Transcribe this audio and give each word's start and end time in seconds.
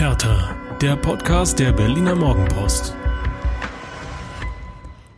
Hertha, 0.00 0.56
der 0.80 0.96
Podcast 0.96 1.58
der 1.58 1.72
Berliner 1.72 2.14
Morgenpost. 2.16 2.94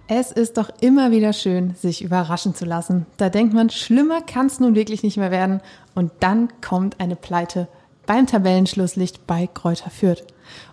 Es 0.08 0.32
ist 0.32 0.56
doch 0.56 0.71
immer 0.80 1.12
wieder 1.12 1.32
schön, 1.32 1.76
sich 1.76 2.03
überraschen 2.03 2.56
zu 2.56 2.64
lassen. 2.64 3.06
Da 3.16 3.29
denkt 3.29 3.54
man, 3.54 3.71
schlimmer 3.71 4.22
kann 4.22 4.46
es 4.46 4.58
nun 4.58 4.74
wirklich 4.74 5.04
nicht 5.04 5.17
mehr 5.17 5.31
werden. 5.31 5.60
Und 5.95 6.10
dann 6.18 6.49
kommt 6.60 6.99
eine 6.99 7.14
Pleite 7.14 7.68
beim 8.06 8.26
Tabellenschlusslicht 8.26 9.24
bei 9.24 9.46
Kräuter 9.46 9.88
Fürth. 9.88 10.24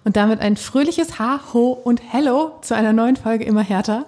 Und 0.04 0.16
damit 0.18 0.40
ein 0.40 0.58
fröhliches 0.58 1.20
Ha, 1.20 1.42
Ho 1.54 1.74
und 1.74 2.02
Hello 2.12 2.54
zu 2.62 2.76
einer 2.76 2.94
neuen 2.94 3.16
Folge 3.16 3.46
immer 3.46 3.62
härter. 3.62 4.08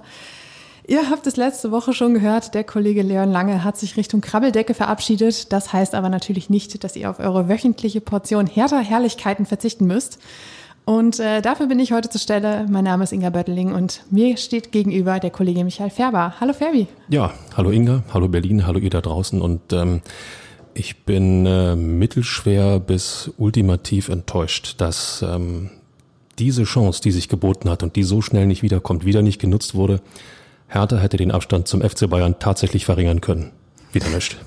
Ihr 0.91 1.09
habt 1.09 1.25
es 1.25 1.37
letzte 1.37 1.71
Woche 1.71 1.93
schon 1.93 2.15
gehört, 2.15 2.53
der 2.53 2.65
Kollege 2.65 3.01
Leon 3.01 3.31
Lange 3.31 3.63
hat 3.63 3.77
sich 3.77 3.95
Richtung 3.95 4.19
Krabbeldecke 4.19 4.73
verabschiedet. 4.73 5.53
Das 5.53 5.71
heißt 5.71 5.95
aber 5.95 6.09
natürlich 6.09 6.49
nicht, 6.49 6.83
dass 6.83 6.97
ihr 6.97 7.09
auf 7.09 7.19
eure 7.19 7.47
wöchentliche 7.47 8.01
Portion 8.01 8.45
härter 8.45 8.81
Herrlichkeiten 8.81 9.45
verzichten 9.45 9.87
müsst. 9.87 10.19
Und 10.83 11.21
äh, 11.21 11.41
dafür 11.41 11.67
bin 11.67 11.79
ich 11.79 11.93
heute 11.93 12.09
zur 12.09 12.19
Stelle. 12.19 12.67
Mein 12.69 12.83
Name 12.83 13.05
ist 13.05 13.13
Inga 13.13 13.29
Bötteling 13.29 13.73
und 13.73 14.03
mir 14.11 14.35
steht 14.35 14.73
gegenüber 14.73 15.21
der 15.21 15.29
Kollege 15.29 15.63
Michael 15.63 15.91
Färber. 15.91 16.33
Hallo 16.41 16.51
Ferbi. 16.51 16.87
Ja, 17.07 17.31
hallo 17.55 17.69
Inga, 17.69 18.03
hallo 18.13 18.27
Berlin, 18.27 18.67
hallo 18.67 18.79
ihr 18.79 18.89
da 18.89 18.99
draußen 18.99 19.41
und 19.41 19.71
ähm, 19.71 20.01
ich 20.73 21.05
bin 21.05 21.45
äh, 21.45 21.77
mittelschwer 21.77 22.81
bis 22.81 23.31
ultimativ 23.37 24.09
enttäuscht, 24.09 24.75
dass 24.79 25.21
ähm, 25.21 25.69
diese 26.37 26.65
Chance, 26.65 27.01
die 27.01 27.11
sich 27.11 27.29
geboten 27.29 27.69
hat 27.69 27.81
und 27.81 27.95
die 27.95 28.03
so 28.03 28.21
schnell 28.21 28.45
nicht 28.45 28.61
wiederkommt, 28.61 29.05
wieder 29.05 29.21
nicht 29.21 29.39
genutzt 29.39 29.73
wurde. 29.73 30.01
Hertha 30.71 30.97
hätte 30.97 31.17
den 31.17 31.31
Abstand 31.31 31.67
zum 31.67 31.81
FC 31.81 32.09
Bayern 32.09 32.35
tatsächlich 32.39 32.85
verringern 32.85 33.21
können. 33.21 33.51
Wieder 33.91 34.09
nicht. 34.09 34.37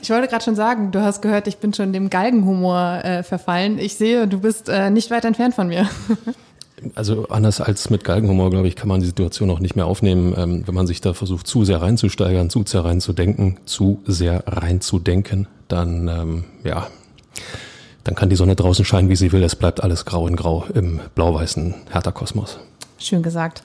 Ich 0.00 0.08
wollte 0.08 0.26
gerade 0.26 0.42
schon 0.42 0.56
sagen, 0.56 0.90
du 0.90 1.02
hast 1.02 1.20
gehört, 1.20 1.46
ich 1.46 1.58
bin 1.58 1.74
schon 1.74 1.92
dem 1.92 2.08
Galgenhumor 2.08 3.04
äh, 3.04 3.22
verfallen. 3.22 3.78
Ich 3.78 3.96
sehe, 3.96 4.26
du 4.26 4.40
bist 4.40 4.70
äh, 4.70 4.88
nicht 4.88 5.10
weit 5.10 5.26
entfernt 5.26 5.54
von 5.54 5.68
mir. 5.68 5.86
Also 6.94 7.28
anders 7.28 7.62
als 7.62 7.88
mit 7.88 8.04
Galgenhumor, 8.04 8.50
glaube 8.50 8.68
ich, 8.68 8.76
kann 8.76 8.88
man 8.88 9.00
die 9.00 9.06
Situation 9.06 9.50
auch 9.50 9.60
nicht 9.60 9.76
mehr 9.76 9.86
aufnehmen, 9.86 10.34
ähm, 10.36 10.62
wenn 10.66 10.74
man 10.74 10.86
sich 10.86 11.00
da 11.00 11.14
versucht, 11.14 11.46
zu 11.46 11.64
sehr 11.64 11.80
reinzusteigern, 11.80 12.50
zu 12.50 12.64
sehr 12.66 12.84
reinzudenken, 12.84 13.58
zu 13.64 14.02
sehr 14.06 14.44
reinzudenken, 14.46 15.48
dann 15.68 16.08
ähm, 16.08 16.44
ja, 16.64 16.88
dann 18.04 18.14
kann 18.14 18.28
die 18.28 18.36
Sonne 18.36 18.56
draußen 18.56 18.84
scheinen, 18.84 19.08
wie 19.08 19.16
sie 19.16 19.32
will. 19.32 19.42
Es 19.42 19.56
bleibt 19.56 19.82
alles 19.82 20.04
grau 20.04 20.28
in 20.28 20.36
grau 20.36 20.66
im 20.74 21.00
blau-weißen 21.14 21.74
Hertha-Kosmos. 21.90 22.58
Schön 22.98 23.22
gesagt. 23.22 23.62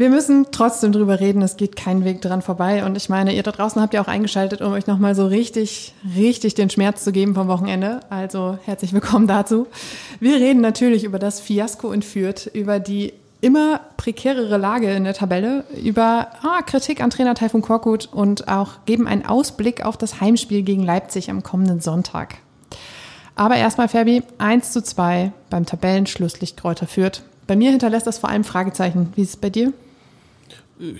Wir 0.00 0.08
müssen 0.08 0.46
trotzdem 0.50 0.92
drüber 0.92 1.20
reden, 1.20 1.42
es 1.42 1.58
geht 1.58 1.76
kein 1.76 2.06
Weg 2.06 2.22
dran 2.22 2.40
vorbei. 2.40 2.86
Und 2.86 2.96
ich 2.96 3.10
meine, 3.10 3.34
ihr 3.34 3.42
da 3.42 3.52
draußen 3.52 3.82
habt 3.82 3.92
ja 3.92 4.00
auch 4.00 4.08
eingeschaltet, 4.08 4.62
um 4.62 4.72
euch 4.72 4.86
nochmal 4.86 5.14
so 5.14 5.26
richtig, 5.26 5.92
richtig 6.16 6.54
den 6.54 6.70
Schmerz 6.70 7.04
zu 7.04 7.12
geben 7.12 7.34
vom 7.34 7.48
Wochenende. 7.48 8.00
Also 8.08 8.58
herzlich 8.64 8.94
willkommen 8.94 9.26
dazu. 9.26 9.66
Wir 10.18 10.36
reden 10.36 10.62
natürlich 10.62 11.04
über 11.04 11.18
das 11.18 11.38
Fiasko 11.38 11.92
in 11.92 12.00
Fürth, 12.00 12.46
über 12.54 12.78
die 12.78 13.12
immer 13.42 13.82
prekärere 13.98 14.56
Lage 14.56 14.90
in 14.90 15.04
der 15.04 15.12
Tabelle, 15.12 15.64
über 15.84 16.28
ah, 16.40 16.62
Kritik 16.62 17.02
an 17.02 17.10
Trainer 17.10 17.34
Taifun 17.34 17.60
Korkut 17.60 18.08
und 18.10 18.48
auch 18.48 18.86
geben 18.86 19.06
einen 19.06 19.26
Ausblick 19.26 19.84
auf 19.84 19.98
das 19.98 20.22
Heimspiel 20.22 20.62
gegen 20.62 20.82
Leipzig 20.82 21.28
am 21.28 21.42
kommenden 21.42 21.82
Sonntag. 21.82 22.36
Aber 23.36 23.56
erstmal, 23.56 23.88
Fabi, 23.88 24.22
1 24.38 24.72
zu 24.72 24.82
2 24.82 25.32
beim 25.50 25.66
Tabellenschlusslicht 25.66 26.56
Kräuter 26.56 26.86
Fürth. 26.86 27.20
Bei 27.46 27.54
mir 27.54 27.70
hinterlässt 27.70 28.06
das 28.06 28.16
vor 28.16 28.30
allem 28.30 28.44
Fragezeichen. 28.44 29.12
Wie 29.14 29.20
ist 29.20 29.28
es 29.28 29.36
bei 29.36 29.50
dir? 29.50 29.74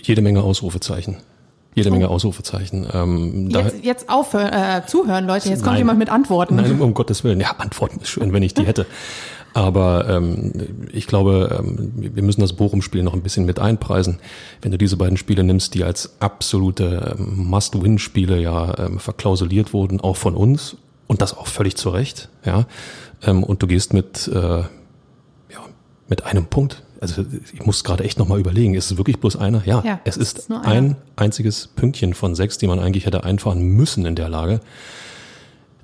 Jede 0.02 0.22
Menge 0.22 0.42
Ausrufezeichen. 0.42 1.16
Jede 1.74 1.90
Menge. 1.90 2.08
Ausrufezeichen. 2.08 2.86
Ähm, 2.92 3.48
jetzt, 3.50 3.84
jetzt 3.84 4.08
aufhören, 4.10 4.52
äh, 4.52 4.82
zuhören, 4.86 5.26
Leute. 5.26 5.48
Jetzt 5.48 5.62
kommt 5.62 5.72
nein, 5.72 5.78
jemand 5.78 5.98
mit 5.98 6.10
Antworten. 6.10 6.56
Nein, 6.56 6.72
um, 6.72 6.80
um 6.80 6.94
Gottes 6.94 7.22
Willen. 7.22 7.40
Ja, 7.40 7.52
Antworten 7.58 8.00
ist 8.00 8.08
schön, 8.08 8.32
wenn 8.32 8.42
ich 8.42 8.54
die 8.54 8.66
hätte. 8.66 8.86
Aber 9.52 10.08
ähm, 10.08 10.52
ich 10.92 11.06
glaube, 11.06 11.58
ähm, 11.58 11.92
wir 11.94 12.22
müssen 12.22 12.40
das 12.40 12.52
Bochum-Spiel 12.52 13.02
noch 13.02 13.14
ein 13.14 13.22
bisschen 13.22 13.46
mit 13.46 13.58
einpreisen. 13.58 14.18
Wenn 14.62 14.70
du 14.72 14.78
diese 14.78 14.96
beiden 14.96 15.16
Spiele 15.16 15.44
nimmst, 15.44 15.74
die 15.74 15.84
als 15.84 16.16
absolute 16.20 17.16
ähm, 17.18 17.48
Must-Win-Spiele 17.48 18.40
ja 18.40 18.78
ähm, 18.78 18.98
verklausuliert 18.98 19.72
wurden, 19.72 20.00
auch 20.00 20.16
von 20.16 20.34
uns 20.34 20.76
und 21.06 21.20
das 21.20 21.36
auch 21.36 21.46
völlig 21.46 21.76
zu 21.76 21.90
Recht, 21.90 22.28
ja. 22.44 22.66
Ähm, 23.22 23.42
und 23.42 23.62
du 23.62 23.66
gehst 23.66 23.92
mit 23.92 24.28
äh, 24.28 24.38
ja 24.38 24.68
mit 26.08 26.24
einem 26.24 26.46
Punkt 26.46 26.82
also 27.00 27.24
ich 27.52 27.64
muss 27.64 27.82
gerade 27.82 28.04
echt 28.04 28.18
nochmal 28.18 28.38
überlegen, 28.38 28.74
ist 28.74 28.90
es 28.90 28.98
wirklich 28.98 29.18
bloß 29.20 29.36
einer? 29.36 29.62
Ja, 29.64 29.82
ja 29.84 30.00
es 30.04 30.16
ist, 30.16 30.38
ist 30.38 30.50
ein 30.50 30.96
einziges 31.16 31.68
Pünktchen 31.68 32.14
von 32.14 32.34
sechs, 32.34 32.58
die 32.58 32.66
man 32.66 32.78
eigentlich 32.78 33.06
hätte 33.06 33.24
einfahren 33.24 33.62
müssen 33.62 34.04
in 34.04 34.14
der 34.14 34.28
Lage. 34.28 34.60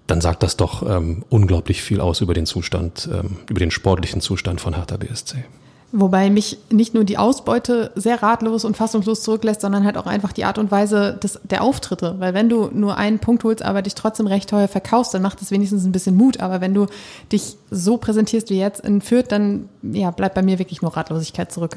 Dann 0.06 0.20
sagt 0.20 0.42
das 0.42 0.56
doch 0.56 0.88
ähm, 0.88 1.24
unglaublich 1.30 1.82
viel 1.82 2.00
aus 2.00 2.20
über 2.20 2.34
den 2.34 2.46
Zustand, 2.46 3.08
ähm, 3.12 3.38
über 3.48 3.58
den 3.58 3.70
sportlichen 3.70 4.20
Zustand 4.20 4.60
von 4.60 4.74
Hertha 4.74 4.98
BSC. 4.98 5.44
Wobei 5.92 6.30
mich 6.30 6.58
nicht 6.70 6.94
nur 6.94 7.04
die 7.04 7.16
Ausbeute 7.16 7.92
sehr 7.94 8.22
ratlos 8.22 8.64
und 8.64 8.76
fassungslos 8.76 9.22
zurücklässt, 9.22 9.60
sondern 9.60 9.84
halt 9.84 9.96
auch 9.96 10.06
einfach 10.06 10.32
die 10.32 10.44
Art 10.44 10.58
und 10.58 10.70
Weise 10.70 11.18
des, 11.22 11.38
der 11.44 11.62
Auftritte. 11.62 12.16
Weil 12.18 12.34
wenn 12.34 12.48
du 12.48 12.70
nur 12.72 12.96
einen 12.96 13.20
Punkt 13.20 13.44
holst, 13.44 13.62
aber 13.62 13.82
dich 13.82 13.94
trotzdem 13.94 14.26
recht 14.26 14.50
teuer 14.50 14.66
verkaufst, 14.66 15.14
dann 15.14 15.22
macht 15.22 15.40
es 15.42 15.52
wenigstens 15.52 15.84
ein 15.84 15.92
bisschen 15.92 16.16
Mut. 16.16 16.40
Aber 16.40 16.60
wenn 16.60 16.74
du 16.74 16.86
dich 17.30 17.56
so 17.70 17.98
präsentierst 17.98 18.50
wie 18.50 18.58
jetzt 18.58 18.80
in 18.80 19.00
Fürth, 19.00 19.26
dann 19.28 19.68
ja, 19.82 20.10
bleibt 20.10 20.34
bei 20.34 20.42
mir 20.42 20.58
wirklich 20.58 20.82
nur 20.82 20.96
Ratlosigkeit 20.96 21.52
zurück. 21.52 21.76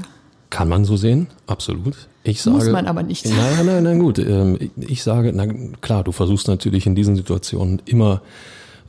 Kann 0.50 0.68
man 0.68 0.84
so 0.86 0.98
sehen, 0.98 1.28
absolut. 1.46 2.08
Ich 2.24 2.42
sage, 2.42 2.58
Muss 2.58 2.70
man 2.70 2.88
aber 2.88 3.04
nicht. 3.04 3.28
Nein, 3.28 3.66
nein, 3.66 3.84
nein, 3.84 4.00
gut. 4.00 4.18
Ähm, 4.18 4.58
ich 4.76 5.04
sage, 5.04 5.32
na 5.34 5.46
klar, 5.82 6.04
du 6.04 6.12
versuchst 6.12 6.48
natürlich 6.48 6.88
in 6.88 6.96
diesen 6.96 7.16
Situationen 7.16 7.82
immer 7.86 8.22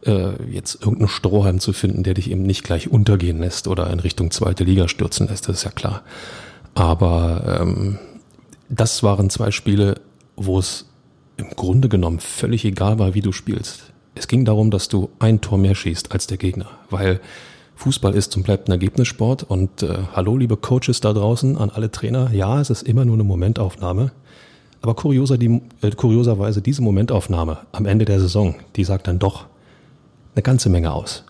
äh, 0.07 0.43
jetzt 0.51 0.77
irgendeinen 0.77 1.09
Strohhalm 1.09 1.61
zu 1.61 1.73
finden, 1.73 2.03
der 2.03 2.15
dich 2.15 2.31
eben 2.31 2.43
nicht 2.43 2.65
gleich 2.65 2.91
untergehen 2.91 3.41
lässt 3.41 3.69
oder 3.69 3.91
in 3.91 4.01
Richtung 4.01 4.31
zweite 4.31 4.65
Liga 4.65 4.89
stürzen 4.89 5.29
lässt, 5.29 5.49
das 5.49 5.59
ist 5.59 5.65
ja 5.65 5.71
klar. 5.71 6.03
Aber 6.75 7.61
ähm, 7.61 7.99
das 8.69 9.03
waren 9.03 9.31
zwei 9.31 9.51
Spiele, 9.51 10.01
wo 10.37 10.59
es 10.59 10.87
im 11.37 11.51
Grunde 11.51 11.89
genommen 11.89 12.21
völlig 12.21 12.65
egal 12.65 12.99
war, 12.99 13.15
wie 13.15 13.23
du 13.23 13.33
spielst. 13.33 13.93
Es 14.15 14.29
ging 14.29 14.45
darum, 14.45 14.71
dass 14.71 14.89
du 14.89 15.11
ein 15.19 15.41
Tor 15.41 15.59
mehr 15.59 15.75
schießt 15.75 16.13
als 16.13 16.27
der 16.27 16.37
Gegner, 16.37 16.67
weil 16.91 17.21
Fußball 17.77 18.15
ist 18.15 18.37
und 18.37 18.43
bleibt 18.43 18.69
ein 18.69 18.73
Ergebnissport 18.73 19.43
und 19.45 19.83
äh, 19.83 19.99
hallo 20.13 20.37
liebe 20.37 20.57
Coaches 20.57 21.01
da 21.01 21.13
draußen, 21.13 21.57
an 21.57 21.71
alle 21.71 21.91
Trainer, 21.91 22.31
ja, 22.33 22.61
es 22.61 22.69
ist 22.69 22.83
immer 22.83 23.07
nur 23.07 23.15
eine 23.15 23.25
Momentaufnahme, 23.25 24.13
aber 24.83 24.95
kurioser 24.95 25.39
die, 25.39 25.63
äh, 25.81 25.91
kurioserweise 25.91 26.61
diese 26.61 26.83
Momentaufnahme 26.83 27.59
am 27.73 27.87
Ende 27.87 28.05
der 28.05 28.21
Saison, 28.21 28.57
die 28.77 28.85
sagt 28.85 29.09
dann 29.09 29.19
doch, 29.19 29.47
eine 30.35 30.43
ganze 30.43 30.69
Menge 30.69 30.93
aus. 30.93 31.25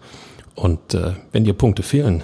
Und 0.55 0.95
äh, 0.95 1.13
wenn 1.33 1.45
dir 1.45 1.55
Punkte 1.55 1.83
fehlen, 1.83 2.23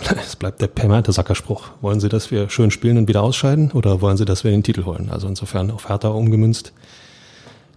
es 0.20 0.36
bleibt 0.36 0.60
der 0.60 0.66
permanente 0.68 1.12
Sackerspruch. 1.12 1.70
Wollen 1.80 2.00
Sie, 2.00 2.08
dass 2.08 2.30
wir 2.30 2.48
schön 2.50 2.70
spielen 2.70 2.98
und 2.98 3.08
wieder 3.08 3.22
ausscheiden 3.22 3.72
oder 3.72 4.00
wollen 4.00 4.16
Sie, 4.16 4.24
dass 4.24 4.44
wir 4.44 4.50
den 4.50 4.62
Titel 4.62 4.84
holen? 4.84 5.10
Also 5.10 5.28
insofern 5.28 5.70
auf 5.70 5.88
Hertha 5.88 6.08
umgemünzt. 6.08 6.72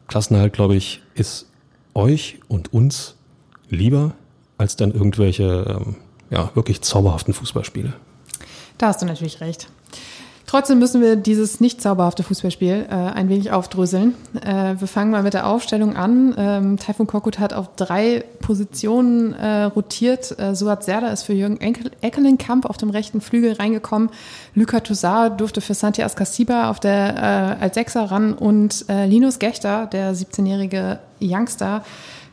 Klassenhalt, 0.07 0.53
glaube 0.53 0.75
ich, 0.75 1.01
ist 1.15 1.47
euch 1.93 2.39
und 2.47 2.73
uns 2.73 3.15
lieber 3.69 4.13
als 4.57 4.75
dann 4.75 4.91
irgendwelche 4.91 5.65
ähm, 5.67 5.95
ja, 6.29 6.51
wirklich 6.55 6.81
zauberhaften 6.81 7.33
Fußballspiele. 7.33 7.93
Da 8.77 8.87
hast 8.87 9.01
du 9.01 9.05
natürlich 9.05 9.41
recht. 9.41 9.67
Trotzdem 10.53 10.77
müssen 10.77 11.01
wir 11.01 11.15
dieses 11.15 11.61
nicht 11.61 11.81
zauberhafte 11.81 12.21
Fußballspiel 12.21 12.85
äh, 12.87 12.93
ein 12.93 13.27
wenig 13.27 13.51
aufdröseln. 13.51 14.13
Äh, 14.39 14.75
wir 14.77 14.87
fangen 14.87 15.09
mal 15.09 15.23
mit 15.23 15.33
der 15.33 15.47
Aufstellung 15.47 15.95
an. 15.95 16.35
Ähm, 16.37 16.77
Taifun 16.77 17.07
Korkut 17.07 17.39
hat 17.39 17.55
auf 17.55 17.69
drei 17.75 18.23
Positionen 18.39 19.33
äh, 19.33 19.63
rotiert. 19.63 20.37
Äh, 20.37 20.53
Suat 20.53 20.83
Serda 20.83 21.07
ist 21.07 21.23
für 21.23 21.33
Jürgen 21.33 21.59
Eckelenkamp 21.59 22.67
auf 22.67 22.77
dem 22.77 22.91
rechten 22.91 23.19
Flügel 23.19 23.53
reingekommen. 23.53 24.11
Luca 24.53 24.81
Toussaint 24.81 25.41
durfte 25.41 25.59
für 25.59 25.73
Santi 25.73 26.03
Ascasiba 26.03 26.69
auf 26.69 26.79
der, 26.79 27.57
äh, 27.59 27.63
als 27.63 27.73
Sechser 27.73 28.11
ran 28.11 28.33
und 28.33 28.85
äh, 28.89 29.07
Linus 29.07 29.39
Gechter, 29.39 29.87
der 29.87 30.13
17-jährige 30.13 30.99
Youngster, 31.19 31.83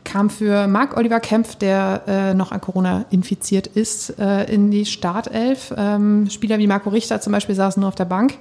kam 0.03 0.29
für 0.29 0.67
Marc 0.67 0.97
Oliver 0.97 1.19
Kempf, 1.19 1.55
der 1.55 2.03
äh, 2.07 2.33
noch 2.33 2.51
an 2.51 2.61
Corona 2.61 3.05
infiziert 3.11 3.67
ist, 3.67 4.19
äh, 4.19 4.51
in 4.51 4.71
die 4.71 4.85
Startelf. 4.85 5.73
Ähm, 5.77 6.29
Spieler 6.29 6.57
wie 6.57 6.67
Marco 6.67 6.89
Richter 6.89 7.21
zum 7.21 7.33
Beispiel 7.33 7.55
saßen 7.55 7.79
nur 7.79 7.89
auf 7.89 7.95
der 7.95 8.05
Bank. 8.05 8.35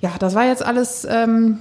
Ja, 0.00 0.12
das 0.18 0.34
war 0.34 0.46
jetzt 0.46 0.64
alles 0.64 1.06
ähm, 1.08 1.58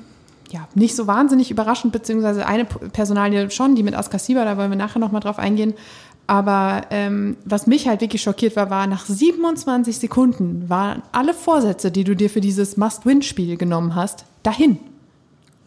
ja, 0.52 0.68
nicht 0.76 0.96
so 0.96 1.08
wahnsinnig 1.08 1.52
überraschend, 1.52 1.94
beziehungsweise 1.94 2.46
eine 2.46 2.66
Personalie 2.66 3.50
schon, 3.52 3.76
die 3.76 3.84
mit 3.84 3.96
Askasiba, 3.96 4.46
da 4.46 4.58
wollen 4.58 4.72
wir 4.72 4.78
nachher 4.78 5.00
nochmal 5.00 5.22
drauf 5.22 5.40
eingehen. 5.40 5.74
Aber 6.28 6.82
ähm, 6.90 7.38
was 7.46 7.68
mich 7.68 7.88
halt 7.88 8.02
wirklich 8.02 8.22
schockiert 8.22 8.56
war, 8.58 8.70
war, 8.70 8.86
nach 8.86 9.06
27 9.06 9.98
Sekunden 9.98 10.70
waren 10.70 11.02
alle 11.14 11.34
Vorsätze, 11.34 11.90
die 11.90 12.04
du 12.04 12.16
dir 12.16 12.30
für 12.30 12.42
dieses 12.42 12.76
Must-Win-Spiel 12.76 13.56
genommen 13.56 13.96
hast, 13.96 14.26
dahin. 14.44 14.78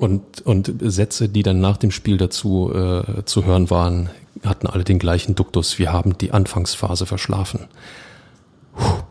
Und, 0.00 0.40
und 0.46 0.72
Sätze, 0.80 1.28
die 1.28 1.42
dann 1.42 1.60
nach 1.60 1.76
dem 1.76 1.90
Spiel 1.90 2.16
dazu 2.16 2.72
äh, 2.72 3.22
zu 3.26 3.44
hören 3.44 3.68
waren, 3.68 4.08
hatten 4.42 4.66
alle 4.66 4.82
den 4.82 4.98
gleichen 4.98 5.34
Duktus. 5.34 5.78
Wir 5.78 5.92
haben 5.92 6.16
die 6.16 6.32
Anfangsphase 6.32 7.04
verschlafen. 7.04 7.68
Puh, 8.74 9.02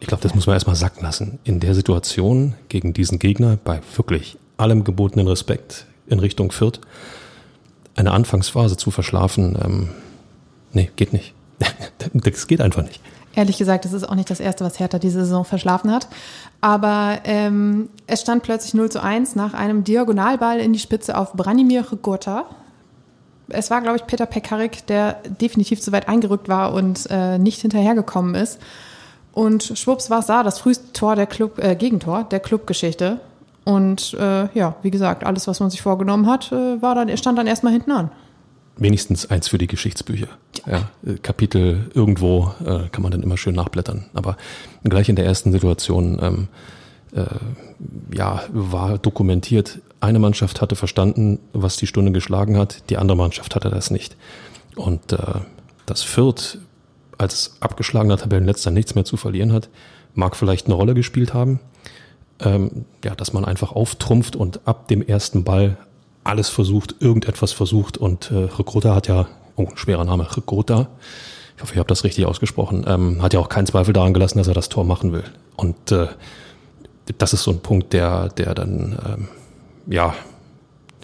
ich 0.00 0.06
glaube, 0.06 0.22
das 0.22 0.34
muss 0.34 0.46
man 0.46 0.54
erstmal 0.54 0.74
sacken 0.74 1.02
lassen. 1.02 1.38
In 1.44 1.60
der 1.60 1.74
Situation 1.74 2.54
gegen 2.70 2.94
diesen 2.94 3.18
Gegner, 3.18 3.58
bei 3.62 3.82
wirklich 3.94 4.38
allem 4.56 4.84
gebotenen 4.84 5.28
Respekt 5.28 5.84
in 6.06 6.18
Richtung 6.18 6.50
Fürth, 6.50 6.80
eine 7.94 8.12
Anfangsphase 8.12 8.78
zu 8.78 8.90
verschlafen, 8.90 9.54
ähm, 9.62 9.88
nee, 10.72 10.90
geht 10.96 11.12
nicht. 11.12 11.34
das 12.14 12.46
geht 12.46 12.62
einfach 12.62 12.84
nicht. 12.84 13.02
Ehrlich 13.38 13.56
gesagt, 13.56 13.84
das 13.84 13.92
ist 13.92 14.02
auch 14.02 14.16
nicht 14.16 14.30
das 14.30 14.40
Erste, 14.40 14.64
was 14.64 14.80
Hertha 14.80 14.98
diese 14.98 15.20
Saison 15.20 15.44
verschlafen 15.44 15.92
hat. 15.92 16.08
Aber 16.60 17.18
ähm, 17.22 17.88
es 18.08 18.20
stand 18.20 18.42
plötzlich 18.42 18.74
0 18.74 18.90
zu 18.90 19.00
1 19.00 19.36
nach 19.36 19.54
einem 19.54 19.84
Diagonalball 19.84 20.58
in 20.58 20.72
die 20.72 20.80
Spitze 20.80 21.16
auf 21.16 21.34
Branimir 21.34 21.84
Gota. 22.02 22.46
Es 23.46 23.70
war, 23.70 23.80
glaube 23.80 23.96
ich, 23.96 24.06
Peter 24.08 24.26
Pekarik, 24.26 24.84
der 24.88 25.18
definitiv 25.40 25.80
zu 25.80 25.92
weit 25.92 26.08
eingerückt 26.08 26.48
war 26.48 26.74
und 26.74 27.06
äh, 27.10 27.38
nicht 27.38 27.60
hinterhergekommen 27.60 28.34
ist. 28.34 28.58
Und 29.30 29.62
schwupps 29.62 30.10
war 30.10 30.18
es 30.18 30.26
da, 30.26 30.42
das 30.42 30.58
früheste 30.58 30.92
Tor 30.92 31.14
der 31.14 31.26
Club, 31.26 31.60
äh, 31.62 31.76
Gegentor 31.76 32.24
der 32.24 32.40
Clubgeschichte. 32.40 33.20
Und 33.62 34.14
äh, 34.14 34.48
ja, 34.52 34.74
wie 34.82 34.90
gesagt, 34.90 35.22
alles, 35.22 35.46
was 35.46 35.60
man 35.60 35.70
sich 35.70 35.80
vorgenommen 35.80 36.26
hat, 36.26 36.50
äh, 36.50 36.82
war 36.82 36.96
dann, 36.96 37.16
stand 37.16 37.38
dann 37.38 37.46
erstmal 37.46 37.72
hinten 37.72 37.92
an 37.92 38.10
wenigstens 38.78 39.26
eins 39.26 39.48
für 39.48 39.58
die 39.58 39.66
Geschichtsbücher. 39.66 40.28
Ja, 40.66 40.90
äh, 41.06 41.14
Kapitel 41.22 41.90
irgendwo 41.94 42.52
äh, 42.64 42.88
kann 42.90 43.02
man 43.02 43.12
dann 43.12 43.22
immer 43.22 43.36
schön 43.36 43.54
nachblättern. 43.54 44.06
Aber 44.14 44.36
gleich 44.84 45.08
in 45.08 45.16
der 45.16 45.24
ersten 45.24 45.52
Situation 45.52 46.18
ähm, 46.22 46.48
äh, 47.12 47.24
ja, 48.14 48.42
war 48.52 48.98
dokumentiert, 48.98 49.80
eine 50.00 50.18
Mannschaft 50.18 50.60
hatte 50.60 50.76
verstanden, 50.76 51.40
was 51.52 51.76
die 51.76 51.86
Stunde 51.86 52.12
geschlagen 52.12 52.56
hat, 52.56 52.88
die 52.90 52.96
andere 52.96 53.16
Mannschaft 53.16 53.54
hatte 53.54 53.70
das 53.70 53.90
nicht. 53.90 54.16
Und 54.76 55.12
äh, 55.12 55.40
das 55.86 56.02
Fürth 56.02 56.58
als 57.16 57.56
abgeschlagener 57.60 58.16
Tabellenletzter 58.16 58.70
nichts 58.70 58.94
mehr 58.94 59.04
zu 59.04 59.16
verlieren 59.16 59.52
hat, 59.52 59.68
mag 60.14 60.36
vielleicht 60.36 60.66
eine 60.66 60.74
Rolle 60.74 60.94
gespielt 60.94 61.34
haben. 61.34 61.60
Ähm, 62.40 62.84
ja, 63.04 63.16
dass 63.16 63.32
man 63.32 63.44
einfach 63.44 63.72
auftrumpft 63.72 64.36
und 64.36 64.60
ab 64.64 64.86
dem 64.86 65.02
ersten 65.02 65.42
Ball 65.42 65.76
alles 66.24 66.48
versucht, 66.48 66.96
irgendetwas 67.00 67.52
versucht 67.52 67.98
und 67.98 68.30
äh, 68.30 68.34
Rekrota 68.34 68.94
hat 68.94 69.08
ja, 69.08 69.28
oh, 69.56 69.68
schwerer 69.74 70.04
Name, 70.04 70.24
Rekrota, 70.36 70.88
ich 71.56 71.62
hoffe, 71.62 71.72
ich 71.72 71.78
habe 71.78 71.88
das 71.88 72.04
richtig 72.04 72.24
ausgesprochen, 72.26 72.84
ähm, 72.86 73.20
hat 73.20 73.34
ja 73.34 73.40
auch 73.40 73.48
keinen 73.48 73.66
Zweifel 73.66 73.92
daran 73.92 74.14
gelassen, 74.14 74.38
dass 74.38 74.46
er 74.46 74.54
das 74.54 74.68
Tor 74.68 74.84
machen 74.84 75.12
will. 75.12 75.24
Und 75.56 75.90
äh, 75.90 76.06
das 77.18 77.32
ist 77.32 77.42
so 77.42 77.50
ein 77.50 77.60
Punkt, 77.60 77.92
der, 77.92 78.28
der 78.28 78.54
dann, 78.54 78.98
ähm, 79.04 79.28
ja, 79.92 80.14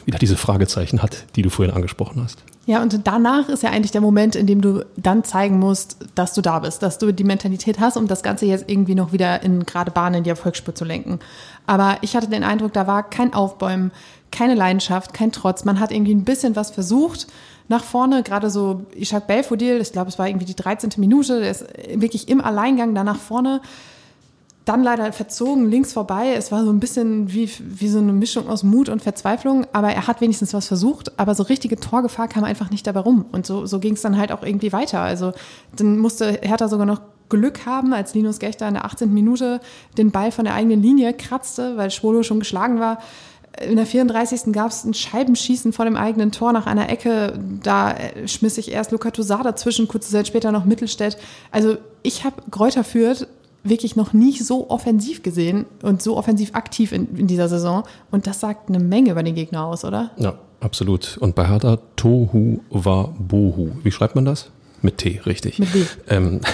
wieder 0.05 0.19
diese 0.19 0.37
Fragezeichen 0.37 1.03
hat, 1.03 1.25
die 1.35 1.43
du 1.43 1.51
vorhin 1.51 1.75
angesprochen 1.75 2.23
hast. 2.23 2.45
Ja, 2.67 2.81
und 2.81 3.07
danach 3.07 3.51
ist 3.51 3.63
ja 3.63 3.71
eigentlich 3.71 3.91
der 3.91 4.01
Moment, 4.01 4.37
in 4.37 4.47
dem 4.47 4.63
du 4.63 4.87
dann 4.97 5.23
zeigen 5.23 5.59
musst, 5.59 5.99
dass 6.15 6.33
du 6.33 6.41
da 6.41 6.61
bist, 6.61 6.83
dass 6.83 6.97
du 6.97 7.13
die 7.13 7.25
Mentalität 7.25 7.79
hast, 7.79 7.99
um 7.99 8.09
das 8.09 8.23
Ganze 8.23 8.47
jetzt 8.47 8.71
irgendwie 8.71 8.95
noch 8.95 9.13
wieder 9.13 9.43
in 9.43 9.67
gerade 9.67 9.91
Bahnen 9.91 10.17
in 10.17 10.25
die 10.25 10.31
Erfolgsspur 10.31 10.75
zu 10.75 10.85
lenken. 10.85 11.19
Aber 11.67 11.99
ich 12.01 12.17
hatte 12.17 12.29
den 12.29 12.43
Eindruck, 12.43 12.73
da 12.73 12.87
war 12.87 13.03
kein 13.03 13.35
Aufbäumen, 13.35 13.93
keine 14.31 14.55
Leidenschaft, 14.55 15.13
kein 15.13 15.31
Trotz. 15.31 15.65
Man 15.65 15.79
hat 15.79 15.93
irgendwie 15.93 16.15
ein 16.15 16.25
bisschen 16.25 16.57
was 16.57 16.71
versucht 16.71 17.27
nach 17.69 17.85
vorne, 17.85 18.23
gerade 18.23 18.51
so 18.51 18.85
Ishak 18.95 19.27
Belfodil, 19.27 19.81
ich 19.81 19.93
glaube, 19.93 20.09
es 20.09 20.19
war 20.19 20.29
irgendwie 20.29 20.45
die 20.45 20.57
13. 20.57 20.91
Minute, 20.99 21.41
der 21.41 21.51
ist 21.51 21.67
wirklich 21.95 22.29
im 22.29 22.43
Alleingang 22.43 22.95
da 22.95 23.05
nach 23.05 23.19
vorne. 23.19 23.61
Dann 24.65 24.83
leider 24.83 25.13
verzogen, 25.13 25.71
links 25.71 25.93
vorbei. 25.93 26.35
Es 26.35 26.51
war 26.51 26.65
so 26.65 26.71
ein 26.71 26.81
bisschen 26.81 27.33
wie, 27.33 27.51
wie 27.61 27.89
so 27.89 27.99
eine 27.99 28.15
Mischung 28.15 28.49
aus 28.49 28.63
Mut 28.63 28.89
und 28.89 29.03
Verzweiflung, 29.03 29.67
aber 29.73 29.91
er 29.91 30.07
hat 30.07 30.23
wenigstens 30.23 30.55
was 30.55 30.67
versucht, 30.67 31.19
aber 31.19 31.35
so 31.35 31.43
richtige 31.43 31.77
Torgefahr 31.77 32.29
kam 32.29 32.45
einfach 32.45 32.71
nicht 32.71 32.87
dabei 32.87 33.01
rum. 33.01 33.27
Und 33.33 33.45
so, 33.45 33.67
so 33.67 33.79
ging 33.79 33.95
es 33.95 34.01
dann 34.01 34.17
halt 34.17 34.33
auch 34.33 34.43
irgendwie 34.43 34.73
weiter. 34.73 35.01
Also 35.01 35.33
dann 35.77 35.99
musste 35.99 36.41
Hertha 36.43 36.69
sogar 36.69 36.87
noch 36.87 37.03
Glück 37.29 37.67
haben, 37.67 37.93
als 37.93 38.15
Linus 38.15 38.39
Gechter 38.39 38.67
in 38.69 38.75
der 38.75 38.85
18. 38.85 39.13
Minute 39.13 39.61
den 39.99 40.11
Ball 40.11 40.33
von 40.33 40.45
der 40.45 40.55
eigenen 40.55 40.83
Linie 40.83 41.13
kratzte, 41.13 41.77
weil 41.77 41.91
Schwolo 41.91 42.23
schon 42.23 42.39
geschlagen 42.39 42.81
war 42.81 42.99
in 43.61 43.77
der 43.77 43.87
34. 43.87 44.53
gab 44.53 44.71
es 44.71 44.85
ein 44.85 44.95
Scheibenschießen 44.95 45.73
vor 45.73 45.85
dem 45.85 45.97
eigenen 45.97 46.33
Tor 46.33 46.53
nach 46.53 46.67
einer 46.67 46.89
Ecke. 46.89 47.39
Da 47.63 47.93
äh, 47.93 48.27
schmiss 48.27 48.59
ich 48.59 48.73
erst 48.73 48.91
Luca 48.91 49.11
Tosar 49.11 49.43
dazwischen, 49.43 49.89
kurze 49.89 50.11
Zeit 50.11 50.27
später 50.27 50.51
noch 50.53 50.65
Mittelstädt. 50.65 51.19
Also 51.51 51.77
ich 52.03 52.25
habe 52.25 52.37
Gräuter 52.51 52.85
führt 52.85 53.29
wirklich 53.65 53.97
noch 53.97 54.13
nie 54.13 54.39
so 54.39 54.71
offensiv 54.71 55.23
gesehen 55.23 55.67
und 55.83 56.03
so 56.03 56.17
offensiv 56.17 56.55
aktiv 56.55 56.93
in, 56.93 57.17
in, 57.17 57.27
dieser 57.27 57.49
Saison. 57.49 57.85
Und 58.11 58.27
das 58.27 58.41
sagt 58.41 58.69
eine 58.69 58.79
Menge 58.79 59.11
über 59.11 59.23
den 59.23 59.35
Gegner 59.35 59.65
aus, 59.65 59.85
oder? 59.85 60.11
Ja, 60.19 60.39
absolut. 60.61 61.17
Und 61.19 61.35
bei 61.35 61.49
Hertha 61.49 61.79
Tohu 61.97 62.61
war 62.71 63.15
Bohu. 63.19 63.73
Wie 63.83 63.91
schreibt 63.91 64.15
man 64.15 64.25
das? 64.25 64.51
Mit 64.83 64.99
T, 64.99 65.21
richtig. 65.25 65.59
Mit 65.59 65.75
D. 65.75 65.87
Ähm, 66.09 66.41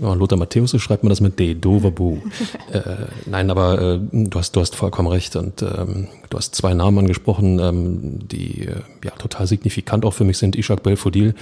Lothar 0.00 0.38
Matthäus, 0.38 0.70
so 0.70 0.78
schreibt 0.78 1.02
man 1.02 1.10
das 1.10 1.20
mit 1.20 1.38
D, 1.38 1.54
Doverbu. 1.54 2.18
äh, 2.72 2.80
nein, 3.26 3.50
aber 3.50 3.80
äh, 3.80 4.00
du, 4.12 4.38
hast, 4.38 4.54
du 4.54 4.60
hast 4.60 4.74
vollkommen 4.74 5.08
recht 5.08 5.36
und 5.36 5.62
ähm, 5.62 6.08
du 6.30 6.36
hast 6.36 6.54
zwei 6.54 6.74
Namen 6.74 6.98
angesprochen, 6.98 7.58
ähm, 7.58 8.28
die 8.28 8.66
äh, 8.66 8.80
ja 9.04 9.10
total 9.12 9.46
signifikant 9.46 10.04
auch 10.04 10.14
für 10.14 10.24
mich 10.24 10.38
sind. 10.38 10.56
Ishak 10.56 10.82
Belfodil, 10.82 11.34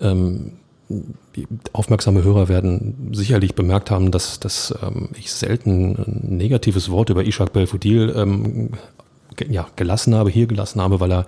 ähm, 0.00 0.52
aufmerksame 1.72 2.24
Hörer 2.24 2.48
werden 2.48 3.10
sicherlich 3.12 3.54
bemerkt 3.54 3.90
haben, 3.90 4.10
dass, 4.10 4.40
dass 4.40 4.74
ähm, 4.82 5.10
ich 5.18 5.32
selten 5.32 5.96
ein 5.96 6.36
negatives 6.36 6.90
Wort 6.90 7.10
über 7.10 7.24
Ishak 7.24 7.52
Belfodil 7.52 8.14
ähm, 8.16 8.70
ja, 9.48 9.66
gelassen 9.76 10.14
habe, 10.14 10.30
hier 10.30 10.46
gelassen 10.46 10.80
habe, 10.80 11.00
weil 11.00 11.12
er 11.12 11.26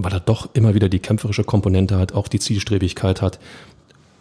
weil 0.00 0.12
er 0.12 0.20
doch 0.20 0.48
immer 0.54 0.74
wieder 0.74 0.88
die 0.88 1.00
kämpferische 1.00 1.42
Komponente 1.42 1.98
hat, 1.98 2.12
auch 2.14 2.28
die 2.28 2.38
Zielstrebigkeit 2.38 3.20
hat 3.20 3.40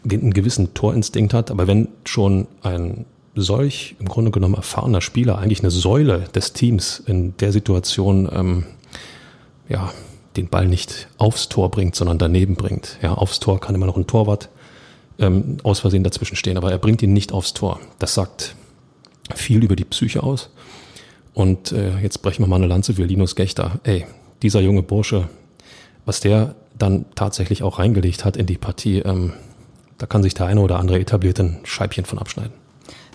einen 0.04 0.34
gewissen 0.34 0.74
Torinstinkt 0.74 1.34
hat, 1.34 1.52
aber 1.52 1.68
wenn 1.68 1.90
schon 2.06 2.48
ein 2.62 3.06
solch 3.36 3.96
im 4.00 4.08
Grunde 4.08 4.32
genommen 4.32 4.56
erfahrener 4.56 5.02
Spieler 5.02 5.38
eigentlich 5.38 5.60
eine 5.60 5.70
Säule 5.70 6.26
des 6.34 6.54
Teams 6.54 7.04
in 7.06 7.38
der 7.38 7.52
Situation 7.52 8.30
ähm, 8.34 8.64
ja 9.70 9.92
den 10.38 10.48
Ball 10.48 10.68
nicht 10.68 11.08
aufs 11.18 11.50
Tor 11.50 11.70
bringt, 11.70 11.96
sondern 11.96 12.18
daneben 12.18 12.56
bringt. 12.56 12.98
Ja, 13.02 13.14
aufs 13.14 13.40
Tor 13.40 13.60
kann 13.60 13.76
immer 13.76 13.86
noch 13.86 13.98
ein 13.98 14.08
Torwart 14.08 14.50
ähm, 15.20 15.58
aus 15.64 15.80
Versehen 15.80 16.04
dazwischen 16.04 16.36
stehen, 16.36 16.58
aber 16.58 16.72
er 16.72 16.78
bringt 16.78 17.02
ihn 17.02 17.14
nicht 17.14 17.32
aufs 17.32 17.54
Tor. 17.54 17.80
Das 18.00 18.14
sagt 18.14 18.56
viel 19.36 19.64
über 19.64 19.76
die 19.76 19.86
Psyche 19.86 20.24
aus. 20.24 20.50
Und 21.34 21.72
äh, 21.72 22.00
jetzt 22.00 22.22
brechen 22.22 22.44
wir 22.44 22.48
mal 22.48 22.56
eine 22.56 22.68
Lanze 22.68 22.94
für 22.94 23.04
Linus 23.04 23.36
Gechter. 23.36 23.80
Ey, 23.84 24.06
dieser 24.42 24.62
junge 24.62 24.84
Bursche, 24.84 25.30
was 26.06 26.20
der 26.20 26.56
dann 26.78 27.06
tatsächlich 27.16 27.64
auch 27.64 27.80
reingelegt 27.80 28.26
hat 28.26 28.38
in 28.38 28.46
die 28.46 28.58
Partie, 28.58 29.00
ähm, 29.00 29.34
da 29.98 30.06
kann 30.06 30.24
sich 30.24 30.34
der 30.34 30.46
eine 30.46 30.62
oder 30.62 30.80
andere 30.80 31.00
etablierte 31.00 31.44
ein 31.44 31.60
Scheibchen 31.64 32.06
von 32.06 32.20
abschneiden. 32.20 32.54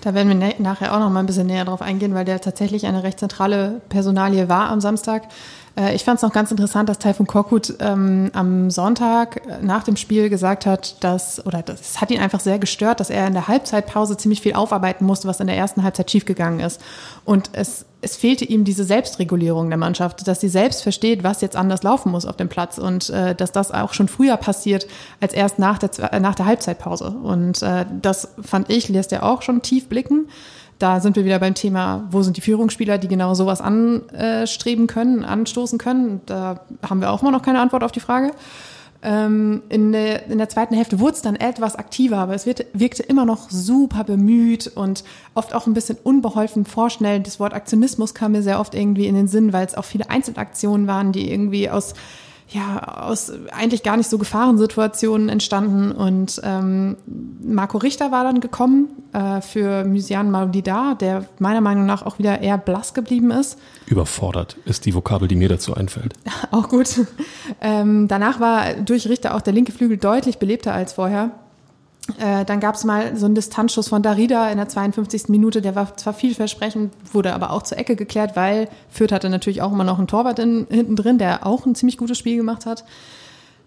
Da 0.03 0.15
werden 0.15 0.41
wir 0.41 0.55
nachher 0.59 0.95
auch 0.95 0.99
noch 0.99 1.11
mal 1.11 1.21
ein 1.21 1.27
bisschen 1.27 1.47
näher 1.47 1.65
drauf 1.65 1.81
eingehen, 1.81 2.13
weil 2.13 2.25
der 2.25 2.41
tatsächlich 2.41 2.87
eine 2.87 3.05
recht 3.05 3.21
zentrale 3.21 3.81
Personalie 3.89 4.49
war 4.49 4.69
am 4.69 4.81
Samstag. 4.81 5.29
Äh, 5.77 5.95
ich 5.95 6.05
fand 6.05 6.17
es 6.17 6.23
noch 6.23 6.33
ganz 6.33 6.51
interessant, 6.51 6.89
dass 6.89 6.99
Taifun 6.99 7.27
Korkut 7.27 7.75
ähm, 7.81 8.31
am 8.35 8.71
Sonntag 8.71 9.43
nach 9.63 9.83
dem 9.85 9.97
Spiel 9.97 10.29
gesagt 10.29 10.67
hat, 10.67 11.03
dass, 11.03 11.45
oder 11.47 11.63
das 11.63 12.01
hat 12.01 12.11
ihn 12.11 12.21
einfach 12.21 12.41
sehr 12.41 12.59
gestört, 12.59 13.01
dass 13.01 13.11
er 13.11 13.27
in 13.27 13.33
der 13.33 13.49
Halbzeitpause 13.49 14.17
ziemlich 14.17 14.41
viel 14.41 14.55
aufarbeiten 14.55 15.05
musste, 15.05 15.29
was 15.29 15.41
in 15.41 15.47
der 15.47 15.57
ersten 15.57 15.83
Halbzeit 15.83 16.11
schiefgegangen 16.11 16.61
ist. 16.61 16.81
Und 17.25 17.51
es, 17.53 17.87
es 18.01 18.17
fehlte 18.17 18.45
ihm 18.45 18.65
diese 18.65 18.85
Selbstregulierung 18.85 19.69
der 19.69 19.79
Mannschaft, 19.79 20.27
dass 20.27 20.41
sie 20.41 20.49
selbst 20.49 20.83
versteht, 20.83 21.23
was 21.23 21.41
jetzt 21.41 21.57
anders 21.57 21.83
laufen 21.83 22.11
muss 22.11 22.27
auf 22.27 22.37
dem 22.37 22.49
Platz 22.49 22.79
und 22.79 23.11
äh, 23.11 23.35
dass 23.35 23.53
das 23.53 23.71
auch 23.71 23.95
schon 23.95 24.09
früher 24.09 24.37
passiert 24.37 24.87
als 25.21 25.33
erst 25.33 25.59
nach 25.59 25.79
der, 25.79 26.21
nach 26.21 26.35
der 26.35 26.47
Halbzeitpause. 26.47 27.11
Und 27.23 27.63
äh, 27.63 27.87
das 28.01 28.29
fand 28.41 28.71
ich, 28.71 28.89
lässt 28.89 29.13
er 29.13 29.25
auch 29.25 29.43
schon 29.43 29.63
tief 29.63 29.89
blicken 29.89 30.27
da 30.83 30.99
sind 30.99 31.15
wir 31.15 31.25
wieder 31.25 31.39
beim 31.39 31.55
Thema, 31.55 32.09
wo 32.11 32.23
sind 32.23 32.37
die 32.37 32.41
Führungsspieler, 32.41 32.99
die 32.99 33.07
genau 33.07 33.35
sowas 33.35 33.61
anstreben 33.61 34.89
können, 34.89 35.25
anstoßen 35.25 35.79
können. 35.79 36.21
Da 36.27 36.61
haben 36.89 37.01
wir 37.01 37.13
auch 37.13 37.23
immer 37.23 37.31
noch 37.31 37.43
keine 37.43 37.61
Antwort 37.61 37.85
auf 37.85 37.93
die 37.93 38.01
Frage. 38.01 38.33
Ähm, 39.05 39.63
in, 39.69 39.93
der, 39.93 40.27
in 40.27 40.39
der 40.39 40.49
zweiten 40.49 40.75
Hälfte 40.75 40.99
wurde 40.99 41.15
es 41.15 41.23
dann 41.23 41.37
etwas 41.37 41.77
aktiver, 41.77 42.19
aber 42.19 42.35
es 42.35 42.47
wirkte 42.47 43.03
immer 43.03 43.25
noch 43.25 43.49
super 43.49 44.03
bemüht 44.03 44.73
und 44.75 45.05
oft 45.35 45.55
auch 45.55 45.69
ein 45.69 45.75
bisschen 45.75 45.99
unbeholfen 46.03 46.65
vorschnell. 46.65 47.21
Das 47.21 47.39
Wort 47.39 47.55
Aktionismus 47.55 48.13
kam 48.15 48.33
mir 48.33 48.43
sehr 48.43 48.59
oft 48.59 48.75
irgendwie 48.75 49.07
in 49.07 49.15
den 49.15 49.29
Sinn, 49.29 49.53
weil 49.53 49.67
es 49.67 49.77
auch 49.77 49.85
viele 49.85 50.11
Einzelaktionen 50.11 50.89
waren, 50.89 51.13
die 51.13 51.31
irgendwie 51.31 51.71
aus 51.71 51.95
ja, 52.53 53.03
aus 53.03 53.33
eigentlich 53.51 53.83
gar 53.83 53.97
nicht 53.97 54.11
so 54.11 54.19
Gefahrensituationen 54.19 55.29
entstanden. 55.29 55.93
Und 55.93 56.41
ähm, 56.45 56.97
Marco 57.43 57.79
Richter 57.79 58.13
war 58.13 58.25
dann 58.25 58.41
gekommen 58.41 58.89
äh, 59.13 59.41
für 59.41 59.85
Mysian 59.85 60.31
Maudida, 60.31 60.95
der 60.95 61.27
meiner 61.39 61.61
Meinung 61.61 61.87
nach 61.87 62.03
auch 62.05 62.19
wieder 62.19 62.41
eher 62.41 62.59
blass 62.59 62.95
geblieben 62.95 63.31
ist. 63.31 63.59
Überfordert 63.87 64.57
ist 64.65 64.87
die 64.87 64.95
Vokabel, 64.95 65.29
die 65.29 65.37
mir 65.37 65.49
dazu 65.49 65.75
einfällt. 65.75 66.15
auch 66.51 66.69
gut. 66.69 67.01
Ähm, 67.61 68.09
danach 68.09 68.41
war 68.41 68.75
durch 68.75 69.09
Richter 69.09 69.35
auch 69.35 69.41
der 69.41 69.53
linke 69.53 69.73
Flügel 69.73 69.97
deutlich 69.97 70.39
belebter 70.39 70.75
als 70.75 70.93
vorher. 70.93 71.31
Äh, 72.19 72.45
dann 72.45 72.59
gab 72.59 72.75
es 72.75 72.85
mal 72.85 73.17
so 73.17 73.27
einen 73.27 73.37
Distanzschuss 73.37 73.89
von 73.89 74.03
Darida 74.03 74.51
in 74.51 74.59
der 74.59 74.69
52. 74.69 75.29
Minute, 75.29 75.63
der 75.63 75.77
war 75.77 75.97
zwar 75.97 76.13
vielversprechend, 76.13 76.93
wurde 77.13 77.33
aber 77.33 77.51
auch 77.51 77.63
zur 77.63 77.79
Ecke 77.79 77.95
geklärt, 77.95 78.35
weil 78.35 78.69
Fürth 78.91 79.13
hatte 79.13 79.31
natürlich 79.31 79.63
auch 79.63 79.73
immer 79.73 79.85
noch 79.85 79.99
einen 79.99 80.09
Torwart 80.09 80.41
in, 80.41 80.67
hinten 80.69 80.97
drin, 80.97 81.19
der 81.19 81.47
auch 81.47 81.65
ein 81.65 81.75
ziemlich 81.75 81.99
gutes 81.99 82.19
Spiel 82.19 82.37
gemacht 82.37 82.67
hat. 82.67 82.85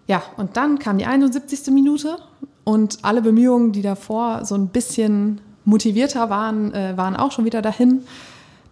Ja, 0.06 0.22
und 0.36 0.56
dann 0.56 0.78
kam 0.78 0.98
die 0.98 1.06
71. 1.06 1.72
Minute 1.72 2.18
und 2.64 2.98
alle 3.02 3.22
Bemühungen, 3.22 3.72
die 3.72 3.82
davor 3.82 4.44
so 4.44 4.54
ein 4.54 4.68
bisschen 4.68 5.40
motivierter 5.64 6.28
waren, 6.28 6.74
äh, 6.74 6.96
waren 6.96 7.16
auch 7.16 7.32
schon 7.32 7.44
wieder 7.46 7.62
dahin. 7.62 8.02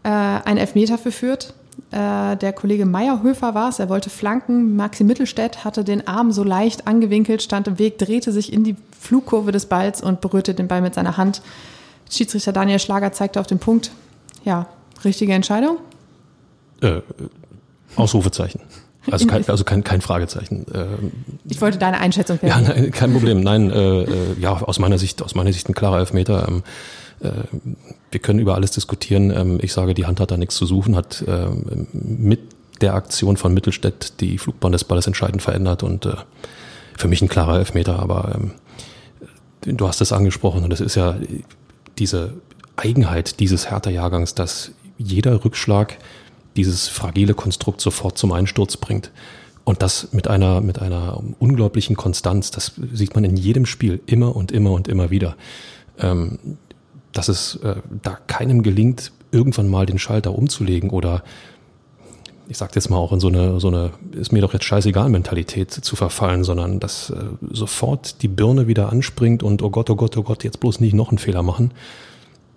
Äh, 0.03 0.11
ein 0.11 0.59
Elfmeter 0.59 0.99
für 0.99 1.11
Fürth 1.11 1.55
Äh, 1.91 2.37
der 2.37 2.53
Kollege 2.53 2.87
Meyerhöfer 2.87 3.55
war 3.55 3.69
es, 3.69 3.79
er 3.79 3.89
wollte 3.89 4.11
flanken. 4.11 4.77
Maxi 4.77 5.05
Mittelstädt 5.05 5.65
hatte 5.65 5.85
den 5.85 6.07
Arm 6.07 6.33
so 6.33 6.43
leicht 6.43 6.87
angewinkelt, 6.87 7.43
stand 7.43 7.69
im 7.69 7.79
Weg, 7.79 7.99
drehte 7.99 8.33
sich 8.33 8.53
in 8.53 8.65
die 8.65 8.77
Flugkurve 8.99 9.53
des 9.53 9.67
Balls 9.67 10.03
und 10.03 10.21
berührte 10.21 10.55
den 10.55 10.67
Ball 10.67 10.81
mit 10.81 10.95
seiner 10.95 11.17
Hand. 11.17 11.43
Schiedsrichter 12.11 12.53
Daniel 12.53 12.79
Schlager 12.79 13.13
zeigte 13.13 13.41
auf 13.41 13.47
den 13.47 13.59
Punkt. 13.59 13.91
Ja, 14.45 14.67
richtige 15.05 15.33
Entscheidung? 15.33 15.79
Äh, 16.81 17.01
Ausrufezeichen. 17.97 18.61
Also 19.11 19.27
kein, 19.27 19.45
also 19.49 19.65
kein, 19.65 19.85
kein 19.85 20.01
Fragezeichen. 20.01 20.67
Ähm, 20.75 21.13
ich 21.49 21.61
wollte 21.61 21.79
deine 21.79 21.99
Einschätzung 21.99 22.41
hören. 22.41 22.65
Ja, 22.65 22.75
nein, 22.75 22.91
kein 22.91 23.13
Problem. 23.13 23.41
Nein, 23.41 23.71
äh, 23.71 24.03
äh, 24.03 24.07
ja, 24.41 24.53
aus 24.53 24.79
meiner 24.79 24.99
Sicht, 24.99 25.23
aus 25.23 25.35
meiner 25.35 25.53
Sicht 25.53 25.69
ein 25.69 25.75
klarer 25.75 25.99
Elfmeter. 25.99 26.49
Ähm, 26.49 26.59
äh, 26.59 26.63
wir 27.21 28.21
können 28.21 28.39
über 28.39 28.55
alles 28.55 28.71
diskutieren. 28.71 29.31
Ähm, 29.31 29.59
ich 29.63 29.73
sage, 29.73 29.95
die 29.95 30.07
Hand 30.07 30.21
hat 30.21 30.31
da 30.31 30.37
nichts 30.37 30.57
zu 30.57 30.67
suchen, 30.67 30.97
hat 30.97 31.23
äh, 31.27 31.49
mit 31.93 32.41
der 32.81 32.95
Aktion 32.95 33.37
von 33.37 33.55
Mittelstädt 33.55 34.21
die 34.21 34.39
Flugbahn 34.39 34.73
des 34.73 34.85
Balles 34.85 35.07
entscheidend 35.07 35.43
verändert 35.43 35.83
und 35.83 36.07
äh, 36.07 36.15
für 36.97 37.09
mich 37.09 37.23
ein 37.23 37.29
klarer 37.29 37.59
Elfmeter. 37.59 37.99
Aber 37.99 38.35
ähm, 38.35 39.77
du 39.77 39.89
hast 39.89 40.01
es 40.01 40.13
angesprochen 40.13 40.65
und 40.65 40.73
es 40.73 40.81
ist 40.81 40.95
ja 40.95 41.17
diese 41.99 42.35
Eigenheit 42.77 43.41
dieses 43.41 43.71
Hertha-Jahrgangs, 43.71 44.35
dass 44.35 44.73
jeder 44.99 45.45
Rückschlag 45.45 45.99
dieses 46.57 46.89
fragile 46.89 47.35
Konstrukt 47.35 47.81
sofort 47.81 48.19
zum 48.19 48.33
Einsturz 48.33 48.77
bringt. 48.77 49.11
Und 49.65 49.81
das 49.81 50.13
mit 50.13 50.29
einer, 50.29 50.61
mit 50.61 50.81
einer 50.81 51.23
unglaublichen 51.39 51.97
Konstanz. 51.97 52.51
Das 52.51 52.73
sieht 52.93 53.15
man 53.15 53.25
in 53.25 53.37
jedem 53.37 53.65
Spiel 53.65 54.01
immer 54.05 54.37
und 54.37 54.53
immer 54.53 54.73
und 54.73 54.89
immer 54.89 55.11
wieder. 55.11 55.37
Ähm, 55.99 56.39
dass 57.15 57.29
es 57.29 57.57
äh, 57.57 57.77
da 58.03 58.19
keinem 58.27 58.63
gelingt, 58.63 59.13
irgendwann 59.33 59.69
mal 59.69 59.87
den 59.87 59.99
Schalter 59.99 60.37
umzulegen 60.37 60.91
oder 60.91 61.23
ich 62.47 62.59
sag 62.59 62.75
jetzt 62.75 62.91
mal 62.91 62.99
auch 62.99 63.13
in 63.13 63.21
so 63.21 63.29
eine, 63.29 63.59
so 63.59 63.69
eine, 63.69 63.93
ist 64.13 64.31
mir 64.31 64.43
doch 64.43 64.53
jetzt 64.53 64.67
scheißegal 64.67 65.09
Mentalität 65.09 65.71
zu 65.71 65.97
verfallen, 65.97 66.45
sondern 66.45 66.79
dass 66.79 67.09
äh, 67.09 67.17
sofort 67.51 68.21
die 68.23 68.29
Birne 68.29 68.67
wieder 68.67 68.93
anspringt 68.93 69.43
und 69.43 69.63
oh 69.63 69.71
Gott, 69.71 69.89
oh 69.89 69.97
Gott, 69.97 70.17
oh 70.19 70.23
Gott, 70.23 70.45
jetzt 70.45 70.61
bloß 70.61 70.81
nicht 70.81 70.93
noch 70.93 71.09
einen 71.09 71.19
Fehler 71.19 71.43
machen 71.43 71.73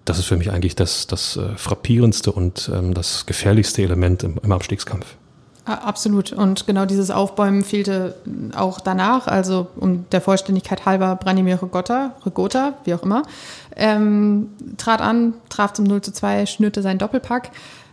das 0.07 0.19
ist 0.19 0.25
für 0.25 0.37
mich 0.37 0.51
eigentlich 0.51 0.75
das, 0.75 1.07
das 1.07 1.37
äh, 1.37 1.55
frappierendste 1.57 2.31
und 2.31 2.71
ähm, 2.73 2.93
das 2.93 3.25
gefährlichste 3.25 3.81
Element 3.83 4.23
im, 4.23 4.37
im 4.41 4.51
Abstiegskampf. 4.51 5.05
Absolut. 5.65 6.31
Und 6.31 6.65
genau 6.65 6.85
dieses 6.85 7.11
Aufbäumen 7.11 7.61
fehlte 7.61 8.15
auch 8.55 8.79
danach. 8.79 9.27
Also 9.27 9.67
um 9.75 10.09
der 10.11 10.21
Vollständigkeit 10.21 10.85
halber 10.85 11.17
Branimir 11.17 11.61
Rigota, 11.61 12.15
Rigota, 12.25 12.75
wie 12.85 12.93
auch 12.93 13.03
immer, 13.03 13.23
ähm, 13.77 14.50
trat 14.77 15.01
an, 15.01 15.34
traf 15.50 15.74
zum 15.74 15.86
0 15.86 16.01
zu 16.01 16.12
2, 16.12 16.46
schnürte 16.46 16.81
seinen 16.81 17.00
Doppelpack. 17.00 17.51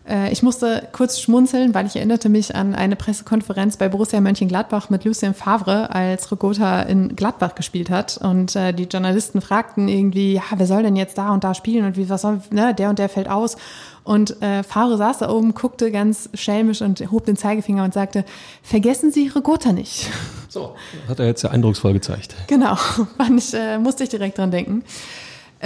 Äh, 0.08 0.32
ich 0.32 0.42
musste 0.42 0.88
kurz 0.92 1.20
schmunzeln, 1.20 1.74
weil 1.74 1.86
ich 1.86 1.96
erinnerte 1.96 2.28
mich 2.28 2.54
an 2.54 2.74
eine 2.74 2.96
Pressekonferenz 2.96 3.76
bei 3.76 3.88
Borussia 3.88 4.20
Mönchengladbach 4.20 4.90
mit 4.90 5.04
Lucien 5.04 5.34
Favre, 5.34 5.90
als 5.94 6.30
Rogota 6.30 6.82
in 6.82 7.16
Gladbach 7.16 7.54
gespielt 7.54 7.90
hat. 7.90 8.18
Und 8.18 8.54
äh, 8.56 8.72
die 8.72 8.84
Journalisten 8.84 9.40
fragten 9.40 9.88
irgendwie, 9.88 10.34
ja, 10.34 10.42
wer 10.56 10.66
soll 10.66 10.82
denn 10.82 10.96
jetzt 10.96 11.18
da 11.18 11.32
und 11.32 11.44
da 11.44 11.54
spielen 11.54 11.84
und 11.84 11.96
wie, 11.96 12.08
was 12.08 12.22
soll, 12.22 12.40
ne, 12.50 12.74
der 12.74 12.90
und 12.90 12.98
der 12.98 13.08
fällt 13.08 13.28
aus. 13.28 13.56
Und 14.02 14.42
äh, 14.42 14.62
Favre 14.62 14.98
saß 14.98 15.18
da 15.18 15.30
oben, 15.30 15.54
guckte 15.54 15.90
ganz 15.90 16.28
schelmisch 16.34 16.82
und 16.82 17.00
hob 17.10 17.24
den 17.24 17.36
Zeigefinger 17.36 17.84
und 17.84 17.94
sagte, 17.94 18.24
vergessen 18.62 19.10
Sie 19.10 19.28
Rogota 19.28 19.72
nicht. 19.72 20.10
So, 20.50 20.74
hat 21.08 21.18
er 21.18 21.26
jetzt 21.26 21.42
ja 21.42 21.50
eindrucksvoll 21.50 21.94
gezeigt. 21.94 22.36
Genau, 22.46 22.76
fand 23.16 23.38
ich, 23.38 23.54
äh, 23.54 23.78
musste 23.78 24.04
ich 24.04 24.10
direkt 24.10 24.36
dran 24.36 24.50
denken. 24.50 24.84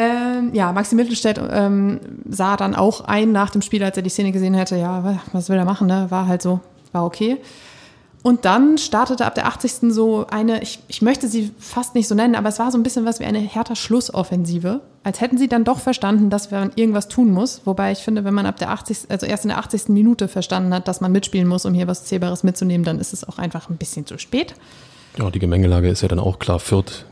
Ähm, 0.01 0.51
ja, 0.53 0.71
Maxi 0.73 0.95
Mittelstädt 0.95 1.41
ähm, 1.51 1.99
sah 2.29 2.57
dann 2.57 2.77
auch 2.77 3.01
ein 3.01 3.33
nach 3.33 3.51
dem 3.51 3.63
Spiel, 3.63 3.83
als 3.83 3.97
er 3.97 4.05
die 4.05 4.11
Szene 4.11 4.31
gesehen 4.31 4.55
hätte, 4.55 4.77
ja, 4.77 5.21
was 5.33 5.49
will 5.49 5.57
er 5.57 5.65
machen, 5.65 5.89
ne? 5.89 6.07
War 6.11 6.29
halt 6.29 6.41
so, 6.41 6.61
war 6.93 7.05
okay. 7.05 7.39
Und 8.23 8.45
dann 8.45 8.79
startete 8.79 9.27
ab 9.27 9.35
der 9.35 9.47
80. 9.47 9.93
so 9.93 10.27
eine, 10.29 10.63
ich, 10.63 10.79
ich 10.87 11.03
möchte 11.03 11.27
sie 11.27 11.51
fast 11.59 11.97
nicht 11.97 12.07
so 12.07 12.15
nennen, 12.15 12.37
aber 12.37 12.49
es 12.49 12.61
war 12.61 12.71
so 12.71 12.79
ein 12.79 12.85
bisschen 12.85 13.07
was 13.07 13.19
wie 13.19 13.25
eine 13.25 13.41
härter 13.41 13.75
Schlussoffensive. 13.75 14.83
Als 15.03 15.21
hätten 15.21 15.37
sie 15.37 15.49
dann 15.49 15.65
doch 15.65 15.81
verstanden, 15.81 16.31
dass 16.31 16.53
man 16.53 16.71
irgendwas 16.77 17.09
tun 17.09 17.33
muss. 17.33 17.63
Wobei 17.65 17.91
ich 17.91 17.99
finde, 17.99 18.25
wenn 18.25 18.35
man 18.35 18.47
ab 18.47 18.59
der 18.59 18.71
80., 18.71 19.07
also 19.09 19.27
erst 19.27 19.47
in 19.47 19.49
der 19.49 19.59
80. 19.59 19.89
Minute 19.89 20.29
verstanden 20.29 20.73
hat, 20.75 20.87
dass 20.87 21.01
man 21.01 21.11
mitspielen 21.11 21.49
muss, 21.49 21.65
um 21.65 21.75
hier 21.75 21.89
was 21.89 22.05
Zählbares 22.05 22.45
mitzunehmen, 22.45 22.85
dann 22.85 23.01
ist 23.01 23.13
es 23.13 23.27
auch 23.27 23.39
einfach 23.39 23.69
ein 23.69 23.79
bisschen 23.79 24.07
zu 24.07 24.17
spät. 24.19 24.55
Ja, 25.19 25.31
die 25.31 25.41
Gemengelage 25.41 25.89
ist 25.89 26.03
ja 26.03 26.09
dann 26.09 26.21
auch 26.21 26.39
klar. 26.39 26.61
Fürth 26.61 27.05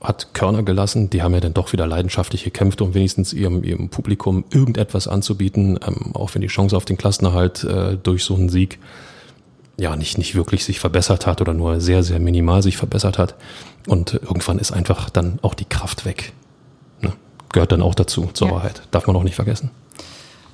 hat 0.00 0.34
Körner 0.34 0.62
gelassen. 0.62 1.10
Die 1.10 1.22
haben 1.22 1.34
ja 1.34 1.40
dann 1.40 1.54
doch 1.54 1.72
wieder 1.72 1.86
leidenschaftlich 1.86 2.44
gekämpft, 2.44 2.80
um 2.80 2.94
wenigstens 2.94 3.32
ihrem, 3.32 3.62
ihrem 3.64 3.88
Publikum 3.88 4.44
irgendetwas 4.50 5.08
anzubieten, 5.08 5.78
ähm, 5.86 6.14
auch 6.14 6.34
wenn 6.34 6.42
die 6.42 6.48
Chance 6.48 6.76
auf 6.76 6.84
den 6.84 6.96
Klassenerhalt 6.96 7.64
äh, 7.64 7.96
durch 7.96 8.24
so 8.24 8.34
einen 8.34 8.48
Sieg 8.48 8.78
ja 9.76 9.96
nicht, 9.96 10.18
nicht 10.18 10.34
wirklich 10.34 10.64
sich 10.64 10.78
verbessert 10.78 11.26
hat 11.26 11.40
oder 11.40 11.54
nur 11.54 11.80
sehr, 11.80 12.02
sehr 12.02 12.18
minimal 12.18 12.62
sich 12.62 12.76
verbessert 12.76 13.18
hat. 13.18 13.34
Und 13.86 14.14
irgendwann 14.14 14.58
ist 14.58 14.72
einfach 14.72 15.10
dann 15.10 15.38
auch 15.42 15.54
die 15.54 15.64
Kraft 15.64 16.04
weg. 16.04 16.32
Ne? 17.00 17.12
Gehört 17.52 17.72
dann 17.72 17.82
auch 17.82 17.94
dazu, 17.94 18.28
zur 18.32 18.48
ja. 18.48 18.54
Wahrheit. 18.54 18.82
Darf 18.90 19.06
man 19.06 19.16
auch 19.16 19.22
nicht 19.22 19.36
vergessen. 19.36 19.70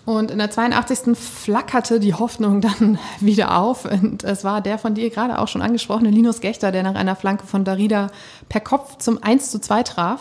Und 0.06 0.30
in 0.30 0.38
der 0.38 0.50
82. 0.50 1.18
flackerte 1.18 1.98
die 1.98 2.14
Hoffnung 2.14 2.60
dann 2.60 2.98
wieder 3.20 3.58
auf. 3.58 3.84
Und 3.84 4.24
es 4.24 4.44
war 4.44 4.62
der 4.62 4.78
von 4.78 4.94
dir 4.94 5.10
gerade 5.10 5.38
auch 5.38 5.48
schon 5.48 5.60
angesprochene 5.60 6.10
Linus 6.10 6.40
Gechter, 6.40 6.72
der 6.72 6.84
nach 6.84 6.94
einer 6.94 7.16
Flanke 7.16 7.46
von 7.46 7.64
Darida 7.64 8.10
per 8.48 8.60
Kopf 8.60 8.98
zum 8.98 9.22
1 9.22 9.50
zu 9.50 9.60
2 9.60 9.82
traf. 9.82 10.20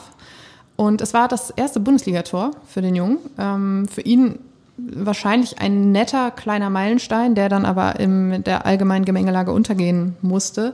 Und 0.75 1.01
es 1.01 1.13
war 1.13 1.27
das 1.27 1.51
erste 1.51 1.79
Bundesligator 1.79 2.51
für 2.67 2.81
den 2.81 2.95
Jungen. 2.95 3.19
Ähm, 3.37 3.87
für 3.87 4.01
ihn 4.01 4.39
wahrscheinlich 4.77 5.59
ein 5.59 5.91
netter 5.91 6.31
kleiner 6.31 6.71
Meilenstein, 6.71 7.35
der 7.35 7.47
dann 7.47 7.63
aber 7.63 7.99
in 7.99 8.43
der 8.43 8.65
allgemeinen 8.65 9.05
Gemengelage 9.05 9.51
untergehen 9.51 10.17
musste. 10.21 10.73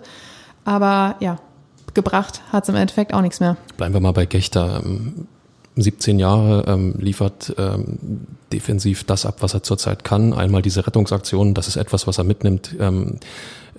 Aber 0.63 1.17
ja, 1.19 1.37
gebracht 1.93 2.41
hat 2.51 2.63
es 2.63 2.69
im 2.69 2.75
Endeffekt 2.75 3.13
auch 3.13 3.21
nichts 3.21 3.41
mehr. 3.41 3.57
Bleiben 3.75 3.93
wir 3.93 3.99
mal 3.99 4.13
bei 4.13 4.25
Gechter. 4.25 4.81
17 5.75 6.19
Jahre 6.19 6.65
ähm, 6.67 6.95
liefert 6.99 7.55
ähm, 7.57 8.27
defensiv 8.51 9.03
das 9.05 9.25
ab, 9.25 9.37
was 9.39 9.53
er 9.53 9.63
zurzeit 9.63 10.03
kann. 10.03 10.33
Einmal 10.33 10.61
diese 10.61 10.85
Rettungsaktion, 10.85 11.53
das 11.53 11.67
ist 11.67 11.77
etwas, 11.77 12.07
was 12.07 12.17
er 12.17 12.23
mitnimmt. 12.23 12.75
Ähm, 12.79 13.17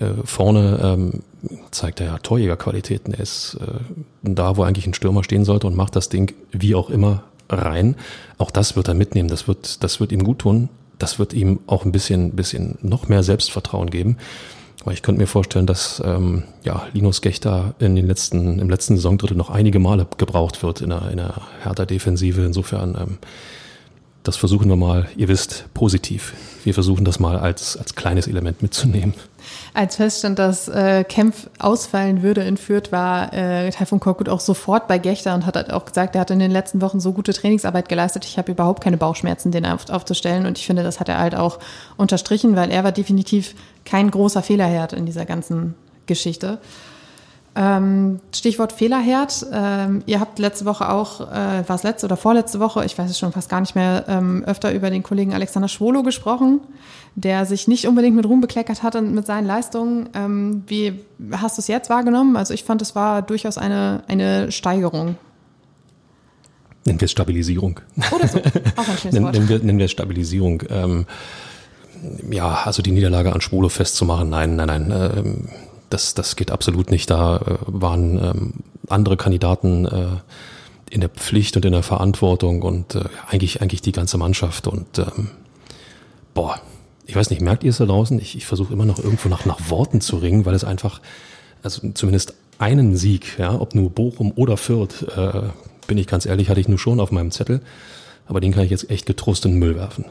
äh, 0.00 0.06
vorne 0.24 0.80
ähm, 0.82 1.22
zeigt 1.70 2.00
er 2.00 2.06
ja 2.06 2.18
Torjägerqualitäten. 2.18 3.12
Er 3.14 3.20
ist 3.20 3.58
äh, 3.60 3.66
da, 4.22 4.56
wo 4.56 4.62
eigentlich 4.62 4.86
ein 4.86 4.94
Stürmer 4.94 5.22
stehen 5.22 5.44
sollte 5.44 5.66
und 5.66 5.76
macht 5.76 5.96
das 5.96 6.08
Ding 6.08 6.34
wie 6.50 6.74
auch 6.74 6.88
immer 6.88 7.24
rein. 7.50 7.96
Auch 8.38 8.50
das 8.50 8.76
wird 8.76 8.88
er 8.88 8.94
mitnehmen. 8.94 9.28
Das 9.28 9.46
wird, 9.46 9.84
das 9.84 10.00
wird 10.00 10.12
ihm 10.12 10.24
gut 10.24 10.40
tun. 10.40 10.70
Das 10.98 11.18
wird 11.18 11.34
ihm 11.34 11.60
auch 11.66 11.84
ein 11.84 11.92
bisschen, 11.92 12.32
bisschen 12.32 12.78
noch 12.80 13.08
mehr 13.08 13.22
Selbstvertrauen 13.22 13.90
geben. 13.90 14.16
Aber 14.82 14.92
ich 14.92 15.02
könnte 15.02 15.20
mir 15.20 15.28
vorstellen, 15.28 15.66
dass 15.66 16.02
ähm, 16.04 16.42
ja, 16.64 16.86
Linus 16.92 17.22
Gechter 17.22 17.74
in 17.78 17.94
den 17.94 18.06
letzten, 18.06 18.58
im 18.58 18.68
letzten 18.68 18.96
Saisondrittel 18.96 19.36
noch 19.36 19.48
einige 19.48 19.78
Male 19.78 20.06
gebraucht 20.18 20.62
wird 20.62 20.80
in 20.80 20.90
der, 20.90 21.08
in 21.10 21.18
der 21.18 21.40
härter 21.60 21.86
Defensive. 21.86 22.42
Insofern, 22.42 22.96
ähm, 23.00 23.18
das 24.24 24.36
versuchen 24.36 24.68
wir 24.68 24.76
mal, 24.76 25.08
ihr 25.16 25.28
wisst, 25.28 25.66
positiv. 25.72 26.34
Wir 26.64 26.74
versuchen 26.74 27.04
das 27.04 27.20
mal 27.20 27.38
als, 27.38 27.76
als 27.76 27.94
kleines 27.94 28.26
Element 28.26 28.60
mitzunehmen. 28.60 29.14
Als 29.74 29.96
feststand, 29.96 30.38
dass 30.38 30.68
äh, 30.68 31.02
Kempf 31.02 31.48
ausfallen 31.58 32.22
würde 32.22 32.42
in 32.42 32.58
Fürth, 32.58 32.92
war 32.92 33.32
äh, 33.32 33.70
Taifun 33.70 34.00
Korkut 34.00 34.28
auch 34.28 34.40
sofort 34.40 34.86
bei 34.86 34.98
Gechter 34.98 35.34
und 35.34 35.46
hat 35.46 35.56
halt 35.56 35.72
auch 35.72 35.86
gesagt, 35.86 36.14
er 36.14 36.20
hat 36.20 36.30
in 36.30 36.40
den 36.40 36.50
letzten 36.50 36.82
Wochen 36.82 37.00
so 37.00 37.14
gute 37.14 37.32
Trainingsarbeit 37.32 37.88
geleistet, 37.88 38.26
ich 38.26 38.36
habe 38.36 38.52
überhaupt 38.52 38.84
keine 38.84 38.98
Bauchschmerzen, 38.98 39.50
den 39.50 39.64
auf, 39.64 39.88
aufzustellen. 39.88 40.44
Und 40.44 40.58
ich 40.58 40.66
finde, 40.66 40.82
das 40.82 41.00
hat 41.00 41.08
er 41.08 41.18
halt 41.18 41.34
auch 41.34 41.58
unterstrichen, 41.96 42.54
weil 42.54 42.70
er 42.70 42.84
war 42.84 42.92
definitiv 42.92 43.54
kein 43.86 44.10
großer 44.10 44.42
Fehlerherd 44.42 44.92
in 44.92 45.06
dieser 45.06 45.24
ganzen 45.24 45.74
Geschichte. 46.04 46.58
Ähm, 47.54 48.20
Stichwort 48.34 48.72
Fehlerherd. 48.72 49.46
Ähm, 49.52 50.02
ihr 50.06 50.20
habt 50.20 50.38
letzte 50.38 50.64
Woche 50.64 50.88
auch, 50.88 51.20
äh, 51.20 51.68
war 51.68 51.76
es 51.76 51.82
letzte 51.82 52.06
oder 52.06 52.16
vorletzte 52.16 52.60
Woche, 52.60 52.82
ich 52.86 52.96
weiß 52.96 53.10
es 53.10 53.18
schon 53.18 53.32
fast 53.32 53.50
gar 53.50 53.60
nicht 53.60 53.74
mehr, 53.74 54.06
ähm, 54.08 54.42
öfter 54.46 54.72
über 54.72 54.88
den 54.88 55.02
Kollegen 55.02 55.34
Alexander 55.34 55.68
Schwolo 55.68 56.02
gesprochen, 56.02 56.60
der 57.14 57.44
sich 57.44 57.68
nicht 57.68 57.86
unbedingt 57.86 58.16
mit 58.16 58.24
Ruhm 58.24 58.40
bekleckert 58.40 58.82
hat 58.82 58.96
und 58.96 59.14
mit 59.14 59.26
seinen 59.26 59.46
Leistungen. 59.46 60.08
Ähm, 60.14 60.64
wie 60.66 61.00
hast 61.32 61.58
du 61.58 61.60
es 61.60 61.68
jetzt 61.68 61.90
wahrgenommen? 61.90 62.36
Also 62.36 62.54
ich 62.54 62.64
fand, 62.64 62.80
es 62.80 62.94
war 62.94 63.20
durchaus 63.20 63.58
eine, 63.58 64.02
eine 64.08 64.50
Steigerung. 64.50 65.16
Nennen 66.86 67.00
wir 67.00 67.04
es 67.04 67.12
Stabilisierung. 67.12 67.80
Oder 68.12 68.28
so, 68.28 68.38
auch 68.76 68.88
ein 68.88 68.98
schönes 68.98 69.22
Wort. 69.22 69.34
Nennen 69.34 69.48
wir, 69.50 69.58
nennen 69.58 69.78
wir 69.78 69.84
es 69.84 69.92
Stabilisierung. 69.92 70.62
Ähm, 70.70 71.06
ja, 72.30 72.62
also 72.64 72.80
die 72.80 72.92
Niederlage 72.92 73.30
an 73.30 73.42
Schwolo 73.42 73.68
festzumachen, 73.68 74.30
nein, 74.30 74.56
nein, 74.56 74.88
nein. 74.88 75.48
Das, 75.92 76.14
das 76.14 76.36
geht 76.36 76.50
absolut 76.50 76.90
nicht. 76.90 77.10
Da 77.10 77.36
äh, 77.36 77.58
waren 77.66 78.18
ähm, 78.18 78.52
andere 78.88 79.16
Kandidaten 79.16 79.84
äh, 79.84 80.06
in 80.90 81.00
der 81.00 81.10
Pflicht 81.10 81.56
und 81.56 81.64
in 81.64 81.72
der 81.72 81.82
Verantwortung 81.82 82.62
und 82.62 82.94
äh, 82.94 83.04
eigentlich, 83.28 83.60
eigentlich 83.60 83.82
die 83.82 83.92
ganze 83.92 84.16
Mannschaft. 84.16 84.66
Und 84.66 84.98
ähm, 84.98 85.30
boah, 86.34 86.60
ich 87.06 87.14
weiß 87.14 87.30
nicht, 87.30 87.42
merkt 87.42 87.62
ihr 87.64 87.70
es 87.70 87.78
da 87.78 87.86
draußen? 87.86 88.18
Ich, 88.20 88.36
ich 88.36 88.46
versuche 88.46 88.72
immer 88.72 88.86
noch 88.86 88.98
irgendwo 88.98 89.28
nach, 89.28 89.44
nach 89.44 89.70
Worten 89.70 90.00
zu 90.00 90.16
ringen, 90.16 90.46
weil 90.46 90.54
es 90.54 90.64
einfach, 90.64 91.00
also 91.62 91.86
zumindest 91.92 92.34
einen 92.58 92.96
Sieg, 92.96 93.38
ja, 93.38 93.58
ob 93.60 93.74
nur 93.74 93.90
Bochum 93.90 94.32
oder 94.34 94.56
Fürth, 94.56 95.02
äh, 95.16 95.50
bin 95.86 95.98
ich 95.98 96.06
ganz 96.06 96.24
ehrlich, 96.24 96.48
hatte 96.48 96.60
ich 96.60 96.68
nur 96.68 96.78
schon 96.78 97.00
auf 97.00 97.10
meinem 97.10 97.32
Zettel. 97.32 97.60
Aber 98.26 98.40
den 98.40 98.52
kann 98.52 98.64
ich 98.64 98.70
jetzt 98.70 98.88
echt 98.88 99.04
getrost 99.04 99.44
in 99.44 99.52
den 99.52 99.58
Müll 99.58 99.76
werfen. 99.76 100.06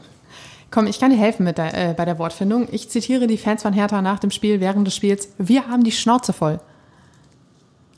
Komm, 0.72 0.86
ich 0.86 0.98
kann 0.98 1.10
dir 1.10 1.18
helfen 1.18 1.44
mit 1.44 1.58
der, 1.58 1.90
äh, 1.90 1.94
bei 1.94 2.06
der 2.06 2.18
Wortfindung. 2.18 2.66
Ich 2.72 2.88
zitiere 2.88 3.26
die 3.26 3.36
Fans 3.36 3.62
von 3.62 3.74
Hertha 3.74 4.00
nach 4.00 4.18
dem 4.18 4.30
Spiel, 4.30 4.58
während 4.58 4.86
des 4.86 4.96
Spiels. 4.96 5.28
Wir 5.36 5.68
haben 5.68 5.84
die 5.84 5.92
Schnauze 5.92 6.32
voll. 6.32 6.60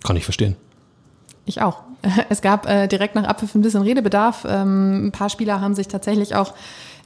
Kann 0.02 0.16
ich 0.16 0.24
verstehen. 0.24 0.56
Ich 1.46 1.62
auch. 1.62 1.82
Es 2.28 2.42
gab 2.42 2.68
äh, 2.68 2.88
direkt 2.88 3.14
nach 3.14 3.24
Abpfiff 3.24 3.54
ein 3.54 3.62
bisschen 3.62 3.82
Redebedarf. 3.82 4.44
Ähm, 4.46 5.06
ein 5.06 5.12
paar 5.12 5.30
Spieler 5.30 5.60
haben 5.60 5.74
sich 5.74 5.88
tatsächlich 5.88 6.34
auch 6.34 6.52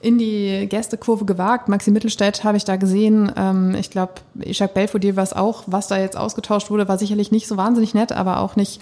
in 0.00 0.16
die 0.16 0.66
Gästekurve 0.68 1.26
gewagt. 1.26 1.68
Maxi 1.68 1.90
Mittelstädt 1.90 2.44
habe 2.44 2.56
ich 2.56 2.64
da 2.64 2.76
gesehen. 2.76 3.30
Ähm, 3.37 3.75
ich 3.75 3.90
glaube, 3.90 4.14
Ishak 4.40 4.72
Belfodil 4.72 5.16
war 5.16 5.22
es 5.22 5.34
auch. 5.34 5.64
Was 5.66 5.87
da 5.88 5.98
jetzt 5.98 6.16
ausgetauscht 6.16 6.70
wurde, 6.70 6.88
war 6.88 6.98
sicherlich 6.98 7.30
nicht 7.30 7.46
so 7.46 7.58
wahnsinnig 7.58 7.92
nett, 7.94 8.10
aber 8.10 8.40
auch 8.40 8.56
nicht 8.56 8.80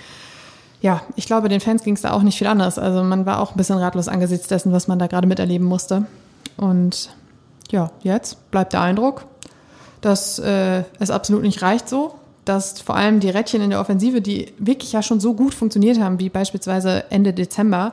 ja, 0.82 1.00
ich 1.16 1.26
glaube, 1.26 1.48
den 1.48 1.60
Fans 1.60 1.82
ging 1.82 1.94
es 1.94 2.02
da 2.02 2.12
auch 2.12 2.22
nicht 2.22 2.38
viel 2.38 2.46
anders. 2.46 2.78
Also 2.78 3.02
man 3.02 3.26
war 3.26 3.40
auch 3.40 3.52
ein 3.52 3.56
bisschen 3.56 3.78
ratlos 3.78 4.08
angesichts 4.08 4.46
dessen, 4.46 4.72
was 4.72 4.88
man 4.88 4.98
da 4.98 5.06
gerade 5.06 5.26
miterleben 5.26 5.66
musste. 5.66 6.06
Und 6.56 7.10
ja, 7.70 7.90
jetzt 8.02 8.50
bleibt 8.50 8.72
der 8.72 8.80
Eindruck, 8.80 9.26
dass 10.00 10.38
äh, 10.38 10.84
es 10.98 11.10
absolut 11.10 11.42
nicht 11.42 11.62
reicht 11.62 11.88
so, 11.88 12.14
dass 12.44 12.80
vor 12.80 12.96
allem 12.96 13.20
die 13.20 13.30
Rädchen 13.30 13.60
in 13.60 13.70
der 13.70 13.80
Offensive, 13.80 14.20
die 14.20 14.52
wirklich 14.58 14.92
ja 14.92 15.02
schon 15.02 15.20
so 15.20 15.34
gut 15.34 15.54
funktioniert 15.54 15.98
haben, 15.98 16.20
wie 16.20 16.28
beispielsweise 16.28 17.10
Ende 17.10 17.32
Dezember, 17.32 17.92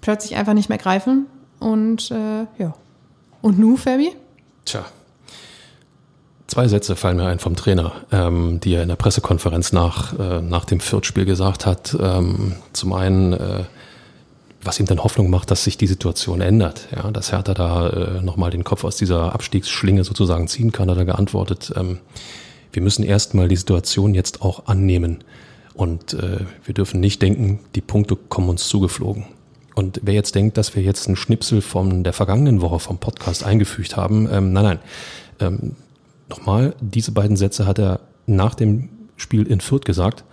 plötzlich 0.00 0.36
einfach 0.36 0.54
nicht 0.54 0.68
mehr 0.68 0.78
greifen. 0.78 1.26
Und 1.60 2.10
äh, 2.10 2.46
ja. 2.58 2.74
Und 3.42 3.58
nu, 3.58 3.76
Fabi? 3.76 4.12
Tja, 4.64 4.84
Zwei 6.52 6.68
Sätze 6.68 6.96
fallen 6.96 7.16
mir 7.16 7.28
ein 7.28 7.38
vom 7.38 7.56
Trainer, 7.56 7.92
ähm, 8.12 8.60
die 8.60 8.74
er 8.74 8.82
in 8.82 8.90
der 8.90 8.96
Pressekonferenz 8.96 9.72
nach, 9.72 10.12
äh, 10.18 10.42
nach 10.42 10.66
dem 10.66 10.80
Viertspiel 10.80 11.24
gesagt 11.24 11.64
hat. 11.64 11.96
Ähm, 11.98 12.56
zum 12.74 12.92
einen, 12.92 13.32
äh, 13.32 13.64
was 14.62 14.78
ihm 14.78 14.86
dann 14.86 15.02
Hoffnung 15.02 15.30
macht, 15.30 15.50
dass 15.50 15.64
sich 15.64 15.76
die 15.76 15.86
Situation 15.86 16.40
ändert, 16.40 16.88
ja, 16.94 17.10
dass 17.10 17.32
Hertha 17.32 17.54
da 17.54 17.88
äh, 17.88 18.22
nochmal 18.22 18.50
den 18.50 18.64
Kopf 18.64 18.84
aus 18.84 18.96
dieser 18.96 19.34
Abstiegsschlinge 19.34 20.04
sozusagen 20.04 20.48
ziehen 20.48 20.72
kann, 20.72 20.90
hat 20.90 20.98
er 20.98 21.04
geantwortet. 21.04 21.72
Ähm, 21.76 21.98
wir 22.72 22.82
müssen 22.82 23.02
erstmal 23.02 23.48
die 23.48 23.56
Situation 23.56 24.14
jetzt 24.14 24.42
auch 24.42 24.66
annehmen 24.66 25.24
und 25.74 26.14
äh, 26.14 26.40
wir 26.64 26.74
dürfen 26.74 27.00
nicht 27.00 27.20
denken, 27.22 27.60
die 27.74 27.80
Punkte 27.80 28.16
kommen 28.16 28.48
uns 28.48 28.68
zugeflogen. 28.68 29.24
Und 29.74 30.00
wer 30.04 30.14
jetzt 30.14 30.34
denkt, 30.34 30.58
dass 30.58 30.76
wir 30.76 30.82
jetzt 30.82 31.06
einen 31.06 31.16
Schnipsel 31.16 31.62
von 31.62 32.04
der 32.04 32.12
vergangenen 32.12 32.60
Woche 32.60 32.78
vom 32.78 32.98
Podcast 32.98 33.44
eingefügt 33.44 33.96
haben, 33.96 34.28
ähm, 34.30 34.52
nein, 34.52 34.64
nein. 34.64 34.78
Ähm, 35.40 35.76
Nochmal, 36.32 36.74
diese 36.80 37.12
beiden 37.12 37.36
Sätze 37.36 37.66
hat 37.66 37.78
er 37.78 38.00
nach 38.24 38.54
dem 38.54 38.88
Spiel 39.18 39.46
in 39.46 39.60
Fürth 39.60 39.84
gesagt 39.84 40.24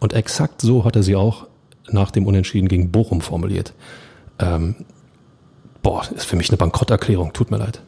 und 0.00 0.12
exakt 0.12 0.60
so 0.60 0.84
hat 0.84 0.96
er 0.96 1.04
sie 1.04 1.14
auch 1.14 1.46
nach 1.90 2.10
dem 2.10 2.26
Unentschieden 2.26 2.68
gegen 2.68 2.90
Bochum 2.90 3.20
formuliert. 3.20 3.72
Ähm, 4.38 4.76
boah, 5.82 6.04
ist 6.14 6.26
für 6.26 6.36
mich 6.36 6.50
eine 6.50 6.56
Bankrotterklärung, 6.56 7.32
tut 7.32 7.50
mir 7.50 7.58
leid. 7.58 7.80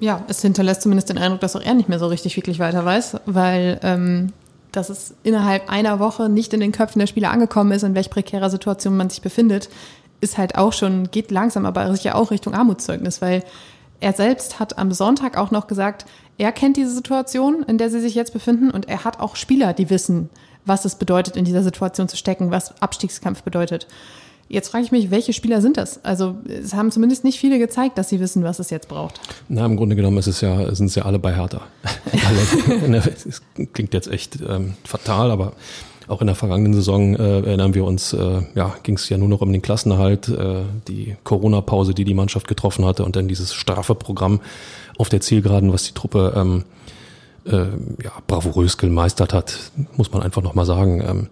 Ja, 0.00 0.24
es 0.28 0.42
hinterlässt 0.42 0.82
zumindest 0.82 1.08
den 1.08 1.18
Eindruck, 1.18 1.40
dass 1.40 1.54
auch 1.54 1.60
er 1.60 1.74
nicht 1.74 1.88
mehr 1.88 1.98
so 1.98 2.06
richtig 2.08 2.36
wirklich 2.36 2.58
weiter 2.58 2.84
weiß, 2.84 3.18
weil 3.26 3.78
ähm, 3.82 4.32
dass 4.72 4.90
es 4.90 5.14
innerhalb 5.22 5.70
einer 5.70 5.98
Woche 5.98 6.28
nicht 6.28 6.52
in 6.52 6.60
den 6.60 6.72
Köpfen 6.72 6.98
der 6.98 7.06
Spieler 7.06 7.30
angekommen 7.30 7.72
ist, 7.72 7.84
in 7.84 7.94
welch 7.94 8.10
prekärer 8.10 8.50
Situation 8.50 8.96
man 8.96 9.10
sich 9.10 9.22
befindet, 9.22 9.68
ist 10.20 10.36
halt 10.36 10.56
auch 10.56 10.72
schon, 10.72 11.10
geht 11.10 11.30
langsam, 11.30 11.64
aber 11.64 11.94
sicher 11.94 12.16
auch 12.16 12.30
Richtung 12.30 12.54
Armutszeugnis, 12.54 13.22
weil 13.22 13.44
er 14.00 14.12
selbst 14.12 14.60
hat 14.60 14.78
am 14.78 14.92
Sonntag 14.92 15.36
auch 15.36 15.50
noch 15.50 15.66
gesagt, 15.66 16.06
er 16.38 16.52
kennt 16.52 16.76
diese 16.76 16.90
Situation, 16.90 17.64
in 17.64 17.78
der 17.78 17.90
sie 17.90 18.00
sich 18.00 18.14
jetzt 18.14 18.32
befinden 18.32 18.70
und 18.70 18.88
er 18.88 19.04
hat 19.04 19.20
auch 19.20 19.36
Spieler, 19.36 19.72
die 19.72 19.90
wissen, 19.90 20.30
was 20.68 20.84
es 20.84 20.94
bedeutet, 20.94 21.36
in 21.36 21.44
dieser 21.44 21.62
Situation 21.62 22.08
zu 22.08 22.16
stecken, 22.16 22.50
was 22.50 22.80
Abstiegskampf 22.80 23.42
bedeutet. 23.42 23.86
Jetzt 24.50 24.70
frage 24.70 24.84
ich 24.84 24.92
mich, 24.92 25.10
welche 25.10 25.34
Spieler 25.34 25.60
sind 25.60 25.76
das? 25.76 26.02
Also 26.04 26.36
es 26.48 26.72
haben 26.72 26.90
zumindest 26.90 27.22
nicht 27.22 27.38
viele 27.38 27.58
gezeigt, 27.58 27.98
dass 27.98 28.08
sie 28.08 28.18
wissen, 28.18 28.44
was 28.44 28.58
es 28.58 28.70
jetzt 28.70 28.88
braucht. 28.88 29.20
Na, 29.48 29.66
im 29.66 29.76
Grunde 29.76 29.94
genommen 29.94 30.16
ist 30.16 30.26
es 30.26 30.40
ja, 30.40 30.74
sind 30.74 30.86
es 30.86 30.94
ja 30.94 31.04
alle 31.04 31.18
bei 31.18 31.34
Hertha. 31.34 31.60
es 33.04 33.42
klingt 33.74 33.92
jetzt 33.92 34.08
echt 34.08 34.38
ähm, 34.48 34.74
fatal, 34.84 35.30
aber 35.30 35.52
auch 36.08 36.22
in 36.22 36.26
der 36.26 36.36
vergangenen 36.36 36.72
Saison 36.72 37.14
äh, 37.14 37.40
erinnern 37.40 37.74
wir 37.74 37.84
uns, 37.84 38.14
äh, 38.14 38.40
ja, 38.54 38.74
ging 38.82 38.94
es 38.94 39.06
ja 39.10 39.18
nur 39.18 39.28
noch 39.28 39.42
um 39.42 39.52
den 39.52 39.60
Klassenerhalt, 39.60 40.28
äh, 40.28 40.62
die 40.88 41.16
Corona-Pause, 41.24 41.92
die 41.92 42.04
die 42.04 42.14
Mannschaft 42.14 42.48
getroffen 42.48 42.86
hatte 42.86 43.04
und 43.04 43.16
dann 43.16 43.28
dieses 43.28 43.52
Strafeprogramm 43.52 44.40
auf 44.96 45.10
der 45.10 45.20
Zielgeraden, 45.20 45.70
was 45.74 45.84
die 45.84 45.92
Truppe 45.92 46.32
ähm, 46.34 46.64
äh, 46.64 46.78
ja, 48.02 48.12
bravourös 48.26 48.76
gemeistert 48.76 49.32
hat, 49.32 49.72
muss 49.96 50.12
man 50.12 50.22
einfach 50.22 50.42
nochmal 50.42 50.66
sagen. 50.66 51.02
Ähm, 51.06 51.28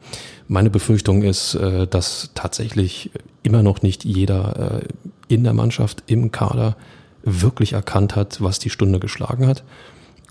meine 0.49 0.71
Befürchtung 0.71 1.23
ist, 1.23 1.55
äh, 1.55 1.87
dass 1.87 2.31
tatsächlich 2.35 3.11
immer 3.43 3.63
noch 3.63 3.83
nicht 3.83 4.05
jeder 4.05 4.81
äh, 4.83 4.89
in 5.29 5.45
der 5.45 5.53
Mannschaft, 5.53 6.05
im 6.07 6.33
Kader 6.33 6.77
wirklich 7.23 7.73
erkannt 7.73 8.17
hat, 8.17 8.41
was 8.41 8.59
die 8.59 8.71
Stunde 8.71 9.01
geschlagen 9.01 9.47
hat. 9.47 9.65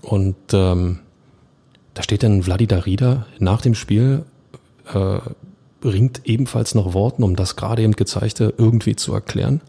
Und 0.02 0.36
ähm, 0.52 1.00
da 1.94 2.02
steht 2.02 2.22
dann 2.22 2.42
Vladi 2.42 2.66
Darida 2.66 3.26
nach 3.38 3.60
dem 3.60 3.74
Spiel 3.74 4.24
äh, 4.92 5.18
ringt 5.84 6.22
ebenfalls 6.24 6.74
nach 6.74 6.92
Worten, 6.94 7.22
um 7.22 7.36
das 7.36 7.56
gerade 7.56 7.82
eben 7.82 7.94
gezeigte 7.94 8.54
irgendwie 8.56 8.96
zu 8.96 9.12
erklären, 9.12 9.60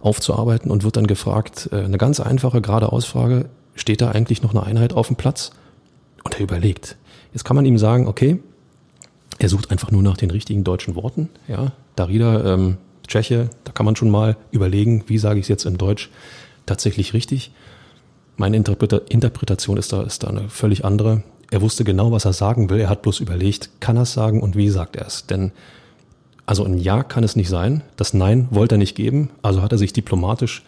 aufzuarbeiten 0.00 0.70
und 0.70 0.84
wird 0.84 0.96
dann 0.96 1.06
gefragt, 1.06 1.68
äh, 1.72 1.76
eine 1.76 1.98
ganz 1.98 2.20
einfache, 2.20 2.60
gerade 2.60 2.92
Ausfrage, 2.92 3.46
steht 3.76 4.00
da 4.00 4.10
eigentlich 4.10 4.42
noch 4.42 4.50
eine 4.50 4.64
Einheit 4.64 4.92
auf 4.92 5.06
dem 5.06 5.16
Platz? 5.16 5.52
Und 6.24 6.34
er 6.34 6.40
überlegt. 6.40 6.96
Jetzt 7.32 7.44
kann 7.44 7.54
man 7.54 7.64
ihm 7.64 7.78
sagen, 7.78 8.08
okay, 8.08 8.40
er 9.38 9.48
sucht 9.48 9.70
einfach 9.70 9.90
nur 9.90 10.02
nach 10.02 10.16
den 10.16 10.30
richtigen 10.30 10.64
deutschen 10.64 10.94
Worten. 10.96 11.28
Ja, 11.46 11.72
Darida, 11.94 12.54
ähm, 12.54 12.78
Tscheche, 13.06 13.50
da 13.64 13.72
kann 13.72 13.86
man 13.86 13.96
schon 13.96 14.10
mal 14.10 14.36
überlegen, 14.50 15.04
wie 15.06 15.18
sage 15.18 15.38
ich 15.38 15.44
es 15.44 15.48
jetzt 15.48 15.66
im 15.66 15.78
Deutsch 15.78 16.10
tatsächlich 16.64 17.12
richtig. 17.14 17.52
Meine 18.36 18.56
Interpreta 18.56 19.00
Interpretation 19.08 19.76
ist 19.76 19.92
da, 19.92 20.02
ist 20.02 20.24
da 20.24 20.28
eine 20.28 20.48
völlig 20.48 20.84
andere. 20.84 21.22
Er 21.50 21.62
wusste 21.62 21.84
genau, 21.84 22.10
was 22.10 22.24
er 22.24 22.32
sagen 22.32 22.68
will. 22.70 22.80
Er 22.80 22.88
hat 22.88 23.02
bloß 23.02 23.20
überlegt, 23.20 23.70
kann 23.80 23.96
er 23.96 24.02
es 24.02 24.12
sagen 24.12 24.42
und 24.42 24.56
wie 24.56 24.68
sagt 24.68 24.96
er 24.96 25.06
es? 25.06 25.26
Denn 25.26 25.52
also 26.44 26.64
ein 26.64 26.78
Ja 26.78 27.02
kann 27.02 27.24
es 27.24 27.36
nicht 27.36 27.48
sein. 27.48 27.82
Das 27.96 28.14
Nein 28.14 28.48
wollte 28.50 28.76
er 28.76 28.78
nicht 28.78 28.96
geben. 28.96 29.30
Also 29.42 29.62
hat 29.62 29.72
er 29.72 29.78
sich 29.78 29.92
diplomatisch 29.92 30.64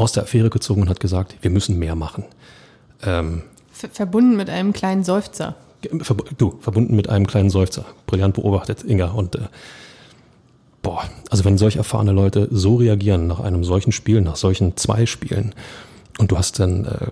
aus 0.00 0.12
der 0.12 0.22
Affäre 0.24 0.50
gezogen 0.50 0.82
und 0.82 0.88
hat 0.88 1.00
gesagt, 1.00 1.36
wir 1.42 1.50
müssen 1.50 1.78
mehr 1.78 1.94
machen. 1.94 2.24
Ähm, 3.02 3.42
verbunden 3.70 4.36
mit 4.36 4.50
einem 4.50 4.72
kleinen 4.72 5.04
Seufzer. 5.04 5.56
Du, 6.36 6.58
verbunden 6.60 6.96
mit 6.96 7.08
einem 7.08 7.26
kleinen 7.26 7.50
Seufzer. 7.50 7.84
Brillant 8.06 8.34
beobachtet, 8.34 8.84
Inga. 8.84 9.10
Und 9.10 9.36
äh, 9.36 9.40
boah, 10.82 11.04
also 11.30 11.44
wenn 11.44 11.58
solch 11.58 11.76
erfahrene 11.76 12.12
Leute 12.12 12.48
so 12.50 12.76
reagieren 12.76 13.26
nach 13.26 13.40
einem 13.40 13.64
solchen 13.64 13.92
Spiel, 13.92 14.20
nach 14.20 14.36
solchen 14.36 14.76
zwei 14.76 15.06
Spielen, 15.06 15.54
und 16.18 16.30
du 16.30 16.38
hast 16.38 16.58
dann 16.58 16.84
äh, 16.84 17.06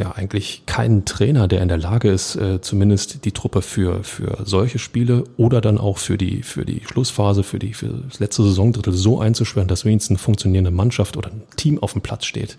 ja 0.00 0.12
eigentlich 0.12 0.64
keinen 0.66 1.04
Trainer, 1.04 1.46
der 1.46 1.62
in 1.62 1.68
der 1.68 1.78
Lage 1.78 2.10
ist, 2.10 2.34
äh, 2.34 2.60
zumindest 2.60 3.24
die 3.24 3.32
Truppe 3.32 3.62
für, 3.62 4.02
für 4.02 4.38
solche 4.44 4.78
Spiele 4.78 5.24
oder 5.36 5.60
dann 5.60 5.78
auch 5.78 5.98
für 5.98 6.18
die, 6.18 6.42
für 6.42 6.64
die 6.64 6.82
Schlussphase, 6.84 7.42
für, 7.42 7.58
die, 7.58 7.74
für 7.74 7.88
das 7.88 8.18
letzte 8.18 8.42
Saisondrittel 8.42 8.92
so 8.92 9.20
einzuschwören, 9.20 9.68
dass 9.68 9.84
wenigstens 9.84 10.16
eine 10.16 10.18
funktionierende 10.18 10.70
Mannschaft 10.70 11.16
oder 11.16 11.30
ein 11.30 11.42
Team 11.56 11.80
auf 11.80 11.92
dem 11.92 12.00
Platz 12.00 12.24
steht. 12.24 12.56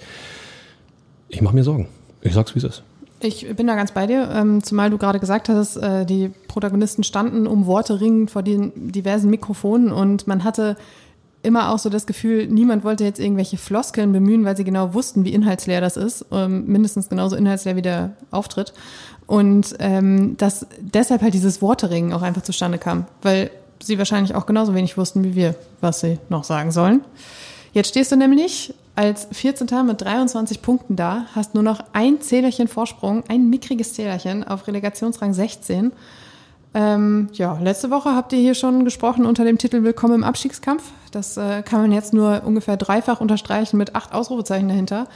Ich 1.28 1.42
mache 1.42 1.56
mir 1.56 1.64
Sorgen. 1.64 1.88
Ich 2.22 2.34
sag's, 2.34 2.56
wie 2.56 2.60
es 2.60 2.66
ist. 2.66 2.84
Ich 3.24 3.48
bin 3.56 3.68
da 3.68 3.76
ganz 3.76 3.92
bei 3.92 4.08
dir, 4.08 4.30
ähm, 4.34 4.64
zumal 4.64 4.90
du 4.90 4.98
gerade 4.98 5.20
gesagt 5.20 5.50
hast, 5.50 5.78
äh, 5.78 6.06
die 6.06 6.32
Protagonisten 6.48 7.04
standen 7.04 7.46
um 7.48 7.66
Worte 7.66 8.02
ringend 8.02 8.32
vor 8.32 8.42
den 8.42 8.92
diversen 8.92 9.30
Mikrofonen 9.30 9.92
und 9.92 10.26
man 10.28 10.44
hatte 10.44 10.76
immer 11.44 11.72
auch 11.72 11.80
so 11.80 11.90
das 11.90 12.06
Gefühl, 12.06 12.48
niemand 12.48 12.84
wollte 12.84 13.04
jetzt 13.04 13.20
irgendwelche 13.20 13.58
Floskeln 13.58 14.12
bemühen, 14.12 14.46
weil 14.46 14.56
sie 14.56 14.64
genau 14.64 14.94
wussten, 14.94 15.26
wie 15.26 15.34
inhaltsleer 15.34 15.82
das 15.82 15.98
ist, 15.98 16.26
ähm, 16.32 16.66
mindestens 16.68 17.10
genauso 17.10 17.36
inhaltsleer 17.36 17.76
wie 17.76 17.82
der 17.82 18.12
Auftritt. 18.30 18.74
Und 19.28 19.76
ähm, 19.80 20.36
dass 20.38 20.68
deshalb 20.80 21.22
halt 21.22 21.34
dieses 21.34 21.62
Worteringen 21.62 22.14
auch 22.14 22.22
einfach 22.22 22.42
zustande 22.42 22.78
kam, 22.78 23.06
weil 23.22 23.50
sie 23.82 23.98
wahrscheinlich 23.98 24.36
auch 24.36 24.46
genauso 24.46 24.76
wenig 24.76 24.98
wussten 24.98 25.24
wie 25.24 25.36
wir, 25.36 25.56
was 25.80 26.02
sie 26.02 26.20
noch 26.30 26.44
sagen 26.44 26.72
sollen. 26.72 27.02
Jetzt 27.74 27.90
stehst 27.90 28.12
du 28.12 28.18
nämlich 28.18 28.74
als 28.96 29.28
14. 29.32 29.68
mit 29.86 30.02
23 30.02 30.62
Punkten 30.62 30.96
da, 30.96 31.26
hast 31.34 31.54
nur 31.54 31.64
noch 31.64 31.84
ein 31.94 32.20
Zählerchen 32.22 32.68
Vorsprung, 32.68 33.24
ein 33.30 33.50
mickriges 33.50 33.94
Zählerchen 33.94 34.44
auf 34.44 34.68
Relegationsrang 34.68 35.34
16 35.34 35.94
ähm, 36.74 37.28
ja, 37.34 37.58
letzte 37.62 37.92
Woche 37.92 38.16
habt 38.16 38.32
ihr 38.32 38.40
hier 38.40 38.56
schon 38.56 38.86
gesprochen 38.86 39.26
unter 39.26 39.44
dem 39.44 39.58
Titel 39.58 39.84
Willkommen 39.84 40.16
im 40.16 40.24
Abstiegskampf. 40.24 40.84
Das 41.12 41.36
äh, 41.36 41.64
kann 41.64 41.82
man 41.82 41.92
jetzt 41.92 42.14
nur 42.14 42.44
ungefähr 42.46 42.78
dreifach 42.78 43.20
unterstreichen 43.20 43.78
mit 43.78 43.94
acht 43.96 44.14
Ausrufezeichen 44.14 44.70
dahinter. 44.70 45.08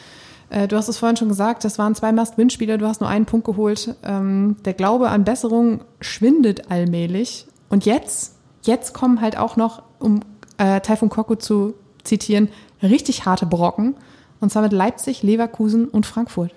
Äh, 0.49 0.67
du 0.67 0.75
hast 0.75 0.89
es 0.89 0.97
vorhin 0.97 1.15
schon 1.15 1.29
gesagt, 1.29 1.63
das 1.63 1.79
waren 1.79 1.95
zwei 1.95 2.11
Must-Win-Spiele, 2.11 2.77
du 2.77 2.85
hast 2.87 2.99
nur 2.99 3.09
einen 3.09 3.25
Punkt 3.25 3.45
geholt. 3.45 3.95
Ähm, 4.03 4.57
der 4.65 4.73
Glaube 4.73 5.09
an 5.09 5.23
Besserung 5.23 5.81
schwindet 6.01 6.69
allmählich. 6.69 7.45
Und 7.69 7.85
jetzt, 7.85 8.35
jetzt 8.63 8.93
kommen 8.93 9.21
halt 9.21 9.37
auch 9.37 9.55
noch, 9.55 9.81
um 9.99 10.19
äh, 10.57 10.81
Taifun 10.81 11.09
Koko 11.09 11.35
zu 11.35 11.73
zitieren, 12.03 12.49
richtig 12.83 13.25
harte 13.25 13.45
Brocken. 13.45 13.95
Und 14.41 14.51
zwar 14.51 14.61
mit 14.61 14.73
Leipzig, 14.73 15.23
Leverkusen 15.23 15.87
und 15.87 16.05
Frankfurt. 16.05 16.51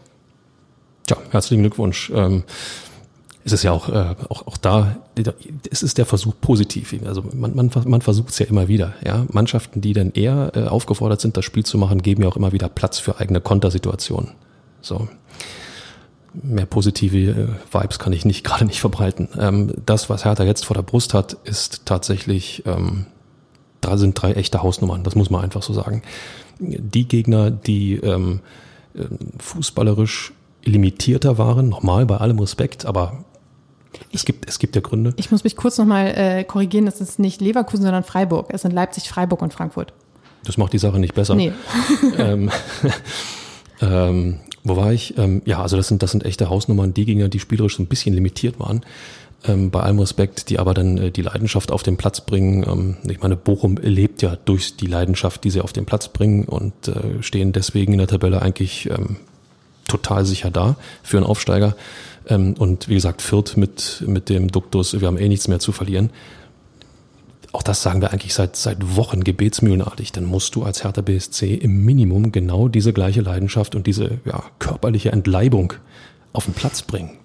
Tja, 1.06 1.16
herzlichen 1.30 1.62
Glückwunsch. 1.62 2.10
Ähm 2.14 2.42
es 3.48 3.60
ist 3.60 3.62
ja 3.62 3.72
auch, 3.72 3.88
äh, 3.88 4.14
auch, 4.28 4.46
auch 4.46 4.56
da, 4.58 4.98
es 5.70 5.82
ist 5.82 5.96
der 5.96 6.04
Versuch 6.04 6.34
positiv. 6.38 6.94
Also 7.06 7.24
man, 7.32 7.56
man, 7.56 7.70
man 7.86 8.02
versucht 8.02 8.28
es 8.28 8.38
ja 8.38 8.46
immer 8.46 8.68
wieder. 8.68 8.94
Ja? 9.04 9.24
Mannschaften, 9.32 9.80
die 9.80 9.94
dann 9.94 10.12
eher 10.12 10.52
äh, 10.54 10.64
aufgefordert 10.64 11.22
sind, 11.22 11.36
das 11.36 11.44
Spiel 11.44 11.64
zu 11.64 11.78
machen, 11.78 12.02
geben 12.02 12.22
ja 12.22 12.28
auch 12.28 12.36
immer 12.36 12.52
wieder 12.52 12.68
Platz 12.68 12.98
für 12.98 13.18
eigene 13.18 13.40
Kontersituationen. 13.40 14.32
So. 14.82 15.08
Mehr 16.34 16.66
positive 16.66 17.16
äh, 17.16 17.48
Vibes 17.72 17.98
kann 17.98 18.12
ich 18.12 18.26
nicht 18.26 18.44
gerade 18.44 18.66
nicht 18.66 18.80
verbreiten. 18.80 19.28
Ähm, 19.38 19.72
das, 19.86 20.10
was 20.10 20.26
Hertha 20.26 20.44
jetzt 20.44 20.66
vor 20.66 20.74
der 20.74 20.82
Brust 20.82 21.14
hat, 21.14 21.32
ist 21.44 21.86
tatsächlich, 21.86 22.64
ähm, 22.66 23.06
da 23.80 23.96
sind 23.96 24.20
drei 24.20 24.32
echte 24.32 24.62
Hausnummern, 24.62 25.04
das 25.04 25.14
muss 25.14 25.30
man 25.30 25.42
einfach 25.42 25.62
so 25.62 25.72
sagen. 25.72 26.02
Die 26.60 27.08
Gegner, 27.08 27.50
die 27.50 27.94
ähm, 27.94 28.40
äh, 28.94 29.04
fußballerisch 29.38 30.32
limitierter 30.64 31.38
waren, 31.38 31.68
nochmal 31.68 32.04
bei 32.04 32.18
allem 32.18 32.38
Respekt, 32.38 32.84
aber 32.84 33.24
es 34.12 34.24
gibt, 34.24 34.48
es 34.48 34.58
gibt 34.58 34.74
ja 34.74 34.80
Gründe. 34.80 35.14
Ich 35.16 35.30
muss 35.30 35.44
mich 35.44 35.56
kurz 35.56 35.78
nochmal 35.78 36.06
äh, 36.16 36.44
korrigieren, 36.44 36.86
es 36.86 37.00
ist 37.00 37.18
nicht 37.18 37.40
Leverkusen, 37.40 37.84
sondern 37.84 38.04
Freiburg. 38.04 38.48
Es 38.50 38.62
sind 38.62 38.72
Leipzig, 38.72 39.08
Freiburg 39.08 39.42
und 39.42 39.52
Frankfurt. 39.52 39.92
Das 40.44 40.56
macht 40.56 40.72
die 40.72 40.78
Sache 40.78 40.98
nicht 40.98 41.14
besser. 41.14 41.34
Nee. 41.34 41.52
ähm, 42.18 42.50
ähm, 43.80 44.40
wo 44.64 44.76
war 44.76 44.92
ich? 44.92 45.16
Ähm, 45.18 45.42
ja, 45.44 45.60
also 45.62 45.76
das 45.76 45.88
sind, 45.88 46.02
das 46.02 46.10
sind 46.10 46.24
echte 46.24 46.48
Hausnummern, 46.48 46.94
die 46.94 47.04
Gegner, 47.04 47.28
die 47.28 47.40
spielerisch 47.40 47.76
so 47.76 47.82
ein 47.82 47.86
bisschen 47.86 48.14
limitiert 48.14 48.58
waren. 48.60 48.82
Ähm, 49.44 49.70
bei 49.70 49.80
allem 49.80 50.00
Respekt, 50.00 50.50
die 50.50 50.58
aber 50.58 50.74
dann 50.74 50.98
äh, 50.98 51.10
die 51.10 51.22
Leidenschaft 51.22 51.70
auf 51.70 51.82
den 51.82 51.96
Platz 51.96 52.20
bringen. 52.20 52.64
Ähm, 52.68 52.96
ich 53.08 53.20
meine, 53.20 53.36
Bochum 53.36 53.76
lebt 53.76 54.20
ja 54.20 54.36
durch 54.36 54.76
die 54.76 54.86
Leidenschaft, 54.86 55.44
die 55.44 55.50
sie 55.50 55.60
auf 55.60 55.72
den 55.72 55.86
Platz 55.86 56.08
bringen 56.08 56.44
und 56.44 56.88
äh, 56.88 57.22
stehen 57.22 57.52
deswegen 57.52 57.92
in 57.92 57.98
der 57.98 58.08
Tabelle 58.08 58.42
eigentlich 58.42 58.90
ähm, 58.90 59.16
total 59.86 60.24
sicher 60.24 60.50
da 60.50 60.76
für 61.02 61.18
einen 61.18 61.26
Aufsteiger. 61.26 61.76
Ähm, 62.28 62.54
und 62.58 62.88
wie 62.88 62.94
gesagt, 62.94 63.22
Fürth 63.22 63.56
mit, 63.56 64.04
mit 64.06 64.28
dem 64.28 64.48
Duktus, 64.48 65.00
wir 65.00 65.08
haben 65.08 65.18
eh 65.18 65.28
nichts 65.28 65.48
mehr 65.48 65.58
zu 65.58 65.72
verlieren. 65.72 66.10
Auch 67.52 67.62
das 67.62 67.82
sagen 67.82 68.02
wir 68.02 68.12
eigentlich 68.12 68.34
seit, 68.34 68.56
seit 68.56 68.96
Wochen 68.96 69.24
gebetsmühlenartig. 69.24 70.12
Dann 70.12 70.26
musst 70.26 70.54
du 70.54 70.64
als 70.64 70.84
Hertha 70.84 71.00
BSC 71.00 71.54
im 71.54 71.84
Minimum 71.84 72.30
genau 72.30 72.68
diese 72.68 72.92
gleiche 72.92 73.22
Leidenschaft 73.22 73.74
und 73.74 73.86
diese 73.86 74.18
ja, 74.26 74.42
körperliche 74.58 75.12
Entleibung 75.12 75.72
auf 76.32 76.44
den 76.44 76.54
Platz 76.54 76.82
bringen. 76.82 77.16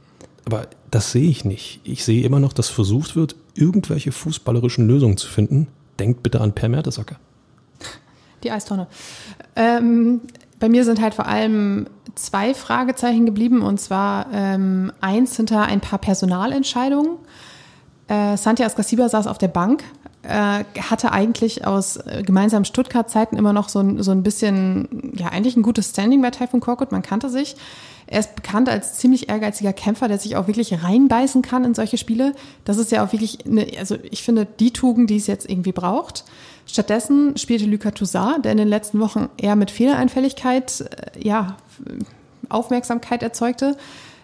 Aber 0.45 0.67
das 0.91 1.11
sehe 1.11 1.29
ich 1.29 1.45
nicht. 1.45 1.81
Ich 1.83 2.03
sehe 2.03 2.23
immer 2.23 2.39
noch, 2.39 2.53
dass 2.53 2.69
versucht 2.69 3.15
wird, 3.15 3.35
irgendwelche 3.53 4.11
fußballerischen 4.11 4.87
Lösungen 4.87 5.17
zu 5.17 5.27
finden. 5.27 5.67
Denkt 5.99 6.23
bitte 6.23 6.41
an 6.41 6.53
Per 6.53 6.69
Mertesacker. 6.69 7.17
Die 8.43 8.51
Eistonne. 8.51 8.87
Ähm, 9.55 10.21
bei 10.63 10.69
mir 10.69 10.85
sind 10.85 11.01
halt 11.01 11.13
vor 11.13 11.27
allem 11.27 11.87
zwei 12.15 12.53
Fragezeichen 12.53 13.25
geblieben 13.25 13.63
und 13.63 13.81
zwar 13.81 14.27
ähm, 14.31 14.93
eins 15.01 15.35
hinter 15.35 15.63
ein 15.63 15.81
paar 15.81 15.99
Personalentscheidungen. 15.99 17.17
Äh, 18.07 18.37
Santiago 18.37 18.69
Escasiba 18.69 19.09
saß 19.09 19.27
auf 19.27 19.37
der 19.37 19.49
Bank, 19.49 19.83
äh, 20.21 20.63
hatte 20.79 21.11
eigentlich 21.11 21.67
aus 21.67 21.97
äh, 21.97 22.23
gemeinsamen 22.25 22.63
Stuttgart-Zeiten 22.63 23.35
immer 23.35 23.51
noch 23.51 23.67
so 23.67 23.79
ein, 23.79 24.01
so 24.01 24.11
ein 24.11 24.23
bisschen, 24.23 25.11
ja, 25.17 25.27
eigentlich 25.27 25.57
ein 25.57 25.63
gutes 25.63 25.89
Standing 25.89 26.21
bei 26.21 26.31
Taifun 26.31 26.61
Korkut, 26.61 26.93
man 26.93 27.01
kannte 27.01 27.27
sich. 27.27 27.57
Er 28.13 28.19
ist 28.19 28.35
bekannt 28.35 28.69
als 28.69 28.93
ziemlich 28.99 29.27
ehrgeiziger 29.29 29.73
Kämpfer, 29.73 30.07
der 30.07 30.19
sich 30.19 30.35
auch 30.35 30.45
wirklich 30.45 30.83
reinbeißen 30.83 31.41
kann 31.41 31.65
in 31.65 31.73
solche 31.73 31.97
Spiele. 31.97 32.35
Das 32.63 32.77
ist 32.77 32.91
ja 32.91 33.03
auch 33.03 33.11
wirklich, 33.11 33.39
eine, 33.47 33.65
also 33.79 33.97
ich 34.03 34.21
finde, 34.21 34.45
die 34.45 34.71
Tugend, 34.71 35.09
die 35.09 35.17
es 35.17 35.25
jetzt 35.25 35.49
irgendwie 35.49 35.71
braucht. 35.71 36.23
Stattdessen 36.67 37.35
spielte 37.37 37.65
Lucas 37.65 37.95
Toussaint, 37.95 38.45
der 38.45 38.51
in 38.51 38.59
den 38.59 38.67
letzten 38.67 38.99
Wochen 38.99 39.29
eher 39.37 39.55
mit 39.55 39.71
Fehlereinfälligkeit 39.71 40.81
äh, 40.81 41.27
ja, 41.27 41.57
Aufmerksamkeit 42.49 43.23
erzeugte. 43.23 43.77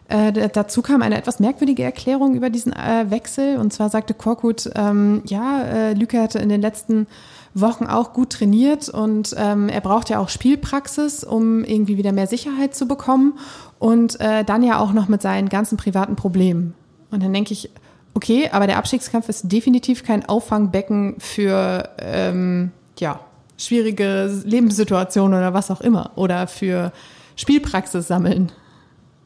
Äh, 0.08 0.50
dazu 0.54 0.84
kam 0.84 1.02
eine 1.02 1.18
etwas 1.18 1.40
merkwürdige 1.40 1.82
Erklärung 1.82 2.36
über 2.36 2.52
diesen 2.52 2.74
äh, 2.74 3.10
Wechsel. 3.10 3.58
Und 3.58 3.74
zwar 3.74 3.90
sagte 3.90 4.14
Korkut, 4.14 4.70
ähm, 4.76 5.24
ja, 5.26 5.64
äh, 5.64 5.94
Lüke 5.94 6.22
hatte 6.22 6.38
in 6.38 6.50
den 6.50 6.62
letzten 6.62 7.08
Wochen 7.54 7.86
auch 7.86 8.14
gut 8.14 8.32
trainiert 8.32 8.90
und 8.90 9.36
ähm, 9.38 9.70
er 9.70 9.82
braucht 9.82 10.10
ja 10.10 10.20
auch 10.20 10.30
Spielpraxis, 10.30 11.24
um 11.24 11.64
irgendwie 11.64 11.98
wieder 11.98 12.12
mehr 12.12 12.28
Sicherheit 12.28 12.76
zu 12.76 12.88
bekommen 12.88 13.40
und 13.80 14.20
äh, 14.20 14.44
dann 14.44 14.64
ja 14.64 14.80
auch 14.80 14.94
noch 14.94 15.08
mit 15.08 15.22
seinen 15.22 15.50
ganzen 15.50 15.78
privaten 15.78 16.16
Problemen. 16.16 16.76
Und 17.12 17.24
dann 17.24 17.34
denke 17.34 17.54
ich, 17.54 17.70
okay, 18.14 18.50
aber 18.52 18.68
der 18.68 18.78
Abstiegskampf 18.78 19.30
ist 19.30 19.52
definitiv 19.52 20.04
kein 20.04 20.28
Auffangbecken 20.28 21.16
für 21.20 21.90
ähm, 21.98 22.72
ja, 23.00 23.20
schwierige 23.58 24.32
Lebenssituationen 24.46 25.38
oder 25.38 25.54
was 25.54 25.72
auch 25.72 25.82
immer 25.82 26.12
oder 26.16 26.48
für 26.48 26.92
Spielpraxis 27.36 28.08
sammeln. 28.08 28.52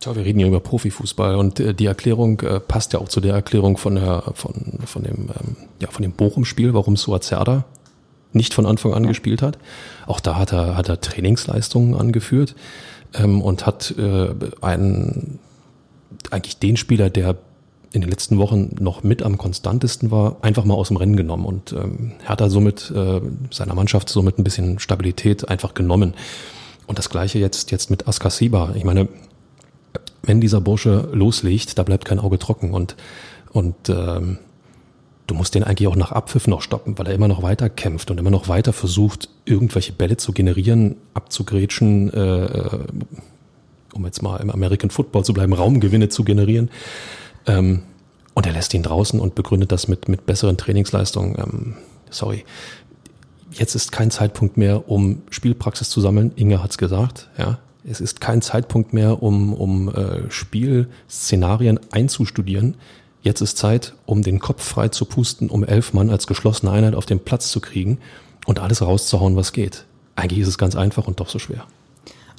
Ja, 0.03 0.15
wir 0.15 0.25
reden 0.25 0.39
ja 0.39 0.47
über 0.47 0.59
Profifußball 0.59 1.35
und 1.35 1.59
äh, 1.59 1.73
die 1.73 1.85
Erklärung 1.85 2.39
äh, 2.41 2.59
passt 2.59 2.93
ja 2.93 2.99
auch 2.99 3.07
zu 3.07 3.21
der 3.21 3.35
Erklärung 3.35 3.77
von, 3.77 3.95
der, 3.95 4.23
von, 4.33 4.79
von 4.85 5.03
dem, 5.03 5.29
ähm, 5.29 5.55
ja, 5.79 5.87
dem 5.97 6.11
Bochum-Spiel, 6.11 6.73
warum 6.73 6.97
Suazerda 6.97 7.65
nicht 8.35 8.53
von 8.53 8.65
Anfang 8.65 8.93
an 8.93 9.03
ja. 9.03 9.09
gespielt 9.09 9.41
hat. 9.41 9.57
Auch 10.07 10.19
da 10.19 10.37
hat 10.37 10.53
er, 10.53 10.75
hat 10.75 10.89
er 10.89 11.01
Trainingsleistungen 11.01 11.95
angeführt 11.95 12.55
ähm, 13.13 13.41
und 13.41 13.65
hat 13.65 13.93
äh, 13.97 14.29
einen, 14.61 15.39
eigentlich 16.31 16.59
den 16.59 16.77
Spieler, 16.77 17.09
der 17.09 17.35
in 17.93 18.01
den 18.01 18.09
letzten 18.09 18.39
Wochen 18.39 18.75
noch 18.79 19.03
mit 19.03 19.21
am 19.21 19.37
konstantesten 19.37 20.09
war, 20.09 20.37
einfach 20.41 20.65
mal 20.65 20.73
aus 20.73 20.87
dem 20.87 20.97
Rennen 20.97 21.15
genommen 21.15 21.45
und 21.45 21.73
ähm, 21.73 22.13
hat 22.25 22.41
er 22.41 22.49
somit 22.49 22.91
äh, 22.91 23.21
seiner 23.51 23.75
Mannschaft 23.75 24.09
somit 24.09 24.39
ein 24.39 24.43
bisschen 24.43 24.79
Stabilität 24.79 25.47
einfach 25.47 25.75
genommen. 25.75 26.15
Und 26.87 26.97
das 26.97 27.09
gleiche 27.09 27.37
jetzt, 27.37 27.71
jetzt 27.71 27.91
mit 27.91 28.07
Askasiba. 28.07 28.73
Ich 28.75 28.83
meine, 28.83 29.07
wenn 30.23 30.41
dieser 30.41 30.59
Bursche 30.59 31.07
loslegt, 31.13 31.77
da 31.77 31.83
bleibt 31.83 32.05
kein 32.05 32.19
Auge 32.19 32.39
trocken 32.39 32.73
und, 32.73 32.95
und 33.51 33.89
ähm, 33.89 34.39
du 35.27 35.35
musst 35.35 35.55
den 35.55 35.63
eigentlich 35.63 35.87
auch 35.87 35.95
nach 35.95 36.11
Abpfiff 36.11 36.47
noch 36.47 36.61
stoppen, 36.61 36.97
weil 36.97 37.07
er 37.07 37.13
immer 37.13 37.27
noch 37.27 37.43
weiter 37.43 37.69
kämpft 37.69 38.11
und 38.11 38.19
immer 38.19 38.31
noch 38.31 38.47
weiter 38.47 38.73
versucht, 38.73 39.29
irgendwelche 39.45 39.93
Bälle 39.93 40.17
zu 40.17 40.33
generieren, 40.33 40.95
abzugrätschen, 41.13 42.11
äh, 42.13 42.69
um 43.93 44.05
jetzt 44.05 44.21
mal 44.21 44.37
im 44.37 44.49
American 44.49 44.89
Football 44.89 45.23
zu 45.23 45.33
bleiben, 45.33 45.53
Raumgewinne 45.53 46.09
zu 46.09 46.23
generieren. 46.23 46.69
Ähm, 47.47 47.83
und 48.33 48.47
er 48.47 48.53
lässt 48.53 48.73
ihn 48.73 48.83
draußen 48.83 49.19
und 49.19 49.35
begründet 49.35 49.71
das 49.71 49.87
mit, 49.87 50.07
mit 50.09 50.25
besseren 50.25 50.57
Trainingsleistungen. 50.57 51.35
Ähm, 51.37 51.75
sorry, 52.09 52.43
jetzt 53.51 53.75
ist 53.75 53.91
kein 53.91 54.11
Zeitpunkt 54.11 54.57
mehr, 54.57 54.89
um 54.89 55.21
Spielpraxis 55.29 55.89
zu 55.89 56.01
sammeln. 56.01 56.31
Inge 56.35 56.63
hat's 56.63 56.77
gesagt, 56.77 57.29
ja. 57.37 57.59
Es 57.85 57.99
ist 57.99 58.21
kein 58.21 58.41
Zeitpunkt 58.41 58.93
mehr, 58.93 59.21
um, 59.21 59.53
um 59.53 59.93
äh, 59.93 60.31
Spielszenarien 60.31 61.81
einzustudieren. 61.91 62.75
Jetzt 63.23 63.39
ist 63.39 63.57
Zeit, 63.57 63.93
um 64.05 64.21
den 64.21 64.39
Kopf 64.39 64.61
frei 64.61 64.89
zu 64.89 65.05
pusten, 65.05 65.49
um 65.49 65.63
elf 65.63 65.93
Mann 65.93 66.09
als 66.09 66.27
geschlossene 66.27 66.71
Einheit 66.71 66.93
auf 66.93 67.05
den 67.05 67.21
Platz 67.21 67.49
zu 67.49 67.61
kriegen 67.61 67.97
und 68.45 68.59
alles 68.59 68.81
rauszuhauen, 68.81 69.37
was 69.37 69.53
geht. 69.53 69.85
Eigentlich 70.17 70.41
ist 70.41 70.49
es 70.49 70.57
ganz 70.57 70.75
einfach 70.75 71.07
und 71.07 71.21
doch 71.21 71.29
so 71.29 71.39
schwer. 71.39 71.65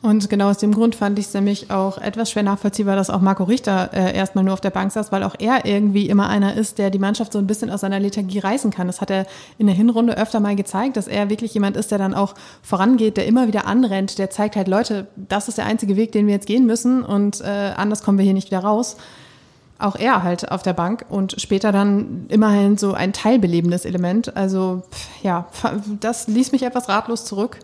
Und 0.02 0.28
genau 0.28 0.50
aus 0.50 0.58
dem 0.58 0.74
Grund 0.74 0.94
fand 0.94 1.18
ich 1.18 1.24
es 1.24 1.32
nämlich 1.32 1.70
auch 1.70 1.96
etwas 1.96 2.30
schwer 2.30 2.42
nachvollziehbar, 2.42 2.94
dass 2.94 3.08
auch 3.08 3.22
Marco 3.22 3.44
Richter 3.44 3.88
äh, 3.94 4.14
erstmal 4.14 4.44
nur 4.44 4.52
auf 4.52 4.60
der 4.60 4.68
Bank 4.68 4.92
saß, 4.92 5.10
weil 5.10 5.22
auch 5.22 5.34
er 5.38 5.64
irgendwie 5.64 6.10
immer 6.10 6.28
einer 6.28 6.54
ist, 6.54 6.76
der 6.76 6.90
die 6.90 6.98
Mannschaft 6.98 7.32
so 7.32 7.38
ein 7.38 7.46
bisschen 7.46 7.70
aus 7.70 7.80
seiner 7.80 7.98
Lethargie 7.98 8.40
reißen 8.40 8.70
kann. 8.70 8.86
Das 8.86 9.00
hat 9.00 9.10
er 9.10 9.26
in 9.56 9.66
der 9.66 9.74
Hinrunde 9.74 10.18
öfter 10.18 10.40
mal 10.40 10.56
gezeigt, 10.56 10.98
dass 10.98 11.08
er 11.08 11.30
wirklich 11.30 11.54
jemand 11.54 11.78
ist, 11.78 11.90
der 11.90 11.96
dann 11.96 12.12
auch 12.12 12.34
vorangeht, 12.60 13.16
der 13.16 13.24
immer 13.24 13.46
wieder 13.46 13.66
anrennt, 13.66 14.18
der 14.18 14.28
zeigt 14.28 14.56
halt, 14.56 14.68
Leute, 14.68 15.06
das 15.16 15.48
ist 15.48 15.56
der 15.56 15.64
einzige 15.64 15.96
Weg, 15.96 16.12
den 16.12 16.26
wir 16.26 16.34
jetzt 16.34 16.46
gehen 16.46 16.66
müssen 16.66 17.02
und 17.02 17.40
äh, 17.40 17.72
anders 17.74 18.02
kommen 18.02 18.18
wir 18.18 18.26
hier 18.26 18.34
nicht 18.34 18.50
wieder 18.50 18.60
raus. 18.60 18.98
Auch 19.78 19.96
er 19.96 20.22
halt 20.22 20.50
auf 20.52 20.62
der 20.62 20.72
Bank 20.72 21.04
und 21.08 21.34
später 21.40 21.72
dann 21.72 22.26
immerhin 22.28 22.78
so 22.78 22.94
ein 22.94 23.12
teilbelebendes 23.12 23.84
Element. 23.84 24.36
Also 24.36 24.82
ja, 25.22 25.46
das 26.00 26.28
ließ 26.28 26.52
mich 26.52 26.62
etwas 26.62 26.88
ratlos 26.88 27.24
zurück. 27.24 27.58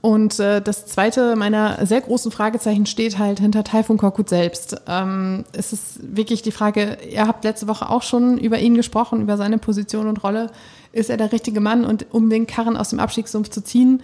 Und 0.00 0.38
äh, 0.38 0.60
das 0.62 0.86
zweite 0.86 1.34
meiner 1.34 1.84
sehr 1.84 2.00
großen 2.00 2.30
Fragezeichen 2.30 2.86
steht 2.86 3.18
halt 3.18 3.40
hinter 3.40 3.64
Taifun 3.64 3.98
Korkut 3.98 4.28
selbst. 4.28 4.80
Ähm, 4.86 5.44
es 5.52 5.72
ist 5.72 5.98
wirklich 6.14 6.42
die 6.42 6.52
Frage, 6.52 6.98
ihr 7.10 7.26
habt 7.26 7.42
letzte 7.42 7.66
Woche 7.66 7.88
auch 7.88 8.02
schon 8.02 8.38
über 8.38 8.58
ihn 8.58 8.74
gesprochen, 8.74 9.22
über 9.22 9.36
seine 9.36 9.58
Position 9.58 10.06
und 10.06 10.22
Rolle. 10.22 10.50
Ist 10.92 11.10
er 11.10 11.16
der 11.16 11.32
richtige 11.32 11.60
Mann 11.60 11.84
und 11.84 12.06
um 12.12 12.30
den 12.30 12.46
Karren 12.46 12.76
aus 12.76 12.90
dem 12.90 13.00
Abstiegssumpf 13.00 13.50
zu 13.50 13.62
ziehen? 13.62 14.02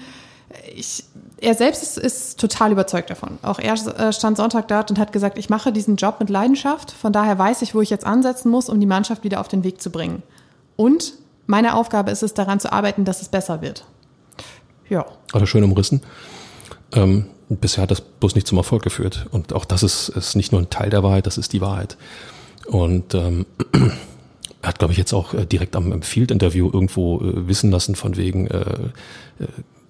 Ich, 0.74 1.04
er 1.44 1.54
selbst 1.54 1.82
ist, 1.82 1.98
ist 1.98 2.40
total 2.40 2.72
überzeugt 2.72 3.10
davon. 3.10 3.38
Auch 3.42 3.58
er 3.58 3.74
äh, 3.74 4.12
stand 4.12 4.36
Sonntag 4.36 4.68
dort 4.68 4.90
und 4.90 4.98
hat 4.98 5.12
gesagt, 5.12 5.38
ich 5.38 5.50
mache 5.50 5.72
diesen 5.72 5.96
Job 5.96 6.16
mit 6.18 6.30
Leidenschaft. 6.30 6.90
Von 6.90 7.12
daher 7.12 7.38
weiß 7.38 7.62
ich, 7.62 7.74
wo 7.74 7.80
ich 7.82 7.90
jetzt 7.90 8.06
ansetzen 8.06 8.50
muss, 8.50 8.68
um 8.68 8.80
die 8.80 8.86
Mannschaft 8.86 9.24
wieder 9.24 9.40
auf 9.40 9.48
den 9.48 9.62
Weg 9.62 9.80
zu 9.80 9.90
bringen. 9.90 10.22
Und 10.76 11.14
meine 11.46 11.74
Aufgabe 11.74 12.10
ist 12.10 12.22
es, 12.22 12.34
daran 12.34 12.60
zu 12.60 12.72
arbeiten, 12.72 13.04
dass 13.04 13.20
es 13.20 13.28
besser 13.28 13.60
wird. 13.60 13.84
Ja. 14.88 15.04
Er 15.32 15.46
schön 15.46 15.64
umrissen. 15.64 16.00
Ähm, 16.92 17.26
bisher 17.48 17.82
hat 17.82 17.90
das 17.90 18.00
bloß 18.00 18.34
nicht 18.34 18.46
zum 18.46 18.58
Erfolg 18.58 18.82
geführt. 18.82 19.26
Und 19.30 19.52
auch 19.52 19.66
das 19.66 19.82
ist, 19.82 20.08
ist 20.08 20.36
nicht 20.36 20.52
nur 20.52 20.62
ein 20.62 20.70
Teil 20.70 20.90
der 20.90 21.02
Wahrheit, 21.02 21.26
das 21.26 21.36
ist 21.36 21.52
die 21.52 21.60
Wahrheit. 21.60 21.98
Und 22.66 23.14
ähm, 23.14 23.44
er 24.62 24.68
hat, 24.68 24.78
glaube 24.78 24.92
ich, 24.92 24.98
jetzt 24.98 25.12
auch 25.12 25.34
äh, 25.34 25.44
direkt 25.44 25.76
am, 25.76 25.92
am 25.92 26.02
Field-Interview 26.02 26.70
irgendwo 26.72 27.20
äh, 27.20 27.46
wissen 27.46 27.70
lassen, 27.70 27.94
von 27.94 28.16
wegen 28.16 28.46
äh, 28.46 28.60
äh 29.40 29.46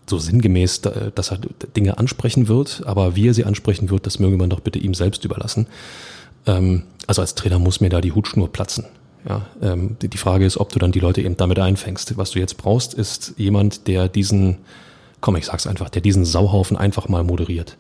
so 0.06 0.18
sinngemäß, 0.18 0.82
dass 0.82 1.30
er 1.30 1.38
Dinge 1.76 1.98
ansprechen 1.98 2.48
wird, 2.48 2.82
aber 2.84 3.16
wie 3.16 3.28
er 3.28 3.34
sie 3.34 3.44
ansprechen 3.44 3.90
wird, 3.90 4.06
das 4.06 4.18
möge 4.18 4.36
man 4.36 4.50
doch 4.50 4.60
bitte 4.60 4.78
ihm 4.78 4.94
selbst 4.94 5.24
überlassen. 5.24 5.66
Ähm, 6.46 6.82
also 7.06 7.22
als 7.22 7.34
Trainer 7.34 7.58
muss 7.58 7.80
mir 7.80 7.88
da 7.88 8.00
die 8.00 8.12
Hutschnur 8.12 8.52
platzen. 8.52 8.84
Ja, 9.28 9.46
ähm, 9.62 9.96
die 10.00 10.18
Frage 10.18 10.44
ist, 10.44 10.58
ob 10.58 10.70
du 10.70 10.78
dann 10.78 10.92
die 10.92 11.00
Leute 11.00 11.22
eben 11.22 11.36
damit 11.36 11.58
einfängst. 11.58 12.16
Was 12.18 12.32
du 12.32 12.38
jetzt 12.38 12.58
brauchst, 12.58 12.92
ist 12.92 13.34
jemand, 13.38 13.88
der 13.88 14.08
diesen, 14.08 14.58
komm, 15.20 15.36
ich 15.36 15.46
sag's 15.46 15.66
einfach, 15.66 15.88
der 15.88 16.02
diesen 16.02 16.26
Sauhaufen 16.26 16.76
einfach 16.76 17.08
mal 17.08 17.24
moderiert. 17.24 17.76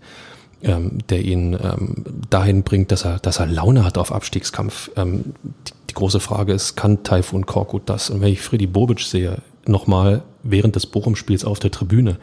Ähm, 0.62 0.98
der 1.10 1.20
ihn 1.20 1.52
ähm, 1.52 2.04
dahin 2.30 2.62
bringt, 2.62 2.90
dass 2.90 3.04
er, 3.04 3.18
dass 3.18 3.38
er 3.38 3.46
Laune 3.46 3.84
hat 3.84 3.98
auf 3.98 4.12
Abstiegskampf. 4.12 4.90
Ähm, 4.96 5.34
die, 5.42 5.72
die, 5.90 5.94
große 5.94 6.20
Frage 6.20 6.54
ist, 6.54 6.74
kann 6.74 7.02
Taifun 7.02 7.44
Korkut 7.44 7.82
das? 7.84 8.08
Und 8.08 8.22
wenn 8.22 8.32
ich 8.32 8.40
Freddy 8.40 8.66
Bobic 8.66 9.00
sehe, 9.00 9.42
nochmal 9.68 10.22
während 10.42 10.76
des 10.76 10.86
Bochum-Spiels 10.86 11.44
auf 11.44 11.58
der 11.58 11.70
Tribüne, 11.70 12.18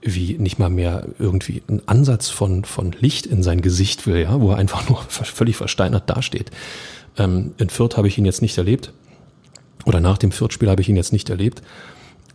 wie 0.00 0.36
nicht 0.38 0.58
mal 0.58 0.70
mehr 0.70 1.06
irgendwie 1.18 1.62
ein 1.68 1.86
Ansatz 1.86 2.28
von, 2.28 2.64
von 2.64 2.92
Licht 2.92 3.26
in 3.26 3.42
sein 3.42 3.62
Gesicht 3.62 4.06
will, 4.06 4.16
ja, 4.16 4.40
wo 4.40 4.50
er 4.50 4.58
einfach 4.58 4.88
nur 4.88 4.98
völlig 5.02 5.56
versteinert 5.56 6.10
dasteht. 6.10 6.50
Ähm, 7.16 7.54
in 7.58 7.70
Fürth 7.70 7.96
habe 7.96 8.08
ich 8.08 8.18
ihn 8.18 8.24
jetzt 8.24 8.42
nicht 8.42 8.58
erlebt. 8.58 8.92
Oder 9.84 10.00
nach 10.00 10.18
dem 10.18 10.32
Fürth-Spiel 10.32 10.70
habe 10.70 10.80
ich 10.80 10.88
ihn 10.88 10.96
jetzt 10.96 11.12
nicht 11.12 11.30
erlebt. 11.30 11.62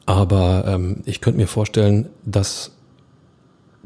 Aber 0.06 0.65
ähm, 0.67 1.01
ich 1.06 1.21
könnte 1.21 1.39
mir 1.39 1.47
vorstellen, 1.47 2.08
dass 2.25 2.71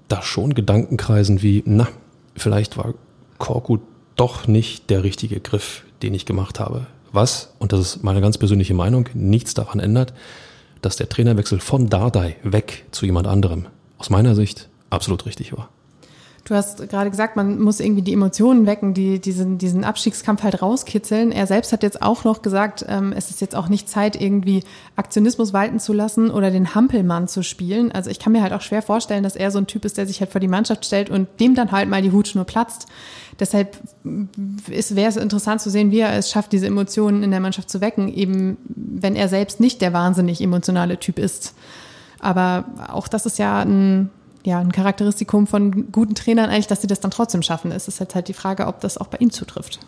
da 0.07 0.21
schon 0.21 0.53
Gedanken 0.53 0.97
kreisen 0.97 1.41
wie, 1.41 1.63
na, 1.65 1.87
vielleicht 2.35 2.77
war 2.77 2.93
Korku 3.37 3.79
doch 4.15 4.47
nicht 4.47 4.89
der 4.89 5.03
richtige 5.03 5.39
Griff, 5.39 5.83
den 6.03 6.13
ich 6.13 6.25
gemacht 6.25 6.59
habe. 6.59 6.85
Was, 7.13 7.53
und 7.59 7.73
das 7.73 7.79
ist 7.79 8.03
meine 8.03 8.21
ganz 8.21 8.37
persönliche 8.37 8.73
Meinung, 8.73 9.09
nichts 9.13 9.53
daran 9.53 9.79
ändert, 9.79 10.13
dass 10.81 10.95
der 10.95 11.09
Trainerwechsel 11.09 11.59
von 11.59 11.89
Dardai 11.89 12.37
weg 12.43 12.85
zu 12.91 13.05
jemand 13.05 13.27
anderem 13.27 13.67
aus 13.97 14.09
meiner 14.09 14.35
Sicht 14.35 14.69
absolut 14.89 15.25
richtig 15.25 15.55
war. 15.55 15.69
Du 16.43 16.55
hast 16.55 16.89
gerade 16.89 17.11
gesagt, 17.11 17.35
man 17.35 17.59
muss 17.59 17.79
irgendwie 17.79 18.01
die 18.01 18.13
Emotionen 18.13 18.65
wecken, 18.65 18.95
die 18.95 19.19
diesen, 19.19 19.59
diesen 19.59 19.83
Abstiegskampf 19.83 20.41
halt 20.41 20.61
rauskitzeln. 20.61 21.31
Er 21.31 21.45
selbst 21.45 21.71
hat 21.71 21.83
jetzt 21.83 22.01
auch 22.01 22.23
noch 22.23 22.41
gesagt, 22.41 22.83
ähm, 22.87 23.13
es 23.15 23.29
ist 23.29 23.41
jetzt 23.41 23.55
auch 23.55 23.69
nicht 23.69 23.87
Zeit, 23.87 24.19
irgendwie 24.19 24.63
Aktionismus 24.95 25.53
walten 25.53 25.79
zu 25.79 25.93
lassen 25.93 26.31
oder 26.31 26.49
den 26.49 26.73
Hampelmann 26.73 27.27
zu 27.27 27.43
spielen. 27.43 27.91
Also 27.91 28.09
ich 28.09 28.17
kann 28.17 28.33
mir 28.33 28.41
halt 28.41 28.53
auch 28.53 28.61
schwer 28.61 28.81
vorstellen, 28.81 29.21
dass 29.21 29.35
er 29.35 29.51
so 29.51 29.59
ein 29.59 29.67
Typ 29.67 29.85
ist, 29.85 29.99
der 29.99 30.07
sich 30.07 30.19
halt 30.19 30.31
vor 30.31 30.41
die 30.41 30.47
Mannschaft 30.47 30.83
stellt 30.83 31.11
und 31.11 31.27
dem 31.39 31.53
dann 31.53 31.71
halt 31.71 31.87
mal 31.87 32.01
die 32.01 32.11
Hutschnur 32.11 32.45
platzt. 32.45 32.87
Deshalb 33.39 33.77
wäre 34.03 35.09
es 35.09 35.17
interessant 35.17 35.61
zu 35.61 35.69
sehen, 35.69 35.91
wie 35.91 35.99
er 35.99 36.13
es 36.13 36.31
schafft, 36.31 36.53
diese 36.53 36.65
Emotionen 36.65 37.21
in 37.21 37.29
der 37.29 37.39
Mannschaft 37.39 37.69
zu 37.69 37.81
wecken, 37.81 38.11
eben 38.11 38.57
wenn 38.65 39.15
er 39.15 39.29
selbst 39.29 39.59
nicht 39.59 39.79
der 39.79 39.93
wahnsinnig 39.93 40.41
emotionale 40.41 40.99
Typ 40.99 41.19
ist. 41.19 41.53
Aber 42.19 42.65
auch 42.87 43.07
das 43.07 43.25
ist 43.25 43.37
ja 43.37 43.61
ein 43.61 44.09
ja, 44.43 44.59
ein 44.59 44.71
Charakteristikum 44.71 45.47
von 45.47 45.91
guten 45.91 46.15
Trainern 46.15 46.49
eigentlich, 46.49 46.67
dass 46.67 46.81
sie 46.81 46.87
das 46.87 46.99
dann 46.99 47.11
trotzdem 47.11 47.41
schaffen. 47.43 47.71
Es 47.71 47.87
ist 47.87 47.99
jetzt 47.99 48.15
halt 48.15 48.27
die 48.27 48.33
Frage, 48.33 48.67
ob 48.67 48.81
das 48.81 48.97
auch 48.97 49.07
bei 49.07 49.17
ihm 49.19 49.31
zutrifft. 49.31 49.79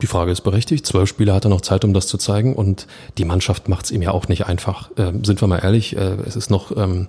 Die 0.00 0.06
Frage 0.06 0.30
ist 0.30 0.42
berechtigt. 0.42 0.86
Zwölf 0.86 1.08
Spiele 1.08 1.34
hat 1.34 1.44
er 1.44 1.50
noch 1.50 1.60
Zeit, 1.60 1.84
um 1.84 1.92
das 1.92 2.06
zu 2.06 2.18
zeigen. 2.18 2.54
Und 2.54 2.86
die 3.18 3.24
Mannschaft 3.24 3.68
macht 3.68 3.86
es 3.86 3.90
ihm 3.90 4.02
ja 4.02 4.12
auch 4.12 4.28
nicht 4.28 4.46
einfach. 4.46 4.90
Äh, 4.96 5.12
sind 5.24 5.40
wir 5.40 5.48
mal 5.48 5.58
ehrlich, 5.58 5.96
äh, 5.96 6.16
es 6.24 6.36
ist 6.36 6.50
noch 6.50 6.76
ähm, 6.76 7.08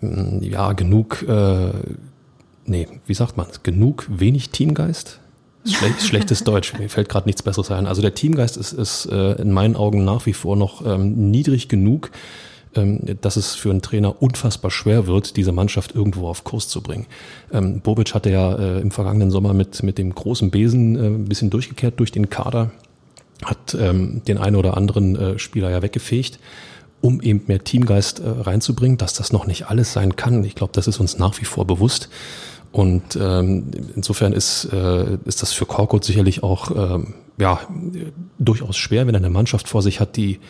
ja 0.00 0.72
genug, 0.72 1.24
äh, 1.28 1.70
nee, 2.66 2.88
wie 3.06 3.14
sagt 3.14 3.36
man 3.36 3.46
genug 3.62 4.06
wenig 4.08 4.50
Teamgeist. 4.50 5.18
Schlech, 5.66 6.00
schlechtes 6.00 6.44
Deutsch, 6.44 6.78
mir 6.78 6.88
fällt 6.88 7.08
gerade 7.08 7.26
nichts 7.26 7.42
Besseres 7.42 7.70
ein. 7.72 7.86
Also 7.86 8.00
der 8.00 8.14
Teamgeist 8.14 8.56
ist, 8.56 8.72
ist 8.72 9.06
äh, 9.06 9.32
in 9.32 9.52
meinen 9.52 9.74
Augen 9.74 10.04
nach 10.04 10.24
wie 10.26 10.32
vor 10.32 10.56
noch 10.56 10.86
ähm, 10.86 11.30
niedrig 11.30 11.68
genug, 11.68 12.10
dass 12.72 13.36
es 13.36 13.54
für 13.54 13.70
einen 13.70 13.82
Trainer 13.82 14.22
unfassbar 14.22 14.70
schwer 14.70 15.06
wird, 15.06 15.36
diese 15.36 15.52
Mannschaft 15.52 15.94
irgendwo 15.94 16.28
auf 16.28 16.44
Kurs 16.44 16.68
zu 16.68 16.82
bringen. 16.82 17.06
Ähm, 17.52 17.80
Bobic 17.80 18.14
hatte 18.14 18.30
ja 18.30 18.54
äh, 18.54 18.80
im 18.80 18.90
vergangenen 18.90 19.30
Sommer 19.30 19.54
mit, 19.54 19.82
mit 19.82 19.98
dem 19.98 20.14
großen 20.14 20.50
Besen 20.50 20.96
äh, 20.96 21.06
ein 21.06 21.24
bisschen 21.24 21.50
durchgekehrt 21.50 21.98
durch 21.98 22.12
den 22.12 22.30
Kader, 22.30 22.70
hat 23.44 23.76
ähm, 23.78 24.22
den 24.26 24.38
einen 24.38 24.56
oder 24.56 24.76
anderen 24.76 25.16
äh, 25.16 25.38
Spieler 25.38 25.70
ja 25.70 25.82
weggefegt 25.82 26.38
um 27.00 27.20
eben 27.20 27.42
mehr 27.46 27.62
Teamgeist 27.62 28.20
reinzubringen, 28.24 28.98
dass 28.98 29.12
das 29.12 29.32
noch 29.32 29.46
nicht 29.46 29.68
alles 29.68 29.92
sein 29.92 30.16
kann. 30.16 30.42
Ich 30.42 30.56
glaube, 30.56 30.72
das 30.72 30.88
ist 30.88 30.98
uns 30.98 31.16
nach 31.16 31.40
wie 31.40 31.44
vor 31.44 31.64
bewusst. 31.64 32.08
Und 32.72 33.16
ähm, 33.20 33.70
insofern 33.94 34.32
ist, 34.32 34.68
äh, 34.72 35.16
ist 35.24 35.42
das 35.42 35.52
für 35.52 35.64
Korkut 35.64 36.04
sicherlich 36.04 36.42
auch 36.42 36.70
ähm, 36.70 37.14
ja, 37.38 37.60
durchaus 38.38 38.76
schwer, 38.76 39.06
wenn 39.06 39.14
er 39.14 39.20
eine 39.20 39.30
Mannschaft 39.30 39.68
vor 39.68 39.80
sich 39.80 40.00
hat, 40.00 40.16
die 40.16 40.40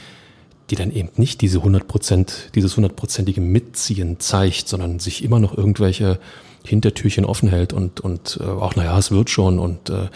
die 0.70 0.76
dann 0.76 0.92
eben 0.92 1.10
nicht 1.16 1.40
diese 1.40 1.58
100 1.58 1.88
Prozent, 1.88 2.50
dieses 2.54 2.76
hundertprozentige 2.76 3.40
Mitziehen 3.40 4.20
zeigt, 4.20 4.68
sondern 4.68 4.98
sich 4.98 5.24
immer 5.24 5.40
noch 5.40 5.56
irgendwelche 5.56 6.18
Hintertürchen 6.64 7.24
offen 7.24 7.48
hält 7.48 7.72
und, 7.72 8.00
und 8.00 8.38
äh, 8.40 8.44
auch, 8.44 8.76
naja, 8.76 8.98
es 8.98 9.10
wird 9.10 9.30
schon 9.30 9.58
und 9.58 9.90
äh, 9.90 10.08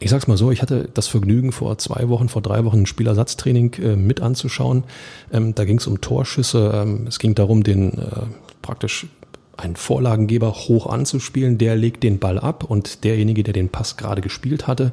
ich 0.00 0.10
sag's 0.10 0.28
mal 0.28 0.36
so, 0.36 0.50
ich 0.50 0.62
hatte 0.62 0.88
das 0.94 1.08
Vergnügen 1.08 1.50
vor 1.50 1.76
zwei 1.78 2.08
Wochen, 2.08 2.28
vor 2.28 2.42
drei 2.42 2.64
Wochen 2.64 2.82
ein 2.82 2.86
Spielersatztraining 2.86 3.74
äh, 3.74 3.96
mit 3.96 4.20
anzuschauen. 4.20 4.84
Ähm, 5.32 5.54
da 5.54 5.64
ging 5.64 5.78
es 5.78 5.86
um 5.86 6.00
Torschüsse. 6.00 6.70
Ähm, 6.72 7.06
es 7.08 7.18
ging 7.18 7.34
darum, 7.34 7.64
den 7.64 7.98
äh, 7.98 8.02
praktisch 8.62 9.06
einen 9.56 9.74
Vorlagengeber 9.74 10.52
hoch 10.52 10.86
anzuspielen. 10.86 11.58
Der 11.58 11.74
legt 11.74 12.04
den 12.04 12.20
Ball 12.20 12.38
ab 12.38 12.62
und 12.62 13.02
derjenige, 13.02 13.42
der 13.42 13.54
den 13.54 13.70
Pass 13.70 13.96
gerade 13.96 14.20
gespielt 14.20 14.68
hatte, 14.68 14.92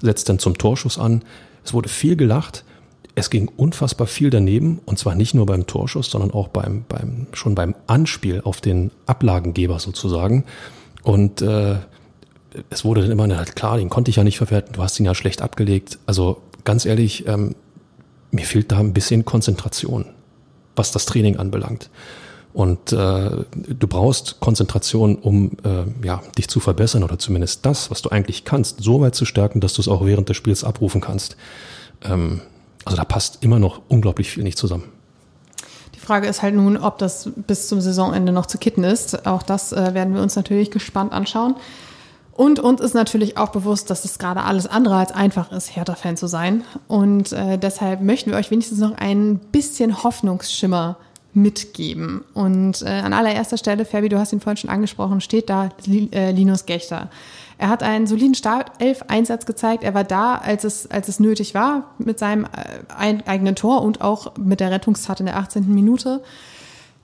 setzt 0.00 0.30
dann 0.30 0.38
zum 0.38 0.56
Torschuss 0.56 0.98
an. 0.98 1.22
Es 1.62 1.74
wurde 1.74 1.90
viel 1.90 2.16
gelacht 2.16 2.64
es 3.14 3.30
ging 3.30 3.50
unfassbar 3.56 4.06
viel 4.06 4.30
daneben 4.30 4.80
und 4.86 4.98
zwar 4.98 5.14
nicht 5.14 5.34
nur 5.34 5.46
beim 5.46 5.66
Torschuss, 5.66 6.10
sondern 6.10 6.30
auch 6.30 6.48
beim, 6.48 6.84
beim 6.88 7.26
schon 7.32 7.54
beim 7.54 7.74
Anspiel 7.86 8.40
auf 8.42 8.60
den 8.60 8.90
Ablagengeber 9.06 9.78
sozusagen. 9.78 10.44
Und 11.02 11.42
äh, 11.42 11.76
es 12.70 12.84
wurde 12.84 13.02
dann 13.02 13.10
immer 13.10 13.36
halt 13.36 13.56
klar, 13.56 13.78
den 13.78 13.90
konnte 13.90 14.10
ich 14.10 14.16
ja 14.16 14.24
nicht 14.24 14.38
verwerten, 14.38 14.74
du 14.74 14.82
hast 14.82 14.98
ihn 15.00 15.06
ja 15.06 15.14
schlecht 15.14 15.42
abgelegt. 15.42 15.98
Also 16.06 16.40
ganz 16.64 16.84
ehrlich, 16.84 17.26
ähm, 17.26 17.54
mir 18.30 18.44
fehlt 18.44 18.70
da 18.72 18.78
ein 18.78 18.92
bisschen 18.92 19.24
Konzentration, 19.24 20.06
was 20.76 20.92
das 20.92 21.06
Training 21.06 21.36
anbelangt. 21.36 21.90
Und 22.52 22.92
äh, 22.92 22.96
du 22.96 23.86
brauchst 23.86 24.40
Konzentration, 24.40 25.16
um 25.16 25.52
äh, 25.62 25.84
ja, 26.04 26.20
dich 26.36 26.48
zu 26.48 26.58
verbessern 26.58 27.04
oder 27.04 27.18
zumindest 27.18 27.64
das, 27.64 27.90
was 27.92 28.02
du 28.02 28.08
eigentlich 28.10 28.44
kannst, 28.44 28.82
so 28.82 29.00
weit 29.00 29.14
zu 29.14 29.24
stärken, 29.24 29.60
dass 29.60 29.74
du 29.74 29.82
es 29.82 29.88
auch 29.88 30.04
während 30.04 30.28
des 30.28 30.36
Spiels 30.36 30.64
abrufen 30.64 31.00
kannst. 31.00 31.36
Ähm, 32.02 32.40
also 32.84 32.96
da 32.96 33.04
passt 33.04 33.42
immer 33.42 33.58
noch 33.58 33.82
unglaublich 33.88 34.30
viel 34.30 34.42
nicht 34.42 34.58
zusammen. 34.58 34.84
Die 35.94 36.00
Frage 36.00 36.28
ist 36.28 36.42
halt 36.42 36.54
nun, 36.54 36.76
ob 36.76 36.98
das 36.98 37.30
bis 37.46 37.68
zum 37.68 37.80
Saisonende 37.80 38.32
noch 38.32 38.46
zu 38.46 38.58
kitten 38.58 38.84
ist. 38.84 39.26
Auch 39.26 39.42
das 39.42 39.72
äh, 39.72 39.94
werden 39.94 40.14
wir 40.14 40.22
uns 40.22 40.34
natürlich 40.34 40.70
gespannt 40.70 41.12
anschauen. 41.12 41.56
Und 42.32 42.58
uns 42.58 42.80
ist 42.80 42.94
natürlich 42.94 43.36
auch 43.36 43.50
bewusst, 43.50 43.90
dass 43.90 44.06
es 44.06 44.18
gerade 44.18 44.42
alles 44.42 44.66
andere 44.66 44.96
als 44.96 45.12
einfach 45.12 45.52
ist, 45.52 45.76
Hertha-Fan 45.76 46.16
zu 46.16 46.26
sein. 46.26 46.64
Und 46.88 47.32
äh, 47.32 47.58
deshalb 47.58 48.00
möchten 48.00 48.30
wir 48.30 48.38
euch 48.38 48.50
wenigstens 48.50 48.78
noch 48.78 48.96
ein 48.96 49.38
bisschen 49.38 50.02
Hoffnungsschimmer 50.02 50.96
mitgeben. 51.34 52.24
Und 52.32 52.82
äh, 52.82 52.86
an 52.86 53.12
allererster 53.12 53.58
Stelle, 53.58 53.84
Fabi, 53.84 54.08
du 54.08 54.18
hast 54.18 54.32
ihn 54.32 54.40
vorhin 54.40 54.56
schon 54.56 54.70
angesprochen, 54.70 55.20
steht 55.20 55.50
da 55.50 55.68
äh, 55.86 56.30
Linus 56.32 56.64
Gechter. 56.64 57.10
Er 57.60 57.68
hat 57.68 57.82
einen 57.82 58.06
soliden 58.06 58.34
Startelf-Einsatz 58.34 59.44
gezeigt. 59.44 59.84
Er 59.84 59.92
war 59.92 60.02
da, 60.02 60.36
als 60.36 60.64
es, 60.64 60.90
als 60.90 61.08
es 61.08 61.20
nötig 61.20 61.52
war, 61.52 61.90
mit 61.98 62.18
seinem 62.18 62.46
äh, 62.46 63.18
eigenen 63.26 63.54
Tor 63.54 63.82
und 63.82 64.00
auch 64.00 64.34
mit 64.38 64.60
der 64.60 64.70
Rettungstat 64.70 65.20
in 65.20 65.26
der 65.26 65.36
18. 65.36 65.68
Minute. 65.68 66.22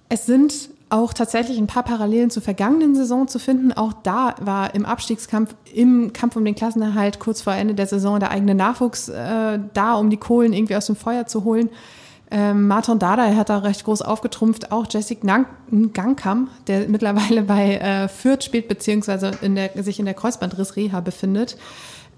Es 0.09 0.25
sind 0.25 0.71
auch 0.89 1.13
tatsächlich 1.13 1.59
ein 1.59 1.67
paar 1.67 1.83
Parallelen 1.83 2.31
zur 2.31 2.43
vergangenen 2.43 2.95
Saison 2.95 3.29
zu 3.29 3.39
finden. 3.39 3.75
Auch 3.75 3.93
da 3.93 4.35
war 4.41 4.75
im 4.75 4.87
Abstiegskampf, 4.87 5.55
im 5.75 6.15
Kampf 6.15 6.37
um 6.37 6.45
den 6.47 6.55
Klassenerhalt 6.55 7.19
kurz 7.19 7.43
vor 7.43 7.53
Ende 7.53 7.75
der 7.75 7.87
Saison 7.87 8.19
der 8.19 8.31
eigene 8.31 8.55
Nachwuchs 8.55 9.11
äh, 9.11 9.59
da, 9.75 9.95
um 9.97 10.09
die 10.09 10.17
Kohlen 10.17 10.55
irgendwie 10.55 10.77
aus 10.77 10.87
dem 10.87 10.97
Feuer 10.97 11.27
zu 11.27 11.45
holen. 11.45 11.69
Ähm, 12.31 12.67
Martin 12.67 12.99
Dada 12.99 13.35
hat 13.37 13.51
da 13.51 13.59
recht 13.59 13.85
groß 13.85 14.03
aufgetrumpft, 14.03 14.73
auch 14.73 14.87
Jessic 14.91 15.21
Gangkam, 15.23 16.49
der 16.67 16.89
mittlerweile 16.89 17.43
bei 17.43 17.77
äh, 17.77 18.09
Fürth 18.09 18.43
spielt, 18.43 18.69
beziehungsweise 18.69 19.31
in 19.43 19.55
der, 19.55 19.71
sich 19.83 20.01
in 20.01 20.07
der 20.07 20.15
Kreuzbandriss-Reha 20.15 21.01
befindet. 21.01 21.57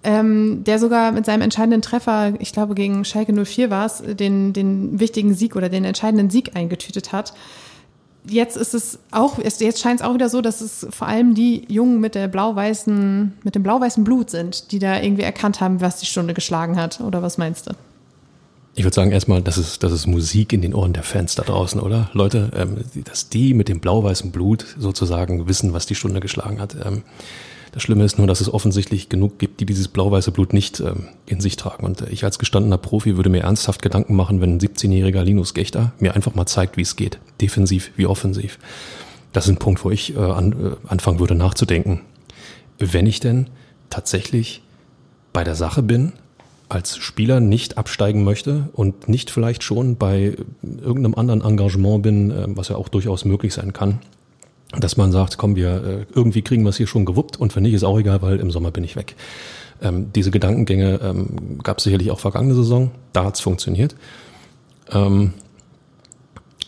Ähm, 0.04 0.62
der 0.64 0.78
sogar 0.78 1.12
mit 1.12 1.26
seinem 1.26 1.42
entscheidenden 1.42 1.82
Treffer, 1.82 2.34
ich 2.38 2.52
glaube 2.52 2.74
gegen 2.74 3.04
Schalke 3.04 3.32
04 3.32 3.68
war 3.68 3.84
es, 3.84 4.02
den, 4.06 4.52
den 4.52 5.00
wichtigen 5.00 5.34
Sieg 5.34 5.56
oder 5.56 5.68
den 5.68 5.84
entscheidenden 5.84 6.30
Sieg 6.30 6.54
eingetütet 6.54 7.12
hat. 7.12 7.34
Jetzt 8.24 8.56
ist 8.56 8.74
es 8.74 9.00
auch, 9.10 9.38
jetzt 9.38 9.80
scheint 9.80 10.00
es 10.00 10.06
auch 10.06 10.14
wieder 10.14 10.28
so, 10.28 10.40
dass 10.40 10.60
es 10.60 10.86
vor 10.90 11.08
allem 11.08 11.34
die 11.34 11.64
Jungen 11.68 11.98
mit 11.98 12.14
der 12.14 12.28
blau-weißen, 12.28 13.38
mit 13.42 13.54
dem 13.54 13.62
blau-weißen 13.62 14.04
Blut 14.04 14.30
sind, 14.30 14.70
die 14.70 14.78
da 14.78 15.00
irgendwie 15.00 15.22
erkannt 15.22 15.60
haben, 15.60 15.80
was 15.80 15.98
die 15.98 16.06
Stunde 16.06 16.34
geschlagen 16.34 16.76
hat. 16.76 17.00
Oder 17.00 17.22
was 17.22 17.38
meinst 17.38 17.66
du? 17.66 17.72
Ich 18.78 18.84
würde 18.84 18.94
sagen 18.94 19.10
erstmal, 19.10 19.42
das 19.42 19.58
ist, 19.58 19.82
das 19.82 19.90
ist 19.90 20.06
Musik 20.06 20.52
in 20.52 20.62
den 20.62 20.72
Ohren 20.72 20.92
der 20.92 21.02
Fans 21.02 21.34
da 21.34 21.42
draußen, 21.42 21.80
oder? 21.80 22.10
Leute, 22.12 22.52
ähm, 22.54 22.76
dass 23.02 23.28
die 23.28 23.52
mit 23.52 23.68
dem 23.68 23.80
blau-weißen 23.80 24.30
Blut 24.30 24.64
sozusagen 24.78 25.48
wissen, 25.48 25.72
was 25.72 25.86
die 25.86 25.96
Stunde 25.96 26.20
geschlagen 26.20 26.60
hat. 26.60 26.76
Ähm, 26.86 27.02
das 27.72 27.82
Schlimme 27.82 28.04
ist 28.04 28.18
nur, 28.18 28.28
dass 28.28 28.40
es 28.40 28.54
offensichtlich 28.54 29.08
genug 29.08 29.40
gibt, 29.40 29.58
die 29.58 29.66
dieses 29.66 29.88
blau-weiße 29.88 30.30
Blut 30.30 30.52
nicht 30.52 30.78
ähm, 30.78 31.08
in 31.26 31.40
sich 31.40 31.56
tragen. 31.56 31.84
Und 31.84 32.02
ich 32.02 32.22
als 32.22 32.38
gestandener 32.38 32.78
Profi 32.78 33.16
würde 33.16 33.30
mir 33.30 33.42
ernsthaft 33.42 33.82
Gedanken 33.82 34.14
machen, 34.14 34.40
wenn 34.40 34.54
ein 34.54 34.60
17-jähriger 34.60 35.24
Linus 35.24 35.54
Gechter 35.54 35.92
mir 35.98 36.14
einfach 36.14 36.36
mal 36.36 36.46
zeigt, 36.46 36.76
wie 36.76 36.82
es 36.82 36.94
geht. 36.94 37.18
Defensiv 37.40 37.90
wie 37.96 38.06
offensiv. 38.06 38.60
Das 39.32 39.46
ist 39.46 39.50
ein 39.50 39.58
Punkt, 39.58 39.84
wo 39.84 39.90
ich 39.90 40.14
äh, 40.14 40.20
an, 40.20 40.52
äh, 40.52 40.76
anfangen 40.86 41.18
würde 41.18 41.34
nachzudenken. 41.34 42.02
Wenn 42.78 43.06
ich 43.08 43.18
denn 43.18 43.48
tatsächlich 43.90 44.62
bei 45.32 45.42
der 45.42 45.56
Sache 45.56 45.82
bin, 45.82 46.12
als 46.68 46.96
Spieler 46.98 47.40
nicht 47.40 47.78
absteigen 47.78 48.24
möchte 48.24 48.68
und 48.72 49.08
nicht 49.08 49.30
vielleicht 49.30 49.62
schon 49.62 49.96
bei 49.96 50.36
irgendeinem 50.62 51.14
anderen 51.14 51.42
Engagement 51.42 52.02
bin, 52.02 52.30
äh, 52.30 52.44
was 52.48 52.68
ja 52.68 52.76
auch 52.76 52.88
durchaus 52.88 53.24
möglich 53.24 53.54
sein 53.54 53.72
kann, 53.72 54.00
dass 54.78 54.96
man 54.96 55.12
sagt, 55.12 55.38
komm, 55.38 55.56
wir 55.56 55.84
äh, 55.84 56.06
irgendwie 56.14 56.42
kriegen 56.42 56.62
wir 56.64 56.70
es 56.70 56.76
hier 56.76 56.86
schon 56.86 57.04
gewuppt 57.04 57.38
und 57.38 57.54
wenn 57.56 57.62
nicht, 57.62 57.74
ist 57.74 57.84
auch 57.84 57.98
egal, 57.98 58.22
weil 58.22 58.38
im 58.38 58.50
Sommer 58.50 58.70
bin 58.70 58.84
ich 58.84 58.96
weg. 58.96 59.16
Ähm, 59.80 60.12
diese 60.12 60.30
Gedankengänge 60.30 61.00
ähm, 61.02 61.58
gab 61.62 61.78
es 61.78 61.84
sicherlich 61.84 62.10
auch 62.10 62.20
vergangene 62.20 62.54
Saison, 62.54 62.90
da 63.12 63.24
hat's 63.24 63.40
funktioniert. 63.40 63.94
Ähm, 64.90 65.32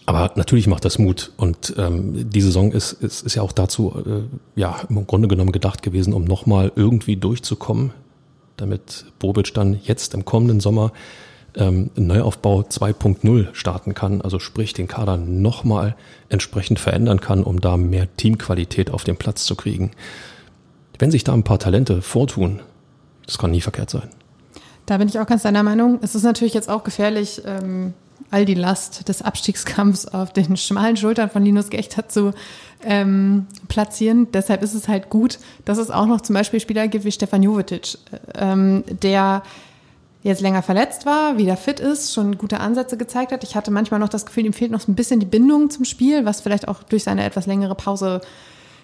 aber 0.06 0.32
natürlich 0.34 0.66
macht 0.66 0.84
das 0.84 0.98
Mut 0.98 1.32
und 1.36 1.74
ähm, 1.78 2.30
die 2.30 2.40
Saison 2.40 2.72
ist, 2.72 2.92
ist, 2.92 3.22
ist 3.22 3.34
ja 3.34 3.42
auch 3.42 3.52
dazu 3.52 3.94
äh, 4.04 4.60
ja 4.60 4.80
im 4.88 5.06
Grunde 5.06 5.28
genommen 5.28 5.52
gedacht 5.52 5.82
gewesen, 5.82 6.14
um 6.14 6.24
nochmal 6.24 6.72
irgendwie 6.74 7.16
durchzukommen, 7.16 7.92
damit 8.61 9.07
Bobic 9.18 9.55
dann 9.55 9.79
jetzt 9.83 10.14
im 10.14 10.25
kommenden 10.25 10.61
Sommer 10.61 10.92
ähm, 11.57 11.90
Neuaufbau 11.96 12.61
2.0 12.61 13.49
starten 13.53 13.94
kann, 13.94 14.20
also 14.20 14.38
sprich 14.38 14.73
den 14.73 14.88
Kader 14.88 15.16
nochmal 15.16 15.96
entsprechend 16.29 16.79
verändern 16.79 17.20
kann, 17.20 17.42
um 17.42 17.61
da 17.61 17.77
mehr 17.77 18.09
Teamqualität 18.16 18.90
auf 18.90 19.05
den 19.05 19.16
Platz 19.16 19.44
zu 19.44 19.57
kriegen. 19.57 19.90
Wenn 20.99 21.11
sich 21.11 21.25
da 21.25 21.33
ein 21.33 21.44
paar 21.44 21.59
Talente 21.59 22.03
vortun, 22.03 22.61
das 23.27 23.38
kann 23.38 23.51
nie 23.51 23.61
verkehrt 23.61 23.90
sein. 23.90 24.09
Da 24.87 24.99
bin 24.99 25.09
ich 25.09 25.18
auch 25.18 25.27
ganz 25.27 25.42
deiner 25.42 25.62
Meinung. 25.62 25.99
Es 26.03 26.14
ist 26.14 26.25
natürlich 26.25 26.55
jetzt 26.55 26.68
auch 26.68 26.85
gefährlich, 26.85 27.42
ähm, 27.46 27.94
all 28.30 28.44
die 28.44 28.54
Last 28.54 29.09
des 29.09 29.22
Abstiegskampfs 29.22 30.06
auf 30.06 30.33
den 30.33 30.56
schmalen 30.56 30.96
Schultern 30.96 31.30
von 31.30 31.44
Linus 31.44 31.70
Gechter 31.70 32.09
zu 32.09 32.33
ähm, 32.85 33.46
platzieren. 33.68 34.28
Deshalb 34.33 34.62
ist 34.62 34.74
es 34.74 34.88
halt 34.88 35.11
gut, 35.11 35.38
dass 35.64 35.78
es 35.78 35.90
auch 35.90 36.06
noch 36.06 36.20
zum 36.20 36.35
Beispiel 36.35 36.61
Spieler 36.61 36.88
gibt 36.88 37.04
wie 37.04 37.12
Stefan 37.12 37.42
Jovetic, 37.42 37.98
ähm, 38.35 38.85
der 38.88 39.42
jetzt 40.22 40.42
länger 40.42 40.62
verletzt 40.62 41.06
war, 41.06 41.38
wieder 41.38 41.56
fit 41.56 41.80
ist, 41.80 42.12
schon 42.12 42.37
gute 42.37 42.61
Ansätze 42.61 42.96
gezeigt 42.96 43.33
hat. 43.33 43.42
Ich 43.42 43.56
hatte 43.56 43.70
manchmal 43.70 44.00
noch 44.00 44.09
das 44.09 44.26
Gefühl, 44.26 44.44
ihm 44.44 44.52
fehlt 44.52 44.70
noch 44.70 44.87
ein 44.87 44.94
bisschen 44.94 45.20
die 45.20 45.26
Bindung 45.26 45.70
zum 45.70 45.85
Spiel, 45.85 46.24
was 46.24 46.42
vielleicht 46.42 46.68
auch 46.68 46.83
durch 46.83 47.04
seine 47.04 47.24
etwas 47.24 47.46
längere 47.46 47.74
Pause 47.74 48.20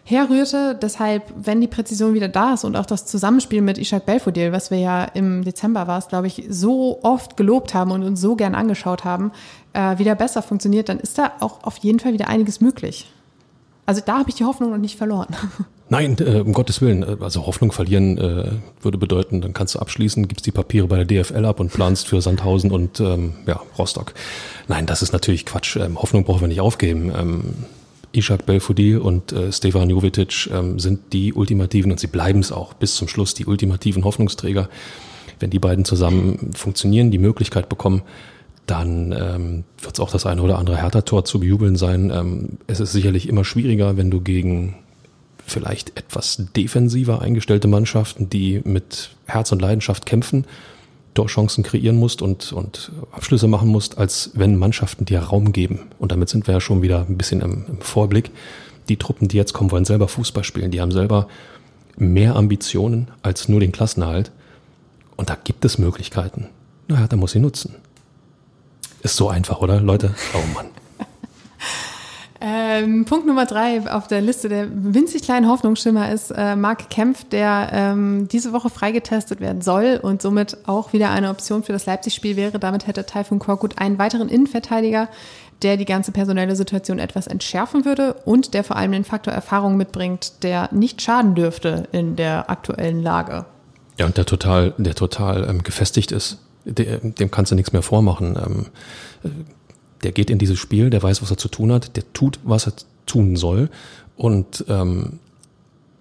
herrührte. 0.06 0.78
Deshalb, 0.80 1.24
wenn 1.36 1.60
die 1.60 1.66
Präzision 1.66 2.14
wieder 2.14 2.28
da 2.28 2.54
ist 2.54 2.64
und 2.64 2.76
auch 2.76 2.86
das 2.86 3.06
Zusammenspiel 3.06 3.60
mit 3.60 3.76
Ishak 3.76 4.06
Belfodil, 4.06 4.52
was 4.52 4.70
wir 4.70 4.78
ja 4.78 5.04
im 5.04 5.44
Dezember 5.44 5.86
war 5.86 5.98
es, 5.98 6.08
glaube 6.08 6.28
ich, 6.28 6.44
so 6.48 7.00
oft 7.02 7.36
gelobt 7.36 7.74
haben 7.74 7.90
und 7.90 8.04
uns 8.04 8.20
so 8.20 8.36
gern 8.36 8.54
angeschaut 8.54 9.04
haben, 9.04 9.32
äh, 9.72 9.98
wieder 9.98 10.14
besser 10.14 10.42
funktioniert, 10.42 10.88
dann 10.88 11.00
ist 11.00 11.18
da 11.18 11.32
auch 11.40 11.64
auf 11.64 11.76
jeden 11.78 11.98
Fall 11.98 12.12
wieder 12.12 12.28
einiges 12.28 12.60
möglich. 12.60 13.10
Also 13.84 14.00
da 14.04 14.18
habe 14.18 14.30
ich 14.30 14.36
die 14.36 14.44
Hoffnung 14.44 14.70
noch 14.70 14.78
nicht 14.78 14.96
verloren. 14.96 15.28
Nein, 15.88 16.16
äh, 16.18 16.40
um 16.40 16.52
Gottes 16.52 16.80
Willen. 16.80 17.02
Äh, 17.02 17.16
also 17.20 17.46
Hoffnung 17.46 17.72
verlieren 17.72 18.18
äh, 18.18 18.50
würde 18.82 18.98
bedeuten, 18.98 19.40
dann 19.40 19.52
kannst 19.52 19.74
du 19.74 19.80
abschließen, 19.80 20.28
gibst 20.28 20.46
die 20.46 20.52
Papiere 20.52 20.86
bei 20.86 21.02
der 21.02 21.04
DFL 21.04 21.44
ab 21.44 21.60
und 21.60 21.72
planst 21.72 22.08
für 22.08 22.20
Sandhausen 22.20 22.70
und 22.70 23.00
ähm, 23.00 23.34
ja, 23.46 23.60
Rostock. 23.78 24.14
Nein, 24.68 24.86
das 24.86 25.02
ist 25.02 25.12
natürlich 25.12 25.46
Quatsch. 25.46 25.76
Ähm, 25.76 26.00
Hoffnung 26.00 26.24
brauchen 26.24 26.42
wir 26.42 26.48
nicht 26.48 26.60
aufgeben. 26.60 27.12
Ähm, 27.16 27.54
Ishak 28.16 28.46
Belfodil 28.46 28.98
und 28.98 29.32
äh, 29.32 29.52
Stefan 29.52 29.90
Jovetic 29.90 30.48
ähm, 30.52 30.78
sind 30.78 31.12
die 31.12 31.32
ultimativen 31.32 31.90
und 31.90 32.00
sie 32.00 32.06
bleiben 32.06 32.40
es 32.40 32.52
auch 32.52 32.74
bis 32.74 32.94
zum 32.94 33.08
Schluss 33.08 33.34
die 33.34 33.46
ultimativen 33.46 34.04
Hoffnungsträger. 34.04 34.68
Wenn 35.38 35.50
die 35.50 35.58
beiden 35.58 35.84
zusammen 35.84 36.52
funktionieren, 36.54 37.10
die 37.10 37.18
Möglichkeit 37.18 37.68
bekommen, 37.68 38.02
dann 38.66 39.12
ähm, 39.12 39.64
wird 39.80 39.94
es 39.94 40.00
auch 40.00 40.10
das 40.10 40.26
eine 40.26 40.42
oder 40.42 40.58
andere 40.58 40.78
Hertha-Tor 40.78 41.24
zu 41.24 41.40
bejubeln 41.40 41.76
sein. 41.76 42.10
Ähm, 42.10 42.58
es 42.66 42.80
ist 42.80 42.92
sicherlich 42.92 43.28
immer 43.28 43.44
schwieriger, 43.44 43.96
wenn 43.96 44.10
du 44.10 44.20
gegen 44.20 44.74
vielleicht 45.46 45.96
etwas 45.96 46.42
defensiver 46.56 47.22
eingestellte 47.22 47.68
Mannschaften, 47.68 48.28
die 48.28 48.60
mit 48.64 49.10
Herz 49.26 49.52
und 49.52 49.62
Leidenschaft 49.62 50.04
kämpfen, 50.06 50.44
Torchancen 51.16 51.64
kreieren 51.64 51.96
musst 51.96 52.22
und, 52.22 52.52
und 52.52 52.92
Abschlüsse 53.10 53.48
machen 53.48 53.68
musst, 53.68 53.98
als 53.98 54.30
wenn 54.34 54.56
Mannschaften 54.56 55.04
dir 55.04 55.18
Raum 55.20 55.52
geben. 55.52 55.80
Und 55.98 56.12
damit 56.12 56.28
sind 56.28 56.46
wir 56.46 56.54
ja 56.54 56.60
schon 56.60 56.82
wieder 56.82 57.06
ein 57.08 57.16
bisschen 57.16 57.40
im, 57.40 57.64
im 57.68 57.80
Vorblick. 57.80 58.30
Die 58.88 58.96
Truppen, 58.96 59.26
die 59.26 59.36
jetzt 59.36 59.52
kommen, 59.52 59.72
wollen 59.72 59.84
selber 59.84 60.06
Fußball 60.06 60.44
spielen. 60.44 60.70
Die 60.70 60.80
haben 60.80 60.92
selber 60.92 61.26
mehr 61.96 62.36
Ambitionen 62.36 63.08
als 63.22 63.48
nur 63.48 63.58
den 63.58 63.72
Klassenerhalt. 63.72 64.30
Und 65.16 65.30
da 65.30 65.36
gibt 65.42 65.64
es 65.64 65.78
Möglichkeiten. 65.78 66.46
Naja, 66.86 67.08
da 67.08 67.16
muss 67.16 67.32
sie 67.32 67.40
nutzen. 67.40 67.74
Ist 69.02 69.16
so 69.16 69.28
einfach, 69.28 69.60
oder, 69.60 69.80
Leute? 69.80 70.14
Oh 70.34 70.54
Mann. 70.54 70.66
Ähm, 72.40 73.06
Punkt 73.06 73.26
Nummer 73.26 73.46
drei 73.46 73.80
auf 73.90 74.08
der 74.08 74.20
Liste 74.20 74.48
der 74.48 74.68
winzig 74.70 75.22
kleinen 75.22 75.48
Hoffnungsschimmer 75.48 76.12
ist 76.12 76.30
äh, 76.30 76.54
Marc 76.54 76.90
Kempf, 76.90 77.24
der 77.24 77.70
ähm, 77.72 78.28
diese 78.28 78.52
Woche 78.52 78.68
freigetestet 78.68 79.40
werden 79.40 79.62
soll 79.62 79.98
und 80.02 80.20
somit 80.20 80.58
auch 80.66 80.92
wieder 80.92 81.10
eine 81.10 81.30
Option 81.30 81.62
für 81.62 81.72
das 81.72 81.86
Leipzig-Spiel 81.86 82.36
wäre. 82.36 82.58
Damit 82.58 82.86
hätte 82.86 83.06
Taifun 83.06 83.38
Korkut 83.38 83.78
einen 83.78 83.98
weiteren 83.98 84.28
Innenverteidiger, 84.28 85.08
der 85.62 85.78
die 85.78 85.86
ganze 85.86 86.12
personelle 86.12 86.56
Situation 86.56 86.98
etwas 86.98 87.26
entschärfen 87.26 87.86
würde 87.86 88.14
und 88.24 88.52
der 88.52 88.64
vor 88.64 88.76
allem 88.76 88.92
den 88.92 89.04
Faktor 89.04 89.32
Erfahrung 89.32 89.78
mitbringt, 89.78 90.42
der 90.42 90.68
nicht 90.72 91.00
schaden 91.00 91.34
dürfte 91.34 91.88
in 91.92 92.16
der 92.16 92.50
aktuellen 92.50 93.02
Lage. 93.02 93.46
Ja, 93.98 94.04
und 94.04 94.18
der 94.18 94.26
total, 94.26 94.74
der 94.76 94.94
total 94.94 95.48
ähm, 95.48 95.62
gefestigt 95.62 96.12
ist 96.12 96.38
dem 96.66 97.30
kannst 97.30 97.52
du 97.52 97.54
nichts 97.54 97.72
mehr 97.72 97.82
vormachen. 97.82 98.36
Ähm, 98.44 98.66
der 100.06 100.12
geht 100.12 100.30
in 100.30 100.38
dieses 100.38 100.60
Spiel, 100.60 100.88
der 100.88 101.02
weiß, 101.02 101.20
was 101.20 101.32
er 101.32 101.36
zu 101.36 101.48
tun 101.48 101.72
hat, 101.72 101.96
der 101.96 102.04
tut, 102.12 102.38
was 102.44 102.68
er 102.68 102.74
tun 103.06 103.34
soll. 103.34 103.70
Und 104.16 104.64
ähm, 104.68 105.18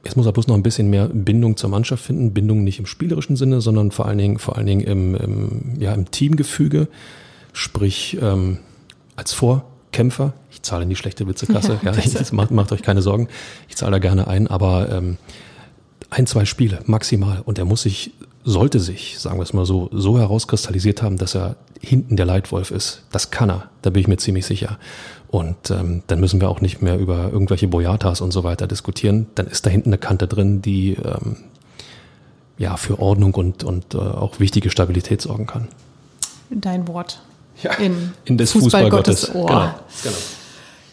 jetzt 0.03 0.15
muss 0.15 0.27
er 0.27 0.31
bloß 0.31 0.45
noch 0.45 0.53
ein 0.53 0.61
bisschen 0.61 0.91
mehr 0.91 1.07
Bindung 1.07 1.57
zur 1.57 1.71
Mannschaft 1.71 2.05
finden. 2.05 2.31
Bindung 2.31 2.63
nicht 2.63 2.77
im 2.77 2.85
spielerischen 2.85 3.35
Sinne, 3.35 3.61
sondern 3.61 3.89
vor 3.89 4.05
allen 4.05 4.19
Dingen, 4.19 4.37
vor 4.37 4.57
allen 4.57 4.67
Dingen 4.67 4.81
im, 4.81 5.15
im, 5.15 5.61
ja, 5.79 5.91
im 5.91 6.11
Teamgefüge. 6.11 6.87
Sprich, 7.51 8.19
ähm, 8.21 8.59
als 9.15 9.33
Vorkämpfer, 9.33 10.33
ich 10.51 10.61
zahle 10.61 10.83
in 10.83 10.89
die 10.89 10.95
schlechte 10.95 11.27
Witzekasse, 11.27 11.79
ja, 11.81 11.91
ja 11.91 12.21
macht, 12.31 12.51
macht 12.51 12.71
euch 12.73 12.83
keine 12.83 13.01
Sorgen, 13.01 13.27
ich 13.69 13.75
zahle 13.75 13.93
da 13.93 13.97
gerne 13.97 14.27
ein, 14.27 14.45
aber 14.45 14.91
ähm, 14.91 15.17
ein, 16.11 16.27
zwei 16.27 16.45
Spiele 16.45 16.81
maximal 16.85 17.41
und 17.43 17.57
er 17.57 17.65
muss 17.65 17.81
sich 17.81 18.11
sollte 18.45 18.79
sich, 18.79 19.19
sagen 19.19 19.39
wir 19.39 19.43
es 19.43 19.53
mal 19.53 19.65
so, 19.65 19.89
so 19.91 20.19
herauskristallisiert 20.19 21.01
haben, 21.01 21.17
dass 21.17 21.35
er 21.35 21.55
hinten 21.81 22.15
der 22.15 22.27
Leitwolf 22.27 22.71
ist. 22.71 23.01
Das 23.11 23.31
kann 23.31 23.49
er, 23.49 23.69
da 23.81 23.89
bin 23.89 24.01
ich 24.01 24.07
mir 24.07 24.17
ziemlich 24.17 24.45
sicher. 24.45 24.77
Und 25.27 25.71
ähm, 25.71 26.03
dann 26.07 26.19
müssen 26.19 26.39
wir 26.39 26.49
auch 26.49 26.61
nicht 26.61 26.81
mehr 26.81 26.97
über 26.97 27.31
irgendwelche 27.31 27.67
Boyatas 27.67 28.21
und 28.21 28.31
so 28.31 28.43
weiter 28.43 28.67
diskutieren. 28.67 29.27
Dann 29.35 29.47
ist 29.47 29.65
da 29.65 29.69
hinten 29.69 29.89
eine 29.89 29.97
Kante 29.97 30.27
drin, 30.27 30.61
die 30.61 30.93
ähm, 30.93 31.37
ja 32.57 32.77
für 32.77 32.99
Ordnung 32.99 33.33
und, 33.33 33.63
und 33.63 33.95
äh, 33.95 33.97
auch 33.97 34.39
wichtige 34.39 34.69
Stabilität 34.69 35.21
sorgen 35.21 35.47
kann. 35.47 35.67
Dein 36.51 36.87
Wort. 36.87 37.21
Ja, 37.63 37.73
in, 37.73 38.13
in 38.25 38.37
des 38.37 38.51
Fußballgottes. 38.51 39.25
Fußball 39.25 39.41
Ohr. 39.41 39.49
Genau, 39.49 39.75
genau. 40.03 40.17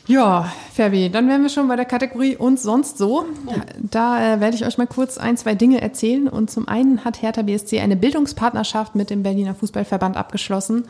Ja, 0.06 0.52
Fabi, 0.74 1.10
dann 1.10 1.28
wären 1.28 1.42
wir 1.42 1.48
schon 1.48 1.68
bei 1.68 1.76
der 1.76 1.84
Kategorie 1.84 2.36
und 2.36 2.58
sonst 2.58 2.98
so. 2.98 3.24
Oh. 3.46 3.52
Da 3.78 4.34
äh, 4.34 4.40
werde 4.40 4.56
ich 4.56 4.66
euch 4.66 4.76
mal 4.76 4.86
kurz 4.86 5.16
ein, 5.16 5.36
zwei 5.36 5.54
Dinge 5.54 5.80
erzählen. 5.80 6.28
Und 6.28 6.50
zum 6.50 6.66
einen 6.66 7.04
hat 7.04 7.22
Hertha 7.22 7.42
BSC 7.42 7.80
eine 7.80 7.96
Bildungspartnerschaft 7.96 8.94
mit 8.94 9.10
dem 9.10 9.22
Berliner 9.22 9.54
Fußballverband 9.54 10.16
abgeschlossen. 10.16 10.86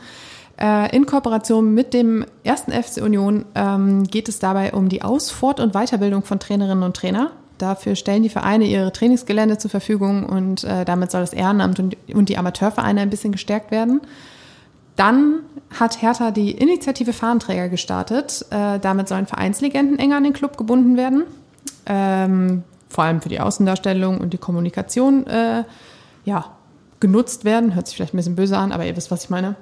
Äh, 0.59 0.95
in 0.95 1.05
Kooperation 1.05 1.73
mit 1.73 1.93
dem 1.93 2.25
ersten 2.43 2.71
FC 2.71 3.01
Union 3.01 3.45
ähm, 3.55 4.03
geht 4.03 4.29
es 4.29 4.39
dabei 4.39 4.73
um 4.73 4.89
die 4.89 5.03
Aus-, 5.03 5.29
Fort- 5.29 5.59
und 5.59 5.73
Weiterbildung 5.73 6.23
von 6.23 6.39
Trainerinnen 6.39 6.83
und 6.83 6.95
Trainer. 6.95 7.31
Dafür 7.59 7.95
stellen 7.95 8.23
die 8.23 8.29
Vereine 8.29 8.65
ihre 8.65 8.91
Trainingsgelände 8.91 9.57
zur 9.57 9.69
Verfügung 9.69 10.25
und 10.25 10.63
äh, 10.63 10.85
damit 10.85 11.11
soll 11.11 11.21
das 11.21 11.33
Ehrenamt 11.33 11.79
und, 11.79 11.97
und 12.13 12.29
die 12.29 12.37
Amateurvereine 12.37 13.01
ein 13.01 13.09
bisschen 13.09 13.31
gestärkt 13.31 13.71
werden. 13.71 14.01
Dann 14.95 15.39
hat 15.79 16.01
Hertha 16.01 16.31
die 16.31 16.51
Initiative 16.51 17.13
Fahnenträger 17.13 17.69
gestartet. 17.69 18.45
Äh, 18.51 18.79
damit 18.79 19.07
sollen 19.07 19.25
Vereinslegenden 19.25 19.97
enger 19.97 20.17
an 20.17 20.23
den 20.23 20.33
Club 20.33 20.57
gebunden 20.57 20.97
werden. 20.97 21.23
Ähm, 21.85 22.63
vor 22.89 23.03
allem 23.03 23.21
für 23.21 23.29
die 23.29 23.39
Außendarstellung 23.39 24.19
und 24.19 24.33
die 24.33 24.37
Kommunikation 24.37 25.25
äh, 25.25 25.63
ja, 26.25 26.45
genutzt 26.99 27.43
werden. 27.43 27.75
Hört 27.75 27.87
sich 27.87 27.95
vielleicht 27.95 28.13
ein 28.13 28.17
bisschen 28.17 28.35
böse 28.35 28.57
an, 28.57 28.71
aber 28.71 28.85
ihr 28.85 28.95
wisst, 28.95 29.11
was 29.11 29.25
ich 29.25 29.29
meine. 29.29 29.55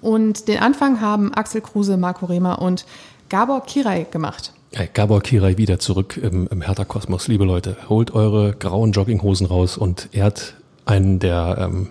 Und 0.00 0.48
den 0.48 0.58
Anfang 0.58 1.00
haben 1.00 1.32
Axel 1.34 1.60
Kruse, 1.60 1.96
Marco 1.96 2.26
Rehmer 2.26 2.60
und 2.60 2.84
Gabor 3.28 3.64
Kirai 3.64 4.06
gemacht. 4.10 4.52
Hey, 4.72 4.88
Gabor 4.92 5.22
Kirai 5.22 5.56
wieder 5.56 5.78
zurück 5.78 6.18
im, 6.22 6.46
im 6.48 6.60
Hertha-Kosmos. 6.60 7.28
Liebe 7.28 7.44
Leute, 7.44 7.76
holt 7.88 8.10
eure 8.10 8.52
grauen 8.52 8.92
Jogginghosen 8.92 9.46
raus 9.46 9.78
und 9.78 10.08
ehrt 10.12 10.54
einen 10.84 11.18
der 11.20 11.56
ähm, 11.58 11.88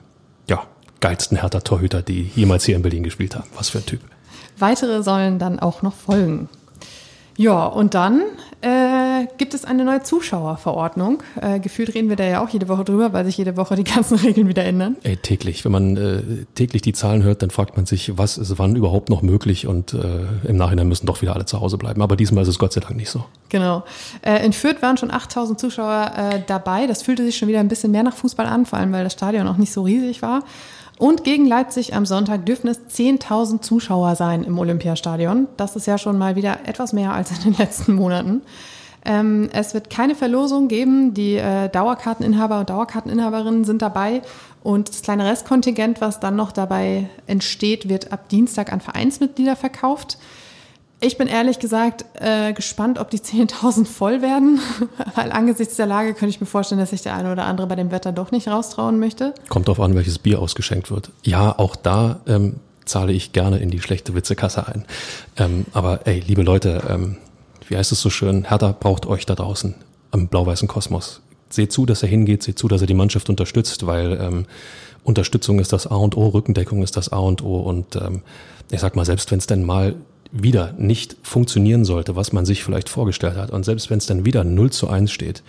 geilsten 0.99 1.37
Hertha-Torhüter, 1.37 2.01
die 2.01 2.31
jemals 2.35 2.65
hier 2.65 2.75
in 2.75 2.81
Berlin 2.81 3.03
gespielt 3.03 3.35
haben. 3.35 3.47
Was 3.55 3.69
für 3.69 3.79
ein 3.79 3.85
Typ. 3.85 4.01
Weitere 4.57 5.03
sollen 5.03 5.39
dann 5.39 5.59
auch 5.59 5.81
noch 5.81 5.93
folgen. 5.93 6.49
Ja, 7.35 7.65
und 7.65 7.93
dann 7.93 8.23
äh, 8.61 8.97
äh, 9.17 9.27
gibt 9.37 9.53
es 9.53 9.65
eine 9.65 9.83
neue 9.83 10.03
Zuschauerverordnung. 10.03 11.23
Äh, 11.41 11.59
gefühlt 11.59 11.93
reden 11.93 12.09
wir 12.09 12.15
da 12.15 12.23
ja 12.23 12.43
auch 12.43 12.49
jede 12.49 12.67
Woche 12.67 12.83
drüber, 12.83 13.13
weil 13.13 13.25
sich 13.25 13.37
jede 13.37 13.57
Woche 13.57 13.75
die 13.75 13.83
ganzen 13.95 14.17
Regeln 14.17 14.47
wieder 14.47 14.63
ändern. 14.63 14.95
Ey, 15.03 15.17
täglich. 15.17 15.65
Wenn 15.65 15.71
man 15.71 15.97
äh, 15.97 16.21
täglich 16.55 16.81
die 16.81 16.93
Zahlen 16.93 17.23
hört, 17.23 17.41
dann 17.41 17.49
fragt 17.49 17.77
man 17.77 17.85
sich, 17.85 18.17
was 18.17 18.37
ist 18.37 18.57
wann 18.57 18.75
überhaupt 18.75 19.09
noch 19.09 19.21
möglich 19.21 19.67
und 19.67 19.93
äh, 19.93 20.25
im 20.47 20.57
Nachhinein 20.57 20.87
müssen 20.87 21.05
doch 21.05 21.21
wieder 21.21 21.35
alle 21.35 21.45
zu 21.45 21.59
Hause 21.59 21.77
bleiben. 21.77 22.01
Aber 22.01 22.15
diesmal 22.15 22.43
ist 22.43 22.49
es 22.49 22.59
Gott 22.59 22.73
sei 22.73 22.81
Dank 22.81 22.95
nicht 22.95 23.09
so. 23.09 23.25
Genau. 23.49 23.83
Äh, 24.21 24.45
in 24.45 24.53
Fürth 24.53 24.81
waren 24.81 24.97
schon 24.97 25.11
8000 25.11 25.59
Zuschauer 25.59 26.11
äh, 26.15 26.41
dabei. 26.45 26.87
Das 26.87 27.01
fühlte 27.01 27.23
sich 27.23 27.37
schon 27.37 27.47
wieder 27.47 27.59
ein 27.59 27.67
bisschen 27.67 27.91
mehr 27.91 28.03
nach 28.03 28.15
Fußball 28.15 28.45
an, 28.45 28.65
vor 28.65 28.79
allem 28.79 28.91
weil 28.91 29.03
das 29.03 29.13
Stadion 29.13 29.47
auch 29.47 29.57
nicht 29.57 29.71
so 29.71 29.83
riesig 29.83 30.21
war. 30.21 30.43
Und 30.97 31.23
gegen 31.23 31.45
Leipzig 31.45 31.93
am 31.93 32.05
Sonntag 32.05 32.45
dürfen 32.45 32.67
es 32.67 32.79
10.000 32.79 33.61
Zuschauer 33.61 34.15
sein 34.15 34.43
im 34.43 34.57
Olympiastadion. 34.57 35.47
Das 35.55 35.75
ist 35.75 35.85
ja 35.85 35.97
schon 35.97 36.17
mal 36.17 36.35
wieder 36.35 36.59
etwas 36.65 36.91
mehr 36.91 37.13
als 37.13 37.31
in 37.31 37.51
den 37.51 37.57
letzten 37.57 37.93
Monaten. 37.93 38.41
Ähm, 39.05 39.49
es 39.53 39.73
wird 39.73 39.89
keine 39.89 40.15
Verlosung 40.15 40.67
geben. 40.67 41.13
Die 41.13 41.35
äh, 41.35 41.69
Dauerkarteninhaber 41.69 42.59
und 42.59 42.69
Dauerkarteninhaberinnen 42.69 43.63
sind 43.63 43.81
dabei. 43.81 44.21
Und 44.63 44.89
das 44.89 45.03
kleine 45.03 45.25
Restkontingent, 45.25 46.01
was 46.01 46.19
dann 46.19 46.35
noch 46.35 46.51
dabei 46.51 47.09
entsteht, 47.27 47.87
wird 47.87 48.11
ab 48.11 48.27
Dienstag 48.29 48.73
an 48.73 48.81
Vereinsmitglieder 48.81 49.55
verkauft. 49.55 50.17
Ich 50.99 51.17
bin 51.17 51.27
ehrlich 51.27 51.59
gesagt 51.59 52.05
äh, 52.15 52.53
gespannt, 52.53 52.97
ob 52.97 53.11
die 53.11 53.19
10.000 53.19 53.85
voll 53.85 54.21
werden, 54.21 54.59
weil 55.15 55.31
angesichts 55.31 55.75
der 55.75 55.85
Lage 55.85 56.13
könnte 56.13 56.29
ich 56.29 56.39
mir 56.39 56.47
vorstellen, 56.47 56.79
dass 56.79 56.89
sich 56.89 57.03
der 57.03 57.13
eine 57.13 57.31
oder 57.31 57.45
andere 57.45 57.67
bei 57.67 57.75
dem 57.75 57.91
Wetter 57.91 58.11
doch 58.11 58.31
nicht 58.31 58.47
raustrauen 58.47 58.99
möchte. 58.99 59.33
Kommt 59.49 59.67
darauf 59.67 59.79
an, 59.79 59.95
welches 59.95 60.17
Bier 60.19 60.41
ausgeschenkt 60.41 60.89
wird. 60.89 61.11
Ja, 61.23 61.57
auch 61.57 61.75
da 61.75 62.19
ähm, 62.27 62.55
zahle 62.85 63.13
ich 63.13 63.31
gerne 63.31 63.59
in 63.59 63.69
die 63.69 63.81
schlechte 63.81 64.15
Witzekasse 64.15 64.67
ein. 64.67 64.85
Ähm, 65.37 65.65
aber 65.73 66.07
ey, 66.07 66.19
liebe 66.25 66.41
Leute, 66.41 66.83
ähm, 66.89 67.17
wie 67.67 67.77
heißt 67.77 67.91
es 67.91 68.01
so 68.01 68.09
schön, 68.09 68.49
Hertha 68.49 68.71
braucht 68.71 69.05
euch 69.05 69.25
da 69.25 69.35
draußen 69.35 69.75
am 70.11 70.27
blau-weißen 70.27 70.67
Kosmos. 70.67 71.21
Seht 71.49 71.71
zu, 71.71 71.85
dass 71.85 72.01
er 72.01 72.09
hingeht, 72.09 72.43
seht 72.43 72.57
zu, 72.57 72.67
dass 72.67 72.81
er 72.81 72.87
die 72.87 72.93
Mannschaft 72.93 73.29
unterstützt, 73.29 73.85
weil 73.85 74.19
ähm, 74.19 74.45
Unterstützung 75.03 75.59
ist 75.59 75.73
das 75.73 75.87
A 75.87 75.95
und 75.95 76.17
O, 76.17 76.27
Rückendeckung 76.29 76.81
ist 76.81 76.97
das 76.97 77.11
A 77.11 77.19
und 77.19 77.43
O 77.43 77.59
und 77.59 77.95
ähm, 77.95 78.21
ich 78.71 78.79
sag 78.79 78.95
mal, 78.95 79.05
selbst 79.05 79.31
wenn 79.31 79.39
es 79.39 79.47
denn 79.47 79.63
mal 79.63 79.95
wieder 80.31 80.73
nicht 80.73 81.15
funktionieren 81.23 81.85
sollte, 81.85 82.15
was 82.15 82.33
man 82.33 82.45
sich 82.45 82.63
vielleicht 82.63 82.89
vorgestellt 82.89 83.37
hat, 83.37 83.51
und 83.51 83.63
selbst 83.63 83.89
wenn 83.89 83.97
es 83.97 84.05
dann 84.05 84.25
wieder 84.25 84.43
0 84.43 84.71
zu 84.71 84.89
1 84.89 85.11
steht, 85.11 85.43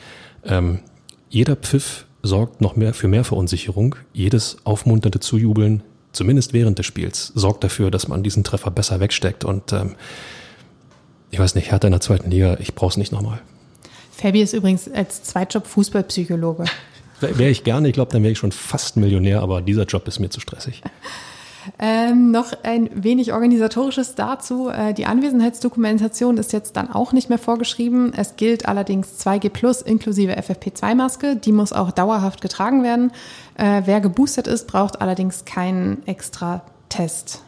ähm, 0.45 0.81
jeder 1.29 1.57
Pfiff 1.57 2.07
sorgt 2.22 2.61
noch 2.61 2.76
mehr 2.76 2.95
für 2.95 3.09
mehr 3.09 3.24
Verunsicherung. 3.24 3.97
Jedes 4.12 4.59
aufmunternde 4.64 5.20
Zujubeln, 5.20 5.83
zumindest 6.12 6.53
während 6.53 6.79
des 6.79 6.87
Spiels, 6.87 7.33
sorgt 7.35 7.64
dafür, 7.64 7.91
dass 7.91 8.09
man 8.09 8.22
diesen 8.22 8.45
Treffer 8.45 8.70
besser 8.70 9.01
wegsteckt. 9.01 9.45
Und 9.45 9.72
ähm, 9.72 9.95
ich 11.31 11.39
weiß 11.39 11.55
nicht, 11.55 11.70
Hertha 11.70 11.87
in 11.87 11.93
der 11.93 12.01
zweiten 12.01 12.31
Liga, 12.31 12.57
ich 12.61 12.74
brauche 12.74 12.91
es 12.91 12.97
nicht 12.97 13.12
nochmal. 13.12 13.41
Fabi 14.12 14.43
ist 14.43 14.53
übrigens 14.53 14.91
als 14.91 15.22
Zweitjob 15.22 15.66
Fußballpsychologe. 15.66 16.64
Wäre 17.20 17.51
ich 17.51 17.64
gerne, 17.64 17.89
ich 17.89 17.95
glaube, 17.95 18.12
dann 18.12 18.22
wäre 18.22 18.33
ich 18.33 18.39
schon 18.39 18.53
fast 18.53 18.97
Millionär, 18.97 19.43
aber 19.43 19.61
dieser 19.61 19.85
Job 19.85 20.07
ist 20.09 20.18
mir 20.18 20.31
zu 20.31 20.41
stressig. 20.41 20.83
Ähm, 21.78 22.30
noch 22.30 22.52
ein 22.62 22.90
wenig 22.92 23.32
organisatorisches 23.32 24.14
dazu. 24.14 24.68
Äh, 24.68 24.94
die 24.94 25.06
Anwesenheitsdokumentation 25.06 26.36
ist 26.36 26.52
jetzt 26.52 26.76
dann 26.76 26.90
auch 26.90 27.12
nicht 27.12 27.28
mehr 27.28 27.38
vorgeschrieben. 27.38 28.12
Es 28.16 28.36
gilt 28.36 28.66
allerdings 28.66 29.18
2G 29.24 29.50
Plus 29.50 29.82
inklusive 29.82 30.36
FFP2-Maske. 30.38 31.36
Die 31.36 31.52
muss 31.52 31.72
auch 31.72 31.90
dauerhaft 31.90 32.40
getragen 32.40 32.82
werden. 32.82 33.12
Äh, 33.56 33.82
wer 33.84 34.00
geboostert 34.00 34.46
ist, 34.46 34.66
braucht 34.66 35.00
allerdings 35.00 35.44
keinen 35.44 36.06
extra 36.06 36.62
Test. 36.88 37.42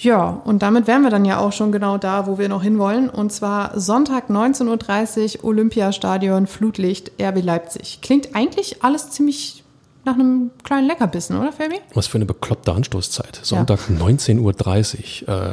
Ja, 0.00 0.40
und 0.44 0.62
damit 0.62 0.86
wären 0.86 1.02
wir 1.02 1.10
dann 1.10 1.24
ja 1.24 1.38
auch 1.38 1.52
schon 1.52 1.72
genau 1.72 1.98
da, 1.98 2.28
wo 2.28 2.38
wir 2.38 2.48
noch 2.48 2.62
hinwollen. 2.62 3.10
Und 3.10 3.32
zwar 3.32 3.78
Sonntag 3.80 4.30
19.30 4.30 5.38
Uhr, 5.38 5.44
Olympiastadion, 5.44 6.46
Flutlicht, 6.46 7.10
RB 7.20 7.42
Leipzig. 7.42 7.98
Klingt 8.00 8.36
eigentlich 8.36 8.84
alles 8.84 9.10
ziemlich 9.10 9.64
nach 10.08 10.14
einem 10.14 10.50
kleinen 10.64 10.86
Leckerbissen, 10.86 11.36
oder 11.36 11.52
Fabi? 11.52 11.80
Was 11.94 12.06
für 12.06 12.16
eine 12.16 12.24
bekloppte 12.24 12.72
Anstoßzeit. 12.72 13.40
Sonntag 13.42 13.80
ja. 13.90 13.96
19.30 13.96 15.28
Uhr. 15.28 15.34
Äh, 15.34 15.50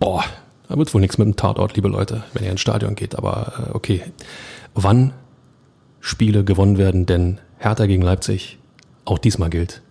boah, 0.00 0.24
da 0.68 0.76
wird 0.76 0.92
wohl 0.92 1.00
nichts 1.00 1.18
mit 1.18 1.26
dem 1.26 1.36
Tatort, 1.36 1.76
liebe 1.76 1.88
Leute, 1.88 2.24
wenn 2.32 2.44
ihr 2.44 2.50
ins 2.50 2.60
Stadion 2.60 2.96
geht. 2.96 3.16
Aber 3.16 3.52
äh, 3.70 3.76
okay. 3.76 4.02
Wann 4.74 5.12
Spiele 6.00 6.44
gewonnen 6.44 6.78
werden, 6.78 7.06
denn 7.06 7.38
Hertha 7.58 7.86
gegen 7.86 8.02
Leipzig, 8.02 8.58
auch 9.04 9.18
diesmal 9.18 9.50
gilt, 9.50 9.82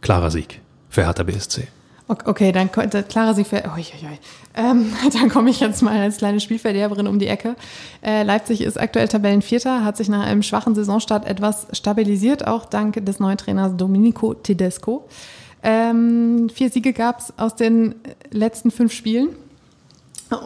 klarer 0.00 0.30
Sieg 0.30 0.60
für 0.88 1.04
Hertha 1.04 1.22
BSC. 1.22 1.68
Okay, 2.08 2.52
dann 2.52 2.70
klarer 2.70 3.34
Sieg 3.34 3.48
für. 3.48 3.64
Oh, 3.66 3.74
oi, 3.76 3.80
oi. 3.80 4.18
Ähm, 4.54 4.92
dann 5.12 5.28
komme 5.28 5.50
ich 5.50 5.58
jetzt 5.58 5.82
mal 5.82 6.00
als 6.00 6.18
kleine 6.18 6.38
Spielverderberin 6.38 7.08
um 7.08 7.18
die 7.18 7.26
Ecke. 7.26 7.56
Äh, 8.02 8.22
Leipzig 8.22 8.60
ist 8.60 8.78
aktuell 8.78 9.08
Tabellenvierter, 9.08 9.84
hat 9.84 9.96
sich 9.96 10.08
nach 10.08 10.24
einem 10.24 10.42
schwachen 10.42 10.74
Saisonstart 10.74 11.26
etwas 11.26 11.66
stabilisiert, 11.72 12.46
auch 12.46 12.64
dank 12.64 13.04
des 13.04 13.18
neuen 13.18 13.36
Trainers 13.36 13.76
Domenico 13.76 14.34
Tedesco. 14.34 15.08
Ähm, 15.64 16.48
vier 16.48 16.70
Siege 16.70 16.92
gab 16.92 17.18
es 17.18 17.34
aus 17.38 17.56
den 17.56 17.96
letzten 18.30 18.70
fünf 18.70 18.92
Spielen. 18.92 19.30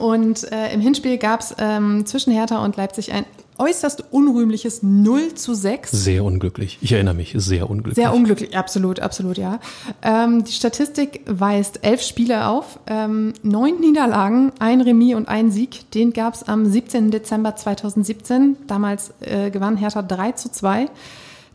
Und 0.00 0.50
äh, 0.52 0.72
im 0.72 0.80
Hinspiel 0.80 1.18
gab 1.18 1.40
es 1.40 1.54
ähm, 1.58 2.04
zwischen 2.06 2.32
Hertha 2.32 2.64
und 2.64 2.76
Leipzig 2.76 3.12
ein 3.12 3.24
äußerst 3.60 4.04
unrühmliches 4.10 4.82
0 4.82 5.34
zu 5.34 5.54
6. 5.54 5.90
Sehr 5.90 6.24
unglücklich. 6.24 6.78
Ich 6.80 6.92
erinnere 6.92 7.14
mich, 7.14 7.34
sehr 7.36 7.68
unglücklich. 7.68 8.02
Sehr 8.02 8.14
unglücklich, 8.14 8.56
absolut, 8.56 9.00
absolut, 9.00 9.36
ja. 9.36 9.60
Ähm, 10.02 10.44
die 10.44 10.52
Statistik 10.52 11.20
weist 11.26 11.80
elf 11.84 12.00
Spiele 12.02 12.46
auf, 12.46 12.80
ähm, 12.86 13.34
neun 13.42 13.78
Niederlagen, 13.80 14.52
ein 14.58 14.80
Remis 14.80 15.14
und 15.14 15.28
ein 15.28 15.50
Sieg. 15.50 15.90
Den 15.92 16.12
gab 16.12 16.34
es 16.34 16.42
am 16.48 16.64
17. 16.64 17.10
Dezember 17.10 17.54
2017. 17.54 18.56
Damals 18.66 19.12
äh, 19.20 19.50
gewann 19.50 19.76
Hertha 19.76 20.00
3 20.00 20.32
zu 20.32 20.50
2. 20.50 20.86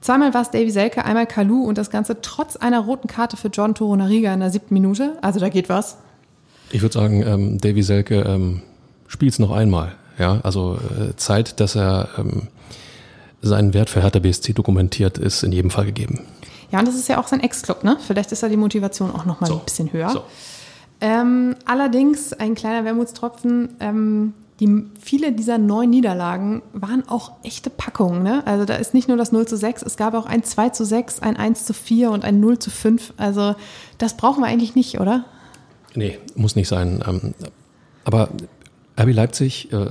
Zweimal 0.01 0.35
war 0.35 0.43
es 0.43 0.51
Davy 0.51 0.69
Selke, 0.69 1.03
einmal 1.03 1.25
Kalu 1.25 1.63
und 1.63 1.79
das 1.79 1.89
Ganze 1.89 2.21
trotz 2.21 2.55
einer 2.55 2.81
roten 2.81 3.07
Karte 3.07 3.37
für 3.37 3.47
John 3.47 3.73
Toronariga 3.73 4.31
in 4.31 4.39
der 4.39 4.51
siebten 4.51 4.75
Minute. 4.75 5.17
Also 5.21 5.39
da 5.39 5.49
geht 5.49 5.67
was. 5.67 5.97
Ich 6.69 6.83
würde 6.83 6.93
sagen, 6.93 7.23
ähm, 7.23 7.57
Davy 7.59 7.81
Selke 7.81 8.21
ähm, 8.21 8.61
spielt 9.07 9.31
es 9.33 9.39
noch 9.39 9.49
einmal. 9.49 9.95
Ja, 10.17 10.39
also 10.43 10.77
äh, 10.99 11.15
Zeit, 11.15 11.59
dass 11.59 11.75
er 11.75 12.09
ähm, 12.17 12.47
seinen 13.41 13.73
Wert 13.73 13.89
für 13.89 14.01
Hertha 14.01 14.19
BSC 14.19 14.53
dokumentiert, 14.53 15.17
ist 15.17 15.43
in 15.43 15.51
jedem 15.51 15.71
Fall 15.71 15.85
gegeben. 15.85 16.21
Ja, 16.71 16.79
und 16.79 16.87
das 16.87 16.95
ist 16.95 17.07
ja 17.07 17.19
auch 17.19 17.27
sein 17.27 17.41
Ex-Club, 17.41 17.83
ne? 17.83 17.97
Vielleicht 18.05 18.31
ist 18.31 18.43
da 18.43 18.49
die 18.49 18.57
Motivation 18.57 19.11
auch 19.11 19.25
noch 19.25 19.41
mal 19.41 19.47
so. 19.47 19.55
ein 19.55 19.65
bisschen 19.65 19.93
höher. 19.93 20.09
So. 20.09 20.23
Ähm, 21.01 21.55
allerdings 21.65 22.33
ein 22.33 22.55
kleiner 22.55 22.85
Wermutstropfen. 22.85 23.75
Ähm, 23.79 24.33
die, 24.59 24.85
viele 24.99 25.33
dieser 25.33 25.57
neun 25.57 25.89
Niederlagen 25.89 26.61
waren 26.71 27.07
auch 27.09 27.33
echte 27.43 27.69
Packungen. 27.69 28.23
Ne? 28.23 28.41
Also 28.47 28.63
da 28.63 28.75
ist 28.75 28.93
nicht 28.93 29.09
nur 29.09 29.17
das 29.17 29.33
0 29.33 29.47
zu 29.47 29.57
6, 29.57 29.81
es 29.83 29.97
gab 29.97 30.13
auch 30.13 30.25
ein 30.25 30.43
2 30.43 30.69
zu 30.69 30.85
6, 30.85 31.19
ein 31.19 31.35
1 31.35 31.65
zu 31.65 31.73
4 31.73 32.11
und 32.11 32.23
ein 32.23 32.39
0 32.39 32.59
zu 32.59 32.69
5. 32.71 33.13
Also 33.17 33.55
das 33.97 34.15
brauchen 34.15 34.41
wir 34.41 34.47
eigentlich 34.47 34.75
nicht, 34.75 34.99
oder? 35.01 35.25
Nee, 35.93 36.19
muss 36.35 36.55
nicht 36.55 36.69
sein. 36.69 37.03
Ähm, 37.05 37.33
aber 38.05 38.29
RB 38.99 39.13
Leipzig, 39.13 39.71
äh, 39.71 39.87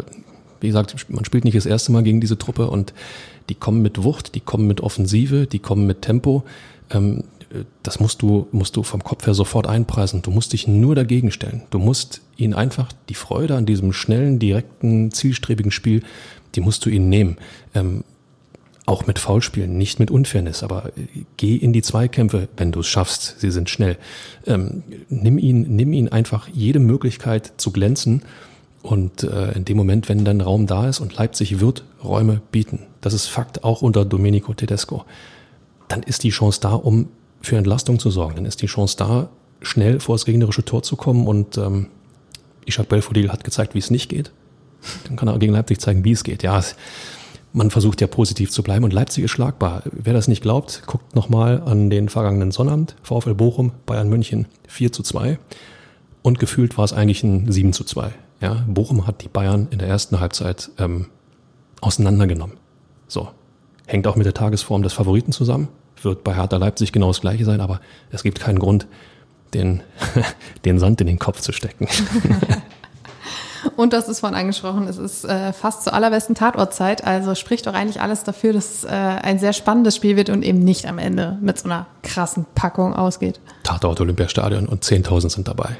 wie 0.60 0.68
gesagt, 0.68 0.94
man 1.10 1.24
spielt 1.24 1.44
nicht 1.44 1.56
das 1.56 1.66
erste 1.66 1.92
Mal 1.92 2.02
gegen 2.02 2.20
diese 2.20 2.38
Truppe 2.38 2.70
und 2.70 2.94
die 3.48 3.54
kommen 3.54 3.82
mit 3.82 4.02
Wucht, 4.02 4.34
die 4.34 4.40
kommen 4.40 4.66
mit 4.66 4.80
Offensive, 4.80 5.46
die 5.46 5.58
kommen 5.58 5.86
mit 5.86 6.02
Tempo. 6.02 6.44
Ähm, 6.90 7.24
das 7.82 8.00
musst 8.00 8.22
du, 8.22 8.48
musst 8.50 8.76
du 8.76 8.82
vom 8.82 9.04
Kopf 9.04 9.26
her 9.26 9.34
sofort 9.34 9.66
einpreisen. 9.66 10.22
Du 10.22 10.30
musst 10.30 10.52
dich 10.52 10.66
nur 10.66 10.94
dagegen 10.94 11.30
stellen. 11.30 11.62
Du 11.70 11.78
musst 11.78 12.20
ihnen 12.36 12.54
einfach 12.54 12.92
die 13.08 13.14
Freude 13.14 13.54
an 13.56 13.66
diesem 13.66 13.92
schnellen, 13.92 14.38
direkten, 14.38 15.12
zielstrebigen 15.12 15.70
Spiel, 15.70 16.02
die 16.54 16.60
musst 16.60 16.84
du 16.84 16.90
ihnen 16.90 17.08
nehmen. 17.08 17.36
Ähm, 17.74 18.04
auch 18.86 19.06
mit 19.06 19.18
Foulspielen, 19.18 19.78
nicht 19.78 19.98
mit 19.98 20.10
Unfairness, 20.10 20.62
aber 20.62 20.92
geh 21.38 21.56
in 21.56 21.72
die 21.72 21.80
Zweikämpfe, 21.80 22.48
wenn 22.56 22.70
du 22.70 22.80
es 22.80 22.86
schaffst. 22.86 23.40
Sie 23.40 23.50
sind 23.50 23.70
schnell. 23.70 23.96
Ähm, 24.46 24.82
nimm 25.08 25.38
ihn, 25.38 25.74
nimm 25.74 25.92
ihn 25.94 26.08
einfach 26.08 26.48
jede 26.52 26.80
Möglichkeit 26.80 27.52
zu 27.56 27.70
glänzen 27.70 28.22
und 28.84 29.22
äh, 29.22 29.52
in 29.52 29.64
dem 29.64 29.78
Moment, 29.78 30.10
wenn 30.10 30.26
dann 30.26 30.42
Raum 30.42 30.66
da 30.66 30.86
ist 30.86 31.00
und 31.00 31.16
Leipzig 31.16 31.58
wird 31.58 31.84
Räume 32.04 32.42
bieten, 32.52 32.80
das 33.00 33.14
ist 33.14 33.28
Fakt 33.28 33.64
auch 33.64 33.80
unter 33.80 34.04
Domenico 34.04 34.52
Tedesco, 34.52 35.06
dann 35.88 36.02
ist 36.02 36.22
die 36.22 36.28
Chance 36.28 36.60
da, 36.60 36.74
um 36.74 37.08
für 37.40 37.56
Entlastung 37.56 37.98
zu 37.98 38.10
sorgen. 38.10 38.36
Dann 38.36 38.44
ist 38.44 38.60
die 38.60 38.66
Chance 38.66 38.96
da, 38.98 39.30
schnell 39.62 40.00
vor 40.00 40.16
das 40.16 40.26
gegnerische 40.26 40.66
Tor 40.66 40.82
zu 40.82 40.96
kommen. 40.96 41.26
Und 41.26 41.56
ähm, 41.56 41.86
Ishak 42.66 42.90
Belfodil 42.90 43.32
hat 43.32 43.42
gezeigt, 43.42 43.74
wie 43.74 43.78
es 43.78 43.90
nicht 43.90 44.10
geht. 44.10 44.32
Dann 45.08 45.16
kann 45.16 45.28
er 45.28 45.38
gegen 45.38 45.54
Leipzig 45.54 45.80
zeigen, 45.80 46.04
wie 46.04 46.12
es 46.12 46.22
geht. 46.22 46.42
Ja, 46.42 46.62
man 47.54 47.70
versucht 47.70 48.02
ja 48.02 48.06
positiv 48.06 48.50
zu 48.50 48.62
bleiben 48.62 48.84
und 48.84 48.92
Leipzig 48.92 49.24
ist 49.24 49.30
schlagbar. 49.30 49.82
Wer 49.92 50.12
das 50.12 50.28
nicht 50.28 50.42
glaubt, 50.42 50.82
guckt 50.84 51.14
nochmal 51.14 51.62
an 51.64 51.88
den 51.88 52.10
vergangenen 52.10 52.50
Sonnabend. 52.50 52.96
VfL 53.02 53.32
Bochum, 53.32 53.72
Bayern 53.86 54.10
München 54.10 54.44
4 54.68 54.92
zu 54.92 55.02
2. 55.02 55.38
Und 56.20 56.38
gefühlt 56.38 56.76
war 56.76 56.84
es 56.84 56.92
eigentlich 56.92 57.22
ein 57.22 57.50
7 57.50 57.72
zu 57.72 57.84
2. 57.84 58.12
Ja, 58.44 58.62
Bochum 58.66 59.06
hat 59.06 59.22
die 59.22 59.28
Bayern 59.28 59.68
in 59.70 59.78
der 59.78 59.88
ersten 59.88 60.20
Halbzeit 60.20 60.70
ähm, 60.78 61.06
auseinandergenommen. 61.80 62.58
So. 63.08 63.30
Hängt 63.86 64.06
auch 64.06 64.16
mit 64.16 64.26
der 64.26 64.34
Tagesform 64.34 64.82
des 64.82 64.92
Favoriten 64.92 65.32
zusammen. 65.32 65.68
Wird 66.02 66.24
bei 66.24 66.34
Hertha 66.34 66.58
Leipzig 66.58 66.92
genau 66.92 67.06
das 67.06 67.22
gleiche 67.22 67.46
sein, 67.46 67.62
aber 67.62 67.80
es 68.10 68.22
gibt 68.22 68.40
keinen 68.40 68.58
Grund, 68.58 68.86
den, 69.54 69.82
den 70.66 70.78
Sand 70.78 71.00
in 71.00 71.06
den 71.06 71.18
Kopf 71.18 71.40
zu 71.40 71.52
stecken. 71.52 71.88
Und 73.76 73.94
das 73.94 74.10
ist 74.10 74.20
von 74.20 74.34
angesprochen, 74.34 74.88
es 74.88 74.98
ist 74.98 75.24
äh, 75.24 75.54
fast 75.54 75.84
zur 75.84 75.94
allerbesten 75.94 76.34
Tatortzeit, 76.34 77.02
also 77.02 77.34
spricht 77.34 77.66
doch 77.66 77.72
eigentlich 77.72 78.02
alles 78.02 78.24
dafür, 78.24 78.52
dass 78.52 78.70
es 78.70 78.84
äh, 78.84 78.88
ein 78.90 79.38
sehr 79.38 79.54
spannendes 79.54 79.96
Spiel 79.96 80.16
wird 80.16 80.28
und 80.28 80.42
eben 80.42 80.58
nicht 80.58 80.86
am 80.86 80.98
Ende 80.98 81.38
mit 81.40 81.58
so 81.58 81.64
einer 81.64 81.86
krassen 82.02 82.44
Packung 82.54 82.92
ausgeht. 82.92 83.40
Tatort 83.62 84.02
Olympiastadion 84.02 84.66
und 84.66 84.84
10.000 84.84 85.30
sind 85.30 85.48
dabei. 85.48 85.78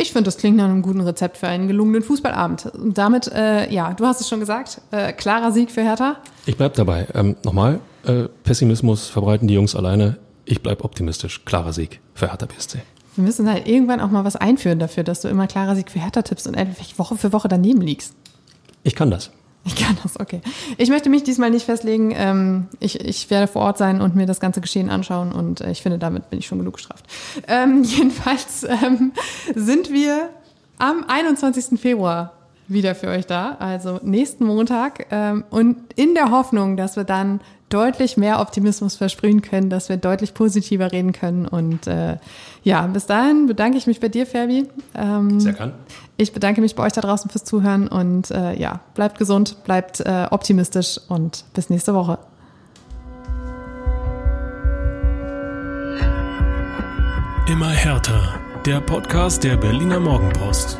Ich 0.00 0.12
finde, 0.12 0.28
das 0.28 0.38
klingt 0.38 0.56
nach 0.56 0.64
einem 0.64 0.80
guten 0.80 1.02
Rezept 1.02 1.36
für 1.36 1.46
einen 1.46 1.68
gelungenen 1.68 2.02
Fußballabend. 2.02 2.66
Und 2.74 2.96
damit, 2.96 3.30
äh, 3.30 3.70
ja, 3.70 3.92
du 3.92 4.06
hast 4.06 4.22
es 4.22 4.30
schon 4.30 4.40
gesagt, 4.40 4.80
äh, 4.92 5.12
klarer 5.12 5.52
Sieg 5.52 5.70
für 5.70 5.82
Hertha. 5.82 6.16
Ich 6.46 6.56
bleib 6.56 6.72
dabei. 6.72 7.06
Ähm, 7.12 7.36
nochmal, 7.44 7.80
äh, 8.06 8.24
Pessimismus 8.42 9.08
verbreiten 9.08 9.46
die 9.46 9.52
Jungs 9.52 9.76
alleine. 9.76 10.16
Ich 10.46 10.62
bleib 10.62 10.84
optimistisch. 10.84 11.44
Klarer 11.44 11.74
Sieg 11.74 12.00
für 12.14 12.30
Hertha 12.30 12.46
BSC. 12.46 12.78
Wir 13.14 13.24
müssen 13.24 13.46
halt 13.46 13.68
irgendwann 13.68 14.00
auch 14.00 14.10
mal 14.10 14.24
was 14.24 14.36
einführen 14.36 14.78
dafür, 14.78 15.04
dass 15.04 15.20
du 15.20 15.28
immer 15.28 15.46
klarer 15.46 15.76
Sieg 15.76 15.90
für 15.90 16.00
Hertha 16.00 16.22
tippst 16.22 16.46
und 16.46 16.54
endlich 16.54 16.98
Woche 16.98 17.16
für 17.16 17.34
Woche 17.34 17.48
daneben 17.48 17.82
liegst. 17.82 18.14
Ich 18.84 18.94
kann 18.94 19.10
das. 19.10 19.30
Ich 19.64 19.76
kann 19.76 19.96
das, 20.02 20.18
okay. 20.18 20.40
Ich 20.78 20.88
möchte 20.88 21.10
mich 21.10 21.22
diesmal 21.22 21.50
nicht 21.50 21.66
festlegen. 21.66 22.12
Ähm, 22.16 22.68
ich, 22.80 23.00
ich 23.00 23.28
werde 23.30 23.46
vor 23.46 23.62
Ort 23.62 23.78
sein 23.78 24.00
und 24.00 24.16
mir 24.16 24.26
das 24.26 24.40
ganze 24.40 24.60
Geschehen 24.60 24.88
anschauen 24.88 25.32
und 25.32 25.60
äh, 25.60 25.70
ich 25.70 25.82
finde, 25.82 25.98
damit 25.98 26.30
bin 26.30 26.38
ich 26.38 26.46
schon 26.46 26.58
genug 26.58 26.74
gestraft. 26.74 27.04
Ähm, 27.46 27.82
jedenfalls 27.84 28.64
ähm, 28.64 29.12
sind 29.54 29.92
wir 29.92 30.30
am 30.78 31.04
21. 31.06 31.78
Februar 31.78 32.32
wieder 32.68 32.94
für 32.94 33.08
euch 33.08 33.26
da, 33.26 33.56
also 33.58 33.98
nächsten 34.02 34.44
Montag 34.44 35.06
ähm, 35.10 35.44
und 35.50 35.76
in 35.96 36.14
der 36.14 36.30
Hoffnung, 36.30 36.76
dass 36.76 36.96
wir 36.96 37.04
dann 37.04 37.40
deutlich 37.68 38.16
mehr 38.16 38.40
Optimismus 38.40 38.96
versprühen 38.96 39.42
können, 39.42 39.70
dass 39.70 39.88
wir 39.88 39.96
deutlich 39.96 40.34
positiver 40.34 40.92
reden 40.92 41.12
können. 41.12 41.46
Und 41.46 41.86
äh, 41.86 42.16
ja, 42.62 42.86
bis 42.86 43.06
dahin 43.06 43.46
bedanke 43.46 43.78
ich 43.78 43.86
mich 43.86 44.00
bei 44.00 44.08
dir, 44.08 44.26
Fabi. 44.26 44.66
Ähm, 44.94 45.40
Sehr 45.40 45.52
gern. 45.52 45.72
Ich 46.20 46.34
bedanke 46.34 46.60
mich 46.60 46.74
bei 46.74 46.82
euch 46.82 46.92
da 46.92 47.00
draußen 47.00 47.30
fürs 47.30 47.44
Zuhören 47.44 47.88
und 47.88 48.30
äh, 48.30 48.54
ja, 48.60 48.80
bleibt 48.92 49.16
gesund, 49.16 49.64
bleibt 49.64 50.00
äh, 50.00 50.26
optimistisch 50.30 51.00
und 51.08 51.46
bis 51.54 51.70
nächste 51.70 51.94
Woche. 51.94 52.18
Immer 57.48 57.70
härter. 57.70 58.34
Der 58.66 58.82
Podcast 58.82 59.44
der 59.44 59.56
Berliner 59.56 59.98
Morgenpost. 59.98 60.78